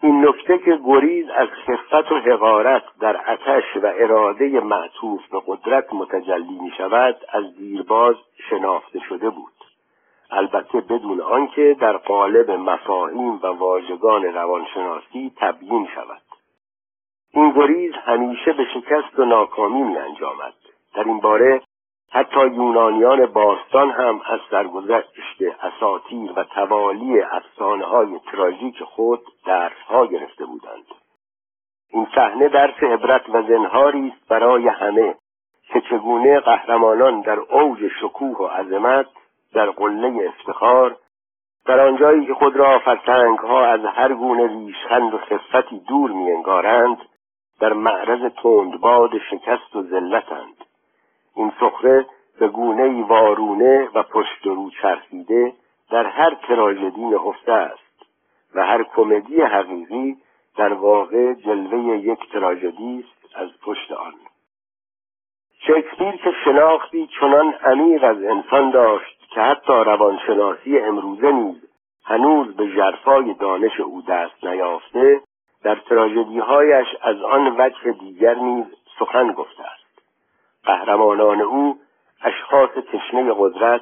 این 0.04 0.28
نکته 0.28 0.58
که 0.58 0.80
گریز 0.86 1.30
از 1.30 1.48
خفت 1.48 2.12
و 2.12 2.16
حقارت 2.16 2.84
در 3.00 3.32
اتش 3.32 3.78
و 3.84 3.92
اراده 3.96 4.60
معطوف 4.60 5.28
به 5.28 5.42
قدرت 5.48 5.94
متجلی 5.94 6.60
می 6.60 6.72
شود 6.78 7.18
از 7.30 7.58
دیرباز 7.58 8.16
شناخته 8.50 9.00
شده 9.00 9.30
بود. 9.30 9.54
البته 10.32 10.82
بدون 10.82 11.22
آنکه 11.22 11.78
در 11.80 11.98
قالب 11.98 12.52
مفاهیم 12.52 13.40
و 13.44 13.48
واژگان 13.48 14.24
روانشناسی 14.24 15.32
تبیین 15.38 15.88
شود. 15.96 16.22
این 17.36 17.52
گریز 17.52 17.94
همیشه 18.06 18.54
به 18.54 18.66
شکست 18.74 19.20
و 19.20 19.26
ناکامی 19.26 19.84
می 19.84 19.98
انجامد. 19.98 20.54
در 20.96 21.04
این 21.04 21.20
باره 21.20 21.62
حتی 22.12 22.40
یونانیان 22.40 23.26
باستان 23.26 23.92
هم 23.92 24.22
از 24.26 24.40
سرگذشت 24.52 25.42
اساتیر 25.62 26.32
و 26.36 26.44
توالی 26.44 27.22
افسانه 27.22 27.86
های 27.86 28.20
تراژیک 28.32 28.84
خود 28.84 29.22
درس 29.46 29.78
ها 29.88 30.06
گرفته 30.06 30.46
بودند. 30.46 30.86
این 31.90 32.08
صحنه 32.16 32.50
درس 32.50 32.84
عبرت 32.84 33.30
و 33.30 33.42
زنهاری 33.42 34.08
است 34.08 34.28
برای 34.30 34.68
همه 34.68 35.16
که 35.74 35.82
چگونه 35.82 36.40
قهرمانان 36.40 37.22
در 37.22 37.40
اوج 37.40 37.80
شکوه 38.02 38.38
و 38.38 38.48
عظمت 38.48 39.08
در 39.54 39.70
قله 39.70 40.28
افتخار 40.28 40.96
در 41.66 41.80
آنجایی 41.80 42.26
که 42.26 42.34
خود 42.34 42.56
را 42.56 42.80
فرسنگ 42.80 43.40
ها 43.40 43.66
از 43.66 43.86
هر 43.86 44.14
گونه 44.14 44.48
ریشخند 44.48 45.14
و 45.14 45.18
خفتی 45.18 45.80
دور 45.80 46.12
میانگارند 46.12 46.98
در 47.60 47.74
معرض 47.74 48.32
تندباد 48.44 49.12
شکست 49.32 49.76
و 49.76 49.84
ذلتند. 49.84 50.66
این 51.36 51.52
سخره 51.60 52.06
به 52.40 52.48
گونه 52.48 53.04
وارونه 53.04 53.90
و 53.94 54.04
پشت 54.04 54.46
رو 54.46 54.70
چرخیده 54.82 55.54
در 55.92 56.06
هر 56.06 56.38
تراژدی 56.48 57.06
نهفته 57.06 57.52
است 57.52 58.06
و 58.56 58.66
هر 58.66 58.84
کمدی 58.84 59.42
حقیقی 59.42 60.18
در 60.58 60.74
واقع 60.74 61.34
جلوه 61.34 61.98
یک 61.98 62.32
تراژدی 62.32 63.06
است 63.06 63.36
از 63.36 63.50
پشت 63.62 63.92
آن. 63.92 64.14
شکسپیر 65.60 66.12
که 66.12 66.32
شناختی 66.46 67.10
چنان 67.20 67.54
عمیق 67.54 68.04
از 68.04 68.24
انسان 68.24 68.72
داشت 68.72 69.20
که 69.30 69.42
حتی 69.42 69.74
روانشناسی 69.74 70.80
امروزه 70.80 71.32
نیز 71.32 71.56
هنوز 72.06 72.56
به 72.56 72.76
جرفای 72.76 73.34
دانش 73.34 73.80
او 73.80 74.02
دست 74.02 74.44
نیافته 74.44 75.22
در 75.66 75.76
تراژدیهایش 75.76 76.88
از 77.02 77.22
آن 77.22 77.56
وجه 77.58 77.92
دیگر 77.92 78.36
نیز 78.36 78.66
سخن 79.00 79.32
گفته 79.32 79.64
است. 79.64 80.02
قهرمانان 80.64 81.42
او 81.42 81.80
اشخاص 82.22 82.70
تشنه 82.70 83.34
قدرت 83.38 83.82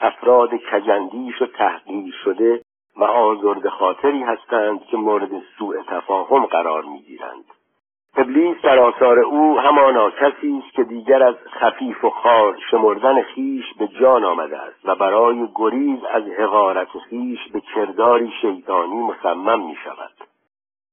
افراد 0.00 0.50
کجندیش 0.56 1.42
و 1.42 1.46
تحقیر 1.46 2.14
شده 2.24 2.60
و 2.96 3.04
آزرد 3.04 3.68
خاطری 3.68 4.22
هستند 4.22 4.84
که 4.84 4.96
مورد 4.96 5.30
سوء 5.58 5.82
تفاهم 5.82 6.46
قرار 6.46 6.82
می‌گیرند. 6.82 7.44
ابلیس 8.16 8.56
در 8.62 8.78
آثار 8.78 9.18
او 9.18 9.60
همانا 9.60 10.10
کسی 10.10 10.62
است 10.64 10.76
که 10.76 10.84
دیگر 10.84 11.22
از 11.22 11.34
خفیف 11.60 12.04
و 12.04 12.10
خار 12.10 12.58
شمردن 12.70 13.22
خیش 13.22 13.64
به 13.78 13.88
جان 13.88 14.24
آمده 14.24 14.58
است 14.58 14.80
و 14.84 14.94
برای 14.94 15.48
گریز 15.54 16.04
از 16.04 16.22
حقارت 16.22 16.88
خیش 17.10 17.48
به 17.52 17.60
کرداری 17.74 18.32
شیطانی 18.40 19.02
مصمم 19.02 19.66
می 19.66 19.76
شود 19.84 20.13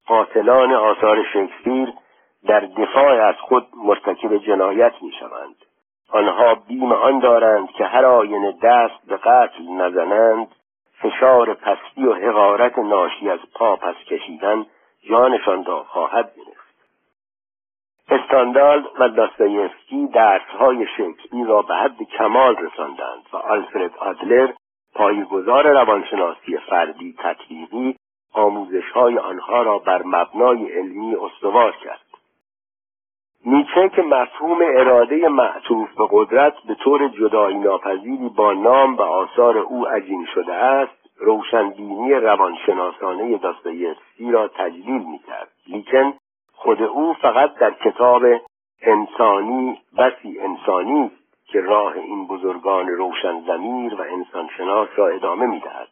قاتلان 0.07 0.73
آثار 0.73 1.23
شکسپیر 1.33 1.93
در 2.47 2.59
دفاع 2.59 3.27
از 3.27 3.35
خود 3.35 3.67
مرتکب 3.75 4.37
جنایت 4.37 4.93
می 5.01 5.11
شوند 5.19 5.55
آنها 6.09 6.55
بیم 6.55 6.91
آن 6.91 7.19
دارند 7.19 7.71
که 7.71 7.85
هر 7.85 8.05
آینه 8.05 8.57
دست 8.63 9.05
به 9.07 9.17
قتل 9.17 9.63
نزنند 9.63 10.47
فشار 11.01 11.53
پستی 11.53 12.05
و 12.05 12.13
حقارت 12.13 12.79
ناشی 12.79 13.29
از 13.29 13.39
پا 13.55 13.75
پس 13.75 13.95
کشیدن 13.95 14.65
جانشان 15.09 15.65
را 15.65 15.83
خواهد 15.83 16.31
گرفت. 16.35 16.61
استاندال 18.09 18.87
و 18.99 19.09
داستایفسکی 19.09 20.07
درسهای 20.07 20.87
شکسپیر 20.97 21.47
را 21.47 21.61
به 21.61 21.75
حد 21.75 22.03
کمال 22.03 22.55
رساندند 22.55 23.23
و 23.33 23.37
آلفرد 23.37 23.97
آدلر 23.97 24.51
پایگزار 24.95 25.67
روانشناسی 25.67 26.57
فردی 26.57 27.15
تطبیقی 27.17 27.95
آموزش 28.33 28.89
های 28.93 29.17
آنها 29.17 29.61
را 29.61 29.77
بر 29.77 30.01
مبنای 30.05 30.71
علمی 30.71 31.15
استوار 31.15 31.75
کرد. 31.83 32.01
نیچه 33.45 33.89
که 33.89 34.01
مفهوم 34.01 34.59
اراده 34.61 35.27
معطوف 35.27 35.95
به 35.95 36.07
قدرت 36.11 36.53
به 36.67 36.75
طور 36.75 37.07
جدایی 37.07 37.57
ناپذیری 37.57 38.29
با 38.29 38.53
نام 38.53 38.95
و 38.95 39.01
آثار 39.01 39.57
او 39.57 39.87
عجین 39.87 40.25
شده 40.33 40.53
است 40.53 41.01
روشنبینی 41.17 42.13
روانشناسانه 42.13 43.37
داستایفسکی 43.37 44.31
را 44.31 44.47
تجلیل 44.47 45.03
می‌کرد. 45.03 45.51
لیکن 45.67 46.13
خود 46.53 46.81
او 46.81 47.13
فقط 47.13 47.55
در 47.55 47.71
کتاب 47.71 48.23
انسانی 48.81 49.77
بسی 49.97 50.39
انسانی 50.39 51.11
که 51.45 51.61
راه 51.61 51.93
این 51.95 52.27
بزرگان 52.27 52.87
روشن 52.87 53.41
زمیر 53.47 53.95
و 53.95 54.01
انسانشناس 54.01 54.89
را 54.95 55.07
ادامه 55.07 55.45
می‌دهد. 55.45 55.87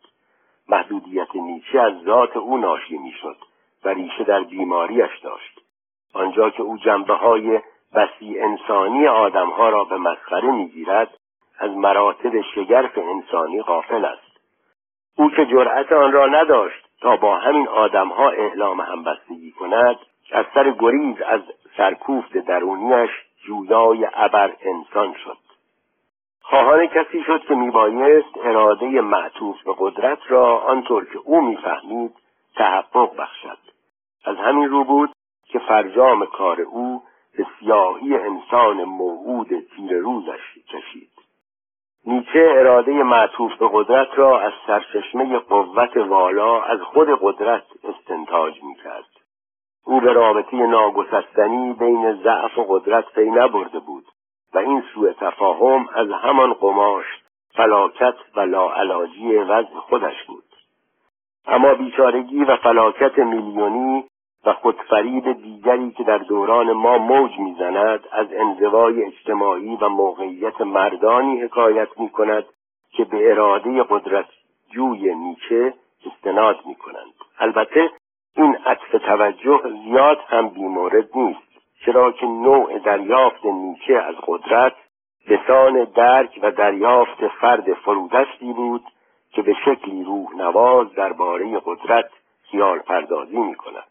محدودیت 0.69 1.35
نیچه 1.35 1.79
از 1.79 1.93
ذات 2.03 2.37
او 2.37 2.57
ناشی 2.57 2.97
می‌شد 2.97 3.37
و 3.83 3.89
ریشه 3.89 4.23
در 4.23 4.43
بیماریش 4.43 5.19
داشت. 5.23 5.61
آنجا 6.13 6.49
که 6.49 6.63
او 6.63 6.77
جنبه 6.77 7.13
های 7.13 7.59
بسی 7.95 8.39
انسانی 8.39 9.07
آدمها 9.07 9.69
را 9.69 9.83
به 9.83 9.97
مسخره 9.97 10.51
می‌گیرد 10.51 11.09
از 11.59 11.71
مراتب 11.71 12.41
شگرف 12.55 12.97
انسانی 12.97 13.61
غافل 13.61 14.05
است. 14.05 14.29
او 15.17 15.29
که 15.29 15.45
جرأت 15.45 15.91
آن 15.91 16.11
را 16.11 16.27
نداشت 16.27 16.85
تا 17.01 17.15
با 17.15 17.35
همین 17.35 17.67
آدمها 17.67 18.29
اعلام 18.29 18.81
همبستگی 18.81 19.51
کند 19.51 19.97
از 20.31 20.45
سر 20.53 20.71
گریز 20.71 21.21
از 21.21 21.41
سرکوفت 21.77 22.37
درونیش 22.37 23.09
جویای 23.45 24.07
ابر 24.13 24.55
انسان 24.61 25.13
شد. 25.23 25.48
خواهان 26.49 26.87
کسی 26.87 27.23
شد 27.23 27.41
که 27.47 27.55
میبایست 27.55 28.37
اراده 28.43 29.01
معطوف 29.01 29.63
به 29.63 29.75
قدرت 29.77 30.19
را 30.27 30.57
آنطور 30.59 31.05
که 31.05 31.19
او 31.23 31.41
می‌فهمید 31.41 32.11
تحقق 32.55 33.15
بخشد. 33.15 33.57
از 34.25 34.37
همین 34.37 34.69
رو 34.69 34.83
بود 34.83 35.11
که 35.47 35.59
فرجام 35.59 36.25
کار 36.25 36.61
او 36.61 37.03
به 37.37 37.45
سیاهی 37.59 38.15
انسان 38.15 38.83
موعود 38.83 39.47
تیر 39.47 39.97
روزش 39.97 40.57
کشید. 40.69 41.11
نیچه 42.05 42.53
اراده 42.57 42.91
معطوف 42.91 43.57
به 43.57 43.69
قدرت 43.73 44.09
را 44.15 44.39
از 44.39 44.53
سرچشمه 44.67 45.39
قوت 45.39 45.97
والا 45.97 46.61
از 46.61 46.81
خود 46.81 47.07
قدرت 47.21 47.65
استنتاج 47.83 48.63
می‌کرد. 48.63 49.09
او 49.85 49.99
به 49.99 50.13
رابطه 50.13 50.57
ناگسستنی 50.57 51.73
بین 51.73 52.13
ضعف 52.23 52.57
و 52.57 52.63
قدرت 52.63 53.13
پی 53.13 53.29
نبرده 53.29 53.79
بود. 53.79 54.05
و 54.53 54.57
این 54.57 54.83
سوء 54.93 55.11
تفاهم 55.11 55.89
از 55.93 56.07
همان 56.11 56.53
قماش 56.53 57.05
فلاکت 57.55 58.15
و 58.35 58.39
لاعلاجی 58.39 59.35
وضع 59.35 59.79
خودش 59.89 60.23
بود. 60.27 60.43
اما 61.47 61.73
بیچارگی 61.73 62.43
و 62.43 62.55
فلاکت 62.55 63.19
میلیونی 63.19 64.03
و 64.45 64.53
خودفریب 64.53 65.31
دیگری 65.31 65.91
که 65.91 66.03
در 66.03 66.17
دوران 66.17 66.71
ما 66.71 66.97
موج 66.97 67.39
می‌زند 67.39 67.99
از 68.11 68.27
انزوای 68.33 69.03
اجتماعی 69.03 69.75
و 69.75 69.89
موقعیت 69.89 70.61
مردانی 70.61 71.41
حکایت 71.41 71.99
می 71.99 72.09
کند 72.09 72.45
که 72.91 73.05
به 73.05 73.31
اراده 73.31 73.83
قدرت 73.83 74.25
جوی 74.71 75.15
نیچه 75.15 75.73
استناد 76.05 76.59
می 76.65 76.75
کنند 76.75 77.13
البته 77.39 77.89
این 78.35 78.55
عطف 78.65 78.91
توجه 78.91 79.61
زیاد 79.83 80.19
هم 80.27 80.49
بیمورد 80.49 81.17
نیست. 81.17 81.48
چرا 81.85 82.11
که 82.11 82.25
نوع 82.25 82.79
دریافت 82.79 83.45
نیچه 83.45 83.93
از 83.93 84.15
قدرت 84.27 84.73
لسان 85.27 85.83
درک 85.83 86.39
و 86.41 86.51
دریافت 86.51 87.27
فرد 87.27 87.73
فرودستی 87.73 88.53
بود 88.53 88.83
که 89.31 89.41
به 89.41 89.53
شکلی 89.65 90.03
روح 90.03 90.35
نواز 90.35 90.93
درباره 90.93 91.59
قدرت 91.65 92.09
خیال 92.51 92.79
پردازی 92.79 93.37
می 93.37 93.55
کند 93.55 93.87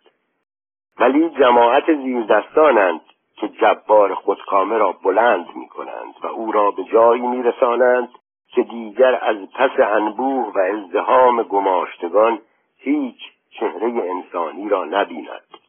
ولی 0.98 1.30
جماعت 1.30 1.94
زیردستانند 1.94 3.00
که 3.36 3.48
جبار 3.48 4.14
خودکامه 4.14 4.78
را 4.78 4.92
بلند 4.92 5.46
می 5.56 5.68
کنند 5.68 6.14
و 6.22 6.26
او 6.26 6.52
را 6.52 6.70
به 6.70 6.84
جایی 6.84 7.26
می 7.26 7.42
رسانند 7.42 8.08
که 8.48 8.62
دیگر 8.62 9.18
از 9.22 9.36
پس 9.54 9.80
انبوه 9.80 10.52
و 10.54 10.58
ازدهام 10.58 11.42
گماشتگان 11.42 12.40
هیچ 12.78 13.18
چهره 13.50 13.86
انسانی 13.86 14.68
را 14.68 14.84
نبیند. 14.84 15.67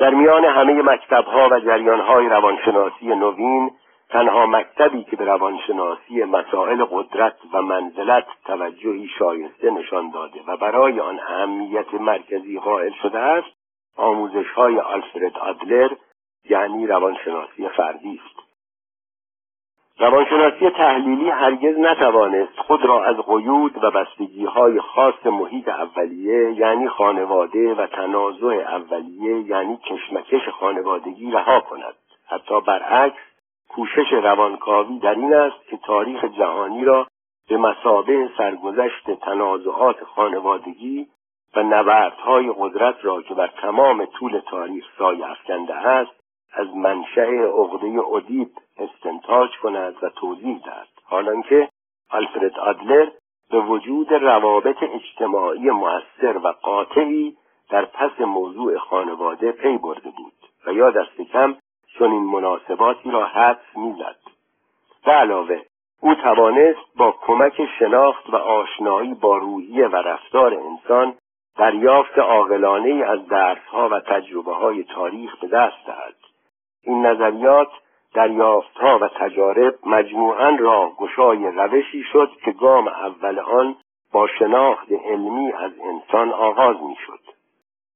در 0.00 0.14
میان 0.14 0.44
همه 0.44 0.82
مکتبها 0.82 1.48
و 1.50 1.60
جریانهای 1.60 2.28
روانشناسی 2.28 3.06
نوین 3.06 3.70
تنها 4.10 4.46
مکتبی 4.46 5.04
که 5.04 5.16
به 5.16 5.24
روانشناسی 5.24 6.24
مسائل 6.24 6.84
قدرت 6.84 7.36
و 7.52 7.62
منزلت 7.62 8.26
توجهی 8.44 9.08
شایسته 9.18 9.70
نشان 9.70 10.10
داده 10.10 10.40
و 10.46 10.56
برای 10.56 11.00
آن 11.00 11.20
اهمیت 11.20 11.94
مرکزی 11.94 12.58
قائل 12.58 12.92
شده 13.02 13.18
است 13.18 13.48
آموزش 13.96 14.50
های 14.50 14.80
آلفرد 14.80 15.38
آدلر 15.38 15.90
یعنی 16.50 16.86
روانشناسی 16.86 17.68
فردی 17.68 18.20
است. 18.24 18.49
روانشناسی 20.00 20.70
تحلیلی 20.70 21.30
هرگز 21.30 21.78
نتوانست 21.78 22.58
خود 22.66 22.84
را 22.84 23.04
از 23.04 23.16
قیود 23.16 23.84
و 23.84 23.90
بستگی 23.90 24.44
های 24.44 24.80
خاص 24.80 25.26
محیط 25.26 25.68
اولیه 25.68 26.52
یعنی 26.52 26.88
خانواده 26.88 27.74
و 27.74 27.86
تنازع 27.86 28.46
اولیه 28.46 29.40
یعنی 29.40 29.76
کشمکش 29.76 30.48
خانوادگی 30.48 31.30
رها 31.30 31.60
کند. 31.60 31.94
حتی 32.26 32.60
برعکس 32.60 33.20
کوشش 33.68 34.12
روانکاوی 34.12 34.98
در 34.98 35.14
این 35.14 35.34
است 35.34 35.66
که 35.70 35.76
تاریخ 35.76 36.24
جهانی 36.24 36.84
را 36.84 37.06
به 37.48 37.56
مسابه 37.56 38.30
سرگذشت 38.38 39.10
تنازعات 39.10 40.04
خانوادگی 40.04 41.06
و 41.56 41.62
نبردهای 41.62 42.52
قدرت 42.58 42.96
را 43.02 43.22
که 43.22 43.34
بر 43.34 43.50
تمام 43.62 44.04
طول 44.04 44.40
تاریخ 44.50 44.84
سایه 44.98 45.30
افکنده 45.30 45.74
است 45.74 46.19
از 46.52 46.76
منشأ 46.76 47.30
عقده 47.30 48.00
ادیب 48.12 48.50
استنتاج 48.78 49.50
کند 49.62 49.94
و 50.02 50.08
توضیح 50.08 50.60
دهد. 50.64 50.88
حالانکه 51.04 51.68
آلفرد 52.10 52.58
آدلر 52.58 53.08
به 53.50 53.60
وجود 53.60 54.12
روابط 54.12 54.76
اجتماعی 54.82 55.70
موثر 55.70 56.38
و 56.42 56.48
قاطعی 56.62 57.36
در 57.70 57.84
پس 57.84 58.20
موضوع 58.20 58.78
خانواده 58.78 59.52
پی 59.52 59.78
برده 59.78 60.10
بود 60.10 60.32
و 60.66 60.72
یا 60.72 60.90
دست 60.90 61.20
کم 61.32 61.56
چنین 61.98 62.22
مناسباتی 62.22 63.10
را 63.10 63.26
حدس 63.26 63.76
می‌زد. 63.76 64.16
به 65.04 65.12
علاوه 65.12 65.62
او 66.00 66.14
توانست 66.14 66.96
با 66.96 67.14
کمک 67.26 67.66
شناخت 67.78 68.30
و 68.30 68.36
آشنایی 68.36 69.14
با 69.14 69.36
روحیه 69.36 69.88
و 69.88 69.96
رفتار 69.96 70.54
انسان 70.54 71.14
دریافت 71.58 72.18
عاقلانه 72.18 73.04
از 73.04 73.26
درسها 73.26 73.88
و 73.88 74.00
تجربه 74.00 74.54
های 74.54 74.84
تاریخ 74.84 75.36
به 75.36 75.46
دست 75.46 75.86
دهد. 75.86 76.19
این 76.82 77.06
نظریات 77.06 77.68
دریافتها 78.14 78.98
و 78.98 79.08
تجارب 79.08 79.74
مجموعا 79.86 80.56
راه 80.60 80.96
گشای 80.96 81.46
روشی 81.46 82.02
شد 82.12 82.30
که 82.44 82.50
گام 82.52 82.88
اول 82.88 83.38
آن 83.38 83.76
با 84.12 84.26
شناخت 84.38 84.92
علمی 84.92 85.52
از 85.52 85.72
انسان 85.84 86.32
آغاز 86.32 86.76
می 86.82 86.96
شد. 87.06 87.20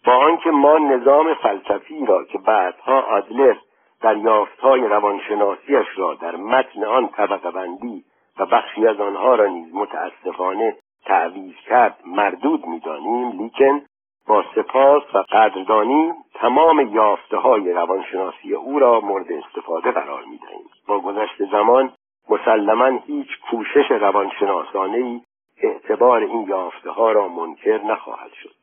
با 0.06 0.12
آنکه 0.12 0.50
ما 0.50 0.78
نظام 0.78 1.34
فلسفی 1.34 2.06
را 2.06 2.24
که 2.24 2.38
بعدها 2.38 3.00
آدلر 3.00 3.56
دریافتهای 4.00 4.80
روانشناسیش 4.80 5.86
را 5.96 6.14
در 6.14 6.36
متن 6.36 6.84
آن 6.84 7.08
طبقه 7.08 7.50
بندی 7.50 8.04
و 8.38 8.46
بخشی 8.46 8.86
از 8.86 9.00
آنها 9.00 9.34
را 9.34 9.46
نیز 9.46 9.74
متاسفانه 9.74 10.76
تعویز 11.06 11.54
کرد 11.68 11.98
مردود 12.06 12.66
می‌دانیم 12.66 13.30
لیکن 13.30 13.82
با 14.26 14.44
سپاس 14.54 15.02
و 15.14 15.18
قدردانی 15.18 16.12
تمام 16.34 16.94
یافته 16.94 17.36
های 17.36 17.72
روانشناسی 17.72 18.54
او 18.54 18.78
را 18.78 19.00
مورد 19.00 19.32
استفاده 19.32 19.90
قرار 19.90 20.24
می 20.24 20.38
دهیم. 20.38 20.66
با 20.86 21.00
گذشت 21.00 21.44
زمان 21.50 21.92
مسلما 22.28 22.98
هیچ 23.06 23.28
کوشش 23.50 23.90
روانشناسانه 23.90 24.96
ای 24.96 25.20
اعتبار 25.62 26.20
این 26.22 26.42
یافته 26.48 26.90
ها 26.90 27.12
را 27.12 27.28
منکر 27.28 27.82
نخواهد 27.82 28.32
شد. 28.32 28.54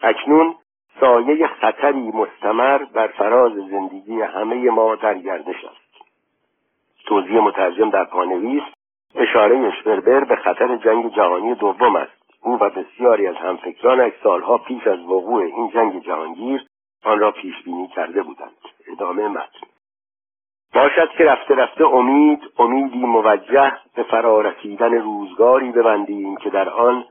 اکنون 0.00 0.54
سایه 1.00 1.46
خطری 1.46 2.12
مستمر 2.14 2.84
بر 2.84 3.06
فراز 3.06 3.52
زندگی 3.52 4.20
همه 4.20 4.70
ما 4.70 4.94
در 4.94 5.18
گردش 5.18 5.64
است. 5.64 5.82
توضیح 7.06 7.40
مترجم 7.40 7.90
در 7.90 8.04
پانویس 8.04 8.62
اشاره 9.14 9.58
اشپربر 9.58 10.24
به 10.24 10.36
خطر 10.36 10.76
جنگ 10.76 11.14
جهانی 11.14 11.54
دوم 11.54 11.96
است 11.96 12.21
او 12.42 12.58
و 12.58 12.70
بسیاری 12.70 13.26
از 13.26 13.36
همفکرانش 13.36 14.12
سالها 14.22 14.58
پیش 14.58 14.86
از 14.86 14.98
وقوع 14.98 15.42
این 15.42 15.70
جنگ 15.70 16.02
جهانگیر 16.02 16.66
آن 17.04 17.18
را 17.18 17.30
پیش 17.30 17.62
بینی 17.64 17.88
کرده 17.88 18.22
بودند. 18.22 18.56
ادامه 18.92 19.28
متن. 19.28 19.66
باشد 20.74 21.10
که 21.10 21.24
رفته 21.24 21.54
رفته 21.54 21.86
امید 21.86 22.40
امیدی 22.58 22.98
موجه 22.98 23.72
به 23.94 24.02
فرارسیدن 24.02 24.94
روزگاری 24.94 25.72
ببندیم 25.72 26.36
که 26.36 26.50
در 26.50 26.68
آن 26.68 27.04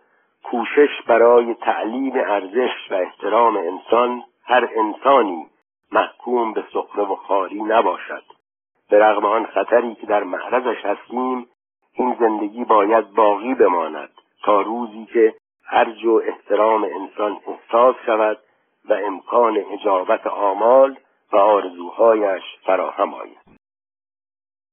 کوشش 0.44 1.02
برای 1.08 1.54
تعلیم 1.54 2.14
ارزش 2.16 2.92
و 2.92 2.94
احترام 2.94 3.58
انسان 3.58 4.24
هر 4.46 4.70
انسانی 4.76 5.48
محکوم 5.92 6.54
به 6.54 6.64
سخره 6.74 7.04
و 7.04 7.16
خاری 7.16 7.62
نباشد. 7.64 8.24
به 8.90 9.00
رغم 9.00 9.26
آن 9.26 9.46
خطری 9.46 9.96
که 9.96 10.08
در 10.08 10.24
معرضش 10.24 10.86
هستیم 10.86 11.48
این 11.94 12.16
زندگی 12.20 12.64
باید 12.64 13.14
باقی 13.14 13.56
بماند. 13.56 14.21
تا 14.44 14.62
روزی 14.62 15.06
که 15.06 15.36
ارج 15.72 16.06
و 16.06 16.22
احترام 16.28 16.84
انسان 16.84 17.40
احساس 17.48 17.96
شود 18.06 18.38
و 18.90 18.94
امکان 18.94 19.58
اجابت 19.72 20.28
آمال 20.28 20.98
و 21.34 21.38
آرزوهایش 21.38 22.44
فراهم 22.66 23.14
آید. 23.14 23.41